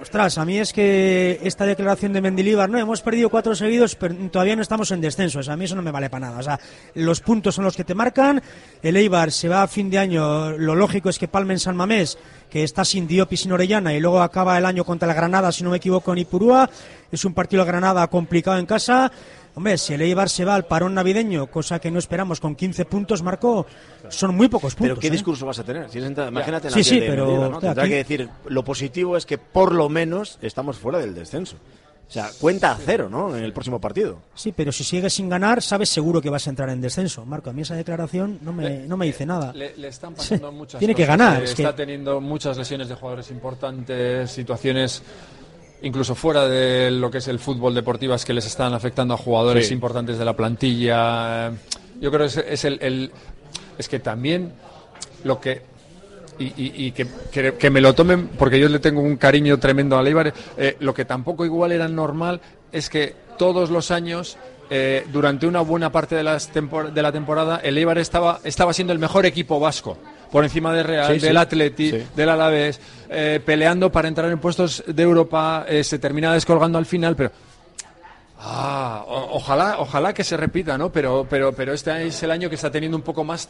ostras, 0.00 0.38
a 0.38 0.44
mí 0.44 0.58
es 0.58 0.72
que 0.72 1.40
esta 1.42 1.64
declaración 1.66 2.12
de 2.12 2.20
Mendilibar, 2.20 2.68
no, 2.68 2.78
hemos 2.78 3.00
perdido 3.00 3.30
cuatro 3.30 3.54
seguidos, 3.54 3.94
pero 3.96 4.14
todavía 4.30 4.56
no 4.56 4.62
estamos 4.62 4.90
en 4.90 5.00
descenso. 5.00 5.40
O 5.40 5.50
a 5.50 5.56
mí 5.56 5.64
eso 5.64 5.76
no 5.76 5.82
me 5.82 5.90
vale 5.90 6.10
para 6.10 6.28
nada. 6.28 6.40
O 6.40 6.42
sea, 6.42 6.60
los 6.94 7.20
puntos 7.20 7.54
son 7.54 7.64
los 7.64 7.76
que 7.76 7.84
te 7.84 7.94
marcan. 7.94 8.42
El 8.82 8.96
Eibar 8.96 9.32
se 9.32 9.48
va 9.48 9.62
a 9.62 9.68
fin 9.68 9.90
de 9.90 9.98
año. 9.98 10.52
Lo 10.52 10.74
lógico 10.74 11.08
es 11.08 11.18
que 11.18 11.28
palme 11.28 11.54
en 11.54 11.60
San 11.60 11.76
Mamés, 11.76 12.18
que 12.50 12.64
está 12.64 12.84
sin 12.84 13.06
Diop 13.06 13.32
y 13.32 13.36
sin 13.36 13.52
Orellana, 13.52 13.94
y 13.94 14.00
luego 14.00 14.22
acaba 14.22 14.58
el 14.58 14.66
año 14.66 14.84
contra 14.84 15.08
la 15.08 15.14
Granada, 15.14 15.52
si 15.52 15.64
no 15.64 15.70
me 15.70 15.78
equivoco, 15.78 16.12
en 16.12 16.18
Ipurúa. 16.18 16.68
Es 17.10 17.24
un 17.24 17.34
partido 17.34 17.64
de 17.64 17.68
Granada 17.68 18.06
complicado 18.08 18.58
en 18.58 18.66
casa. 18.66 19.12
Hombre, 19.54 19.76
si 19.76 19.92
el 19.92 20.00
Eibar 20.00 20.30
se 20.30 20.44
va 20.46 20.54
al 20.54 20.64
parón 20.64 20.94
navideño, 20.94 21.46
cosa 21.48 21.78
que 21.78 21.90
no 21.90 21.98
esperamos, 21.98 22.40
con 22.40 22.54
15 22.56 22.86
puntos, 22.86 23.22
Marco, 23.22 23.66
son 24.08 24.34
muy 24.34 24.48
pocos 24.48 24.74
puntos. 24.74 24.94
Pero 24.94 25.00
¿qué 25.00 25.08
¿eh? 25.08 25.10
discurso 25.10 25.44
vas 25.44 25.58
a 25.58 25.64
tener? 25.64 25.90
Si 25.90 25.98
es 25.98 26.04
entra- 26.04 26.28
imagínate 26.28 26.68
en 26.68 26.72
la 26.72 26.76
Sí, 26.78 26.84
sí, 26.84 27.00
pero, 27.00 27.50
¿no? 27.50 27.58
Tendrá 27.58 27.82
aquí- 27.82 27.90
que 27.90 27.96
decir, 27.96 28.28
lo 28.46 28.64
positivo 28.64 29.16
es 29.16 29.26
que 29.26 29.36
por 29.36 29.74
lo 29.74 29.88
menos 29.90 30.38
estamos 30.40 30.78
fuera 30.78 30.98
del 30.98 31.14
descenso. 31.14 31.56
O 32.08 32.12
sea, 32.12 32.28
cuenta 32.40 32.72
a 32.72 32.76
cero, 32.76 33.08
¿no? 33.10 33.34
En 33.34 33.42
el 33.42 33.54
próximo 33.54 33.80
partido. 33.80 34.18
Sí, 34.34 34.52
pero 34.52 34.70
si 34.70 34.84
sigues 34.84 35.14
sin 35.14 35.30
ganar, 35.30 35.62
sabes 35.62 35.88
seguro 35.88 36.20
que 36.20 36.28
vas 36.28 36.46
a 36.46 36.50
entrar 36.50 36.68
en 36.68 36.80
descenso. 36.80 37.24
Marco, 37.24 37.48
a 37.48 37.54
mí 37.54 37.62
esa 37.62 37.74
declaración 37.74 38.38
no 38.42 38.52
me, 38.52 38.80
no 38.86 38.98
me 38.98 39.06
dice 39.06 39.24
nada. 39.24 39.52
Le, 39.54 39.74
le 39.78 39.88
están 39.88 40.14
pasando 40.14 40.52
muchas 40.52 40.78
Tiene 40.78 40.94
que 40.94 41.04
cosas. 41.06 41.18
ganar, 41.18 41.40
Eh, 41.40 41.44
es 41.44 41.54
que- 41.54 41.62
Está 41.62 41.74
teniendo 41.74 42.20
muchas 42.20 42.58
lesiones 42.58 42.88
de 42.90 42.94
jugadores 42.96 43.30
importantes, 43.30 44.30
situaciones 44.30 45.02
incluso 45.82 46.14
fuera 46.14 46.48
de 46.48 46.90
lo 46.90 47.10
que 47.10 47.18
es 47.18 47.28
el 47.28 47.38
fútbol 47.38 47.74
deportivas 47.74 48.24
que 48.24 48.32
les 48.32 48.46
están 48.46 48.72
afectando 48.74 49.14
a 49.14 49.16
jugadores 49.16 49.68
Sí. 49.68 49.74
importantes 49.74 50.18
de 50.18 50.24
la 50.24 50.34
plantilla. 50.34 51.50
Yo 52.00 52.10
creo 52.10 52.20
que 52.20 52.26
es, 52.26 52.36
es 52.36 52.64
el, 52.64 52.78
el- 52.80 53.10
es 53.78 53.88
que 53.88 53.98
también 53.98 54.52
lo 55.24 55.40
que 55.40 55.62
y, 56.38 56.44
y- 56.44 56.86
y 56.86 56.92
que, 56.92 57.06
que- 57.30 57.54
que 57.54 57.70
me 57.70 57.80
lo 57.80 57.94
tomen 57.94 58.28
porque 58.38 58.58
yo 58.58 58.68
le 58.68 58.78
tengo 58.78 59.00
un 59.02 59.16
cariño 59.16 59.58
tremendo 59.58 59.98
a 59.98 60.02
Leibar. 60.02 60.32
eh, 60.56 60.76
lo 60.80 60.94
que 60.94 61.04
tampoco 61.04 61.44
igual 61.44 61.72
era 61.72 61.86
normal 61.88 62.40
es 62.72 62.88
que 62.88 63.14
todos 63.38 63.70
los 63.70 63.90
años 63.90 64.36
eh, 64.70 65.04
durante 65.12 65.46
una 65.46 65.60
buena 65.60 65.92
parte 65.92 66.14
de, 66.14 66.22
las 66.22 66.50
tempor- 66.52 66.90
de 66.92 67.02
la 67.02 67.12
temporada 67.12 67.60
el 67.62 67.76
Eibar 67.76 67.98
estaba 67.98 68.40
estaba 68.44 68.72
siendo 68.72 68.92
el 68.94 68.98
mejor 68.98 69.26
equipo 69.26 69.60
vasco 69.60 69.98
por 70.32 70.42
encima 70.44 70.72
de 70.72 70.82
Real, 70.82 71.12
Sí, 71.14 71.20
sí. 71.20 71.26
del 71.26 71.36
Atleti, 71.36 71.90
Sí. 71.90 72.02
del 72.16 72.28
Alavés, 72.30 72.80
eh, 73.10 73.38
peleando 73.44 73.92
para 73.92 74.08
entrar 74.08 74.30
en 74.32 74.38
puestos 74.40 74.82
de 74.86 75.02
Europa, 75.02 75.66
eh, 75.68 75.84
se 75.84 75.98
termina 76.00 76.32
descolgando 76.32 76.78
al 76.78 76.86
final, 76.86 77.14
pero 77.14 77.30
Ah, 78.44 79.04
o- 79.06 79.36
ojalá, 79.36 79.76
ojalá 79.78 80.12
que 80.12 80.24
se 80.24 80.36
repita, 80.36 80.76
¿no? 80.76 80.90
Pero, 80.90 81.24
pero, 81.30 81.52
pero 81.52 81.72
este 81.74 82.06
es 82.08 82.20
el 82.24 82.30
año 82.32 82.48
que 82.48 82.56
está 82.56 82.70
teniendo 82.72 82.96
un 82.96 83.02
poco 83.04 83.22
más, 83.22 83.48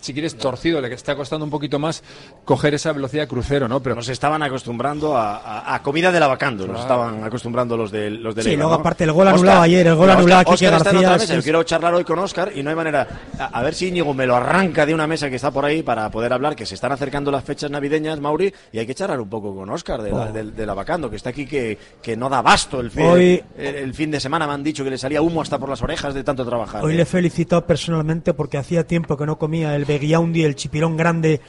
si 0.00 0.12
quieres, 0.12 0.36
torcido, 0.36 0.80
le 0.80 0.88
que 0.88 0.94
está 0.94 1.14
costando 1.16 1.44
un 1.44 1.50
poquito 1.50 1.78
más 1.78 2.02
coger 2.44 2.74
esa 2.74 2.92
velocidad 2.92 3.26
crucero, 3.28 3.68
¿no? 3.68 3.80
Pero 3.82 3.96
Nos 3.96 4.08
estaban 4.08 4.42
acostumbrando 4.42 5.16
a, 5.16 5.36
a- 5.38 5.74
a 5.74 5.82
comida 5.82 6.12
de 6.12 6.20
lavacando, 6.20 6.66
nos 6.66 6.76
Claro. 6.84 7.04
estaban 7.04 7.24
acostumbrando 7.24 7.76
los 7.76 7.90
de 7.90 8.10
los 8.10 8.34
de 8.34 8.42
Sí, 8.42 8.48
Leibar, 8.50 8.62
luego 8.64 8.74
¿no? 8.76 8.80
aparte 8.80 9.04
el 9.04 9.12
gol 9.12 9.28
anulado 9.28 9.62
ayer, 9.62 9.86
el 9.86 9.94
gol 9.94 10.04
Oscar- 10.08 10.18
anulado 10.18 10.40
a 10.40 10.44
Quique 10.44 10.54
Oscar 10.68 10.74
está 10.74 10.90
en 10.90 10.94
García, 10.96 11.08
otra 11.08 11.16
es 11.16 11.22
mesa, 11.22 11.34
Yo 11.34 11.42
quiero 11.42 11.62
charlar 11.64 11.94
hoy 11.94 12.04
con 12.04 12.18
Oscar 12.20 12.52
y 12.54 12.62
no 12.62 12.70
hay 12.70 12.76
manera. 12.76 13.06
A, 13.38 13.44
a 13.46 13.62
ver 13.62 13.74
si 13.74 13.88
Íñigo 13.88 14.14
me 14.14 14.26
lo 14.26 14.36
arranca 14.36 14.86
de 14.86 14.94
una 14.94 15.06
mesa 15.06 15.28
que 15.30 15.36
está 15.36 15.50
por 15.50 15.64
ahí 15.64 15.82
para 15.82 16.10
poder 16.10 16.32
hablar, 16.32 16.54
que 16.54 16.64
se 16.66 16.74
están 16.74 16.92
acercando 16.92 17.30
las 17.30 17.42
fechas 17.44 17.70
navideñas, 17.70 18.20
Mauri, 18.20 18.52
y 18.72 18.78
hay 18.78 18.86
que 18.86 18.94
charlar 18.94 19.20
un 19.20 19.28
poco 19.28 19.54
con 19.54 19.68
Oscar 19.70 20.00
de, 20.02 20.10
la, 20.12 20.16
Oh. 20.28 20.32
del- 20.32 20.54
de 20.54 20.66
lavacando, 20.66 21.10
que 21.10 21.16
está 21.16 21.30
aquí 21.30 21.46
que, 21.46 21.76
que 22.02 22.16
no 22.16 22.28
da 22.28 22.40
basto 22.42 22.80
el 22.80 22.90
fin, 22.90 23.04
Hoy- 23.04 23.42
el, 23.56 23.74
el 23.74 23.94
fin 23.94 24.10
de 24.10 24.20
semana. 24.20 24.46
Me 24.46 24.52
han 24.52 24.62
dicho 24.62 24.84
que 24.84 24.90
le 24.90 24.98
salía 24.98 25.20
humo 25.22 25.42
hasta 25.42 25.58
por 25.58 25.68
las 25.68 25.82
orejas 25.82 26.14
de 26.14 26.22
tanto 26.24 26.44
trabajar. 26.46 26.84
Hoy 26.84 26.92
¿eh? 26.92 26.96
le 26.96 27.02
he 27.02 27.06
felicitado 27.06 27.66
personalmente 27.66 28.32
porque 28.34 28.58
hacía 28.58 28.86
tiempo 28.86 29.16
que 29.16 29.26
no 29.26 29.38
comía 29.38 29.74
el 29.74 29.84
Beguiaundi, 29.88 30.44
el 30.44 30.54
chipirón 30.54 30.98
grande 30.98 31.40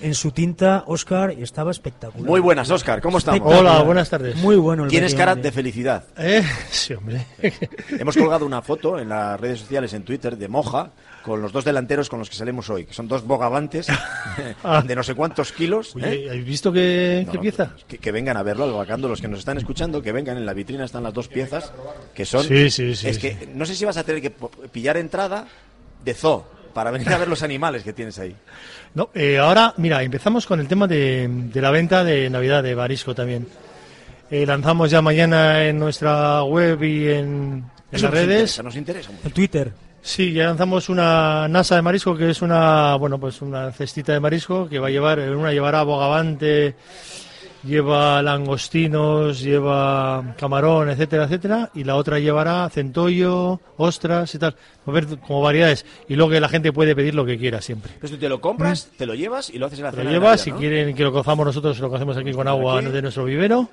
en 0.00 0.14
su 0.14 0.32
tinta, 0.32 0.82
Oscar, 0.88 1.32
y 1.38 1.44
estaba 1.44 1.70
espectacular. 1.70 2.28
Muy 2.28 2.40
buenas, 2.40 2.68
Oscar, 2.68 3.00
¿cómo 3.00 3.18
estamos? 3.18 3.40
Hola, 3.44 3.80
buenas 3.82 4.10
tardes. 4.10 4.34
Muy 4.36 4.56
bueno 4.56 4.84
el 4.84 4.90
Tienes 4.90 5.14
cara 5.14 5.36
de 5.36 5.52
felicidad. 5.52 6.04
¿Eh? 6.18 6.42
Sí, 6.70 6.92
hombre. 6.92 7.24
Hemos 7.98 8.16
colgado 8.16 8.44
una 8.44 8.60
foto 8.62 8.98
en 8.98 9.08
las 9.08 9.40
redes 9.40 9.60
sociales, 9.60 9.94
en 9.94 10.02
Twitter, 10.02 10.36
de 10.36 10.48
Moja, 10.48 10.90
con 11.22 11.40
los 11.40 11.52
dos 11.52 11.64
delanteros 11.64 12.08
con 12.10 12.18
los 12.18 12.28
que 12.28 12.34
salimos 12.34 12.68
hoy, 12.68 12.84
que 12.84 12.92
son 12.92 13.06
dos 13.06 13.24
bogavantes 13.24 13.86
de 14.86 14.96
no 14.96 15.04
sé 15.04 15.14
cuántos 15.14 15.52
kilos. 15.52 15.94
Oye, 15.94 16.24
¿eh? 16.24 16.30
¿habéis 16.30 16.44
visto 16.44 16.72
qué, 16.72 17.22
No, 17.24 17.30
qué 17.30 17.38
no, 17.38 17.42
pieza? 17.42 17.76
Que, 17.86 17.98
que 17.98 18.10
vengan 18.12 18.36
a 18.36 18.42
verlo, 18.42 18.64
al 18.64 18.72
vacando, 18.72 19.08
los 19.08 19.20
que 19.20 19.28
nos 19.28 19.38
están 19.38 19.56
escuchando, 19.56 20.02
que 20.02 20.10
vengan, 20.10 20.36
en 20.36 20.44
la 20.44 20.52
vitrina 20.52 20.84
están 20.84 21.04
las 21.04 21.14
dos 21.14 21.28
piezas, 21.28 21.72
que 22.12 22.24
son... 22.24 22.42
Sí, 22.42 22.68
sí, 22.70 22.96
sí, 22.96 23.08
Es 23.08 23.16
sí. 23.16 23.22
que 23.22 23.48
no 23.54 23.64
sé 23.64 23.76
si 23.76 23.84
vas 23.84 23.96
a 23.96 24.02
tener 24.02 24.20
que 24.20 24.30
pillar 24.72 24.96
entrada 24.96 25.46
de 26.04 26.12
zoo, 26.12 26.44
para 26.74 26.90
venir 26.90 27.10
a 27.12 27.18
ver 27.18 27.28
los 27.28 27.42
animales 27.42 27.82
que 27.84 27.92
tienes 27.92 28.18
ahí. 28.18 28.34
No, 28.94 29.08
eh, 29.14 29.38
ahora, 29.38 29.72
mira, 29.78 30.02
empezamos 30.02 30.46
con 30.46 30.60
el 30.60 30.68
tema 30.68 30.86
de, 30.86 31.28
de 31.28 31.60
la 31.62 31.70
venta 31.70 32.04
de 32.04 32.28
Navidad 32.28 32.62
de 32.62 32.74
Barisco 32.74 33.14
también. 33.14 33.46
Eh, 34.30 34.44
lanzamos 34.46 34.90
ya 34.90 35.00
mañana 35.00 35.64
en 35.64 35.78
nuestra 35.78 36.42
web 36.42 36.82
y 36.82 37.08
en, 37.08 37.64
las 37.92 38.02
redes. 38.02 38.22
interesa, 38.24 38.62
nos 38.62 38.76
interesa 38.76 39.10
mucho. 39.12 39.26
En 39.26 39.32
Twitter. 39.32 39.72
Sí, 40.02 40.32
ya 40.32 40.46
lanzamos 40.46 40.88
una 40.88 41.48
NASA 41.48 41.76
de 41.76 41.82
marisco 41.82 42.16
que 42.16 42.30
es 42.30 42.42
una, 42.42 42.94
bueno, 42.96 43.18
pues 43.18 43.40
una 43.40 43.72
cestita 43.72 44.12
de 44.12 44.20
marisco 44.20 44.68
que 44.68 44.78
va 44.78 44.88
a 44.88 44.90
llevar, 44.90 45.18
una 45.18 45.52
llevará 45.52 45.82
bogavante, 45.82 46.74
lleva 47.66 48.22
langostinos, 48.22 49.40
lleva 49.40 50.34
camarón, 50.38 50.90
etcétera, 50.90 51.24
etcétera, 51.24 51.70
y 51.74 51.84
la 51.84 51.96
otra 51.96 52.18
llevará 52.18 52.68
centollo, 52.70 53.60
ostras 53.76 54.34
y 54.34 54.38
tal, 54.38 54.54
a 54.86 54.90
haber 54.90 55.18
como 55.18 55.40
variedades 55.40 55.84
y 56.08 56.16
luego 56.16 56.32
que 56.32 56.40
la 56.40 56.48
gente 56.48 56.72
puede 56.72 56.94
pedir 56.94 57.14
lo 57.14 57.24
que 57.24 57.38
quiera 57.38 57.60
siempre. 57.60 57.92
Entonces 57.94 58.16
tú 58.16 58.20
te 58.20 58.28
lo 58.28 58.40
compras, 58.40 58.90
te 58.96 59.06
lo 59.06 59.14
llevas 59.14 59.50
y 59.50 59.58
lo 59.58 59.66
haces 59.66 59.78
en 59.78 59.84
la 59.84 59.90
Lo 59.90 59.96
cena 59.96 60.10
de 60.10 60.16
llevas, 60.16 60.40
si 60.40 60.50
¿no? 60.50 60.58
quieren 60.58 60.94
que 60.94 61.02
lo 61.02 61.12
cozamos 61.12 61.46
nosotros, 61.46 61.78
lo 61.78 61.90
cocemos 61.90 62.16
aquí 62.16 62.32
con 62.32 62.48
agua 62.48 62.80
de 62.82 63.02
nuestro 63.02 63.24
vivero. 63.24 63.68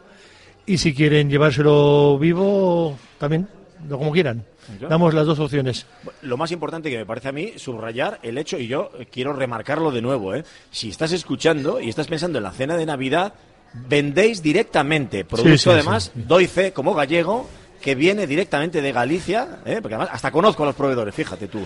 Y 0.65 0.77
si 0.77 0.93
quieren 0.93 1.29
llevárselo 1.29 2.19
vivo, 2.19 2.95
también, 3.17 3.47
lo 3.89 3.97
como 3.97 4.11
quieran. 4.11 4.45
Damos 4.87 5.13
las 5.13 5.25
dos 5.25 5.39
opciones. 5.39 5.87
Lo 6.21 6.37
más 6.37 6.51
importante 6.51 6.89
que 6.89 6.97
me 6.97 7.05
parece 7.05 7.29
a 7.29 7.31
mí, 7.31 7.53
subrayar 7.57 8.19
el 8.21 8.37
hecho, 8.37 8.59
y 8.59 8.67
yo 8.67 8.91
quiero 9.11 9.33
remarcarlo 9.33 9.91
de 9.91 10.01
nuevo, 10.01 10.35
¿eh? 10.35 10.43
si 10.69 10.89
estás 10.89 11.11
escuchando 11.11 11.81
y 11.81 11.89
estás 11.89 12.07
pensando 12.07 12.37
en 12.37 12.43
la 12.43 12.51
cena 12.51 12.77
de 12.77 12.85
Navidad, 12.85 13.33
vendéis 13.73 14.41
directamente, 14.41 15.25
producto 15.25 15.57
sí, 15.57 15.69
además, 15.69 16.11
sí, 16.13 16.23
doy 16.27 16.47
fe 16.47 16.71
como 16.71 16.93
gallego, 16.93 17.47
que 17.81 17.95
viene 17.95 18.27
directamente 18.27 18.81
de 18.81 18.91
Galicia, 18.91 19.59
¿eh? 19.65 19.79
porque 19.81 19.95
además 19.95 20.09
hasta 20.13 20.31
conozco 20.31 20.63
a 20.63 20.67
los 20.67 20.75
proveedores, 20.75 21.13
fíjate 21.15 21.47
tú, 21.47 21.65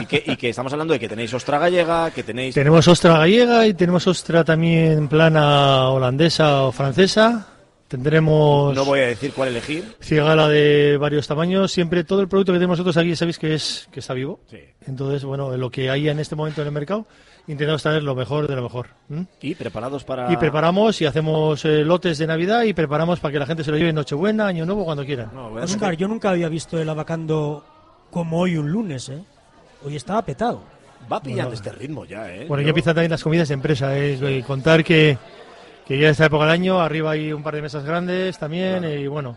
y 0.00 0.06
que, 0.06 0.24
y 0.26 0.36
que 0.36 0.48
estamos 0.48 0.72
hablando 0.72 0.94
de 0.94 0.98
que 0.98 1.08
tenéis 1.08 1.32
ostra 1.34 1.58
gallega, 1.58 2.10
que 2.10 2.22
tenéis... 2.22 2.54
Tenemos 2.54 2.88
ostra 2.88 3.18
gallega 3.18 3.66
y 3.66 3.74
tenemos 3.74 4.06
ostra 4.06 4.42
también 4.42 5.06
plana 5.08 5.90
holandesa 5.90 6.62
o 6.64 6.72
francesa. 6.72 7.46
Tendremos 7.90 8.72
No 8.72 8.84
voy 8.84 9.00
a 9.00 9.06
decir 9.08 9.32
cuál 9.32 9.48
elegir. 9.48 9.96
cigala 10.00 10.48
de 10.48 10.96
varios 10.96 11.26
tamaños. 11.26 11.72
Siempre 11.72 12.04
todo 12.04 12.20
el 12.20 12.28
producto 12.28 12.52
que 12.52 12.58
tenemos 12.58 12.78
nosotros 12.78 12.96
aquí, 12.96 13.16
sabéis 13.16 13.36
que 13.36 13.52
es 13.52 13.88
que 13.90 13.98
está 13.98 14.14
vivo. 14.14 14.38
Sí. 14.48 14.58
Entonces, 14.86 15.24
bueno, 15.24 15.56
lo 15.56 15.70
que 15.70 15.90
hay 15.90 16.08
en 16.08 16.20
este 16.20 16.36
momento 16.36 16.60
en 16.60 16.68
el 16.68 16.72
mercado, 16.72 17.08
intentamos 17.50 17.82
traer 17.82 18.02
lo 18.02 18.14
mejor 18.14 18.46
de 18.48 18.56
lo 18.56 18.62
mejor. 18.62 18.86
Y 19.40 19.54
preparados 19.54 20.04
para. 20.04 20.32
Y 20.32 20.36
preparamos 20.36 21.00
y 21.00 21.06
hacemos 21.06 21.64
eh, 21.64 21.84
lotes 21.84 22.18
de 22.18 22.26
Navidad 22.26 22.62
y 22.62 22.72
preparamos 22.72 23.20
para 23.20 23.32
que 23.32 23.38
la 23.38 23.46
gente 23.46 23.64
se 23.64 23.70
lo 23.70 23.76
lleve 23.76 23.90
en 23.90 23.96
Nochebuena, 23.96 24.46
Año 24.46 24.64
Nuevo, 24.66 24.84
cuando 24.84 25.04
quieran. 25.04 25.30
Oscar, 25.36 25.94
yo 25.96 26.08
nunca 26.08 26.30
había 26.30 26.48
visto 26.48 26.78
el 26.80 26.88
abacando 26.88 27.64
como 28.10 28.38
hoy 28.40 28.56
un 28.56 28.70
lunes, 28.70 29.08
¿eh? 29.08 29.22
Hoy 29.84 29.96
estaba 29.96 30.22
petado. 30.22 30.62
Va 31.10 31.20
pillando 31.22 31.44
Bueno. 31.50 31.54
este 31.54 31.72
ritmo 31.72 32.04
ya, 32.04 32.30
¿eh? 32.32 32.44
Bueno, 32.46 32.60
Yo- 32.62 32.66
ya 32.66 32.70
empiezan 32.70 32.94
también 32.94 33.10
las 33.10 33.22
comidas 33.22 33.48
de 33.48 33.54
empresa. 33.54 33.96
¿eh? 33.98 34.18
Y 34.38 34.42
contar 34.42 34.84
que, 34.84 35.16
que 35.86 35.98
ya 35.98 36.10
esta 36.10 36.26
época 36.26 36.44
del 36.44 36.52
año, 36.52 36.80
arriba 36.80 37.12
hay 37.12 37.32
un 37.32 37.42
par 37.42 37.54
de 37.54 37.62
mesas 37.62 37.84
grandes 37.84 38.38
también. 38.38 38.84
Y 38.84 39.06
bueno, 39.06 39.36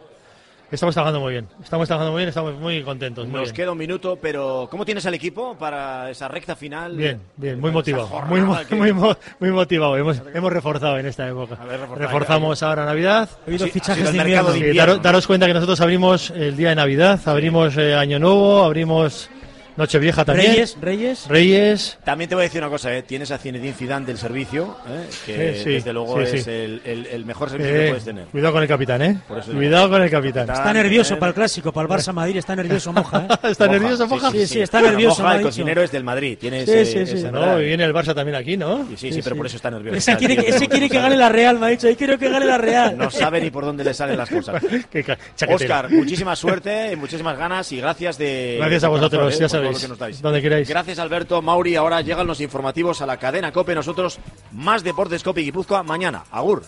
estamos 0.76 0.94
trabajando 0.96 1.20
muy 1.20 1.34
bien. 1.34 1.48
Estamos 1.64 1.88
trabajando 1.88 2.12
muy 2.12 2.20
bien, 2.20 2.30
estamos 2.30 2.56
muy 2.60 2.82
contentos. 2.84 3.26
Muy 3.26 3.34
Nos 3.34 3.44
bien. 3.50 3.56
queda 3.56 3.72
un 3.72 3.78
minuto, 3.78 4.18
pero 4.22 4.68
¿cómo 4.70 4.86
tienes 4.86 5.06
al 5.06 5.14
equipo 5.14 5.56
para 5.58 6.10
esa 6.10 6.28
recta 6.28 6.56
final? 6.56 6.96
Bien, 6.96 7.20
bien, 7.38 7.60
muy 7.60 7.72
motivado. 7.72 8.10
Muy, 8.28 8.42
que- 8.66 8.76
muy, 8.76 8.94
mo- 8.94 9.16
muy 9.40 9.52
motivado. 9.52 9.98
Hemos, 9.98 10.22
hemos 10.34 10.52
reforzado 10.54 10.98
en 10.98 11.06
esta 11.06 11.28
época. 11.28 11.56
reforzado, 11.56 11.96
Reforzamos 11.98 12.64
ahora 12.64 12.86
Navidad. 12.86 13.30
He 13.48 13.52
oído 13.52 13.66
Sí, 13.66 13.72
fichajes 13.72 14.08
ha 14.08 14.12
de 14.12 14.18
invierno. 14.18 14.96
Sí, 14.96 15.00
daros 15.02 15.28
cuenta 15.28 15.48
que 15.48 15.54
nosotros 15.54 15.80
abrimos 15.82 16.30
el 16.32 16.56
día 16.58 16.70
de 16.70 16.76
Navidad, 16.76 17.20
abrimos 17.26 17.78
eh, 17.78 17.96
Año 17.96 18.20
Nuevo, 18.20 18.64
abrimos 18.64 19.30
Nochevieja 19.78 20.24
también. 20.26 20.52
Reyes, 20.52 20.78
Reyes. 20.80 21.28
Reyes. 21.28 21.98
También 22.04 22.30
te 22.30 22.36
voy 22.36 22.44
a 22.44 22.46
decir 22.46 22.62
una 22.62 22.70
cosa, 22.70 22.96
¿eh? 22.96 23.02
tienes 23.04 23.32
a 23.32 23.38
Zinedine 23.38 23.74
Zidane 23.74 24.06
del 24.06 24.18
servicio, 24.18 24.78
¿eh? 24.88 25.08
que 25.26 25.54
Sí, 25.56 25.64
sí, 25.64 25.70
desde 25.72 25.94
luego 25.94 26.18
sí, 26.26 26.38
es. 26.38 26.48
El, 26.48 26.82
el- 26.86 27.06
el 27.08 27.26
mejor 27.26 27.50
servicio 27.50 27.74
Eh, 27.76 27.80
que 27.84 27.88
puedes 27.90 28.06
tener. 28.06 28.26
Cuidado 28.26 28.54
con 28.54 28.62
el 28.62 28.68
capitán, 28.68 29.02
¿eh? 29.02 29.18
Por 29.28 29.38
eso 29.40 29.48
digo. 29.48 29.60
Cuidado 29.60 29.90
con 29.90 30.02
el 30.02 30.10
capitán. 30.12 30.50
Está 30.50 30.74
nervioso 30.74 31.18
para 31.18 31.30
el 31.30 31.34
clásico, 31.36 31.72
para 31.72 31.88
el 31.88 31.94
Barça 32.02 32.14
Madrid, 32.14 32.38
está 32.38 32.56
nervioso 32.56 32.94
Moja, 32.94 33.28
¿eh? 33.30 33.34
¿Está 33.50 33.68
nervioso, 33.68 34.08
Moja? 34.08 34.32
Sí, 34.32 34.48
sí, 34.48 34.62
está 34.62 34.82
nervioso. 34.82 35.22
Moja, 35.24 35.36
el 35.38 35.42
cocinero 35.44 35.82
es 35.84 35.92
del 35.92 36.04
Madrid. 36.04 36.38
Tiene 36.40 36.66
Sí, 36.66 36.72
ese- 36.72 37.06
sí, 37.06 37.18
sí. 37.20 37.28
No, 37.32 37.60
y 37.60 37.66
viene 37.66 37.84
el 37.84 37.94
Barça 37.94 38.14
también 38.14 38.36
aquí, 38.36 38.58
¿no? 38.58 38.88
Sí, 38.96 39.12
sí, 39.12 39.22
pero 39.24 39.36
por 39.36 39.46
eso 39.48 39.56
está 39.56 39.72
nervioso. 39.72 39.98
Ese 39.98 40.16
quiere, 40.18 40.38
que- 40.38 40.50
ese 40.50 40.68
quiere 40.68 40.90
que 40.90 41.00
gane 41.00 41.16
la 41.18 41.30
Real, 41.30 41.58
me 41.60 41.66
ha 41.68 41.70
dicho. 41.70 41.88
Ahí 41.88 41.96
quiero 41.96 42.18
que 42.20 42.30
gane 42.30 42.46
la 42.46 42.58
Real. 42.58 42.98
No 42.98 43.10
sabe 43.10 43.42
ni 43.42 43.50
por 43.50 43.66
dónde 43.66 43.84
le 43.84 43.94
salen 43.94 44.18
las 44.18 44.30
cosas. 44.30 44.62
Oscar, 45.50 45.90
muchísima 45.90 46.36
suerte, 46.36 46.92
y 46.94 46.96
muchísimas 46.96 47.38
ganas 47.38 47.72
y 47.72 47.78
gracias 47.78 48.18
de. 48.18 48.56
Gracias 48.60 48.84
a 48.84 48.88
vosotros, 48.90 49.38
ya 49.40 49.48
por 49.48 49.63
lo 49.64 49.70
sabéis, 49.70 49.82
que 49.82 49.88
nos 49.90 49.98
dais. 50.00 50.22
donde 50.22 50.42
queráis. 50.42 50.70
Gracias, 50.70 51.00
Alberto, 51.00 51.42
Mauri. 51.42 51.76
Ahora 51.76 52.02
llegan 52.02 52.28
los 52.28 52.42
informativos 52.42 53.02
a 53.02 53.06
la 53.06 53.18
cadena 53.18 53.52
Cope. 53.52 53.76
Nosotros, 53.76 54.20
más 54.52 54.84
Deportes 54.84 55.24
Cope 55.24 55.42
y 55.42 55.46
Guipúzcoa 55.46 55.84
mañana. 55.84 56.24
Agur. 56.32 56.64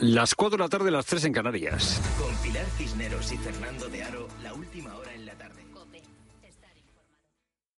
Las 0.00 0.34
4 0.34 0.56
de 0.56 0.62
la 0.62 0.68
tarde, 0.68 0.90
las 0.92 1.06
3 1.06 1.24
en 1.24 1.32
Canarias. 1.32 2.00
Con 2.20 2.32
Pilar 2.36 2.64
Cisneros 2.76 3.32
y 3.32 3.36
Fernando 3.36 3.88
de 3.88 4.02
Aro, 4.04 4.17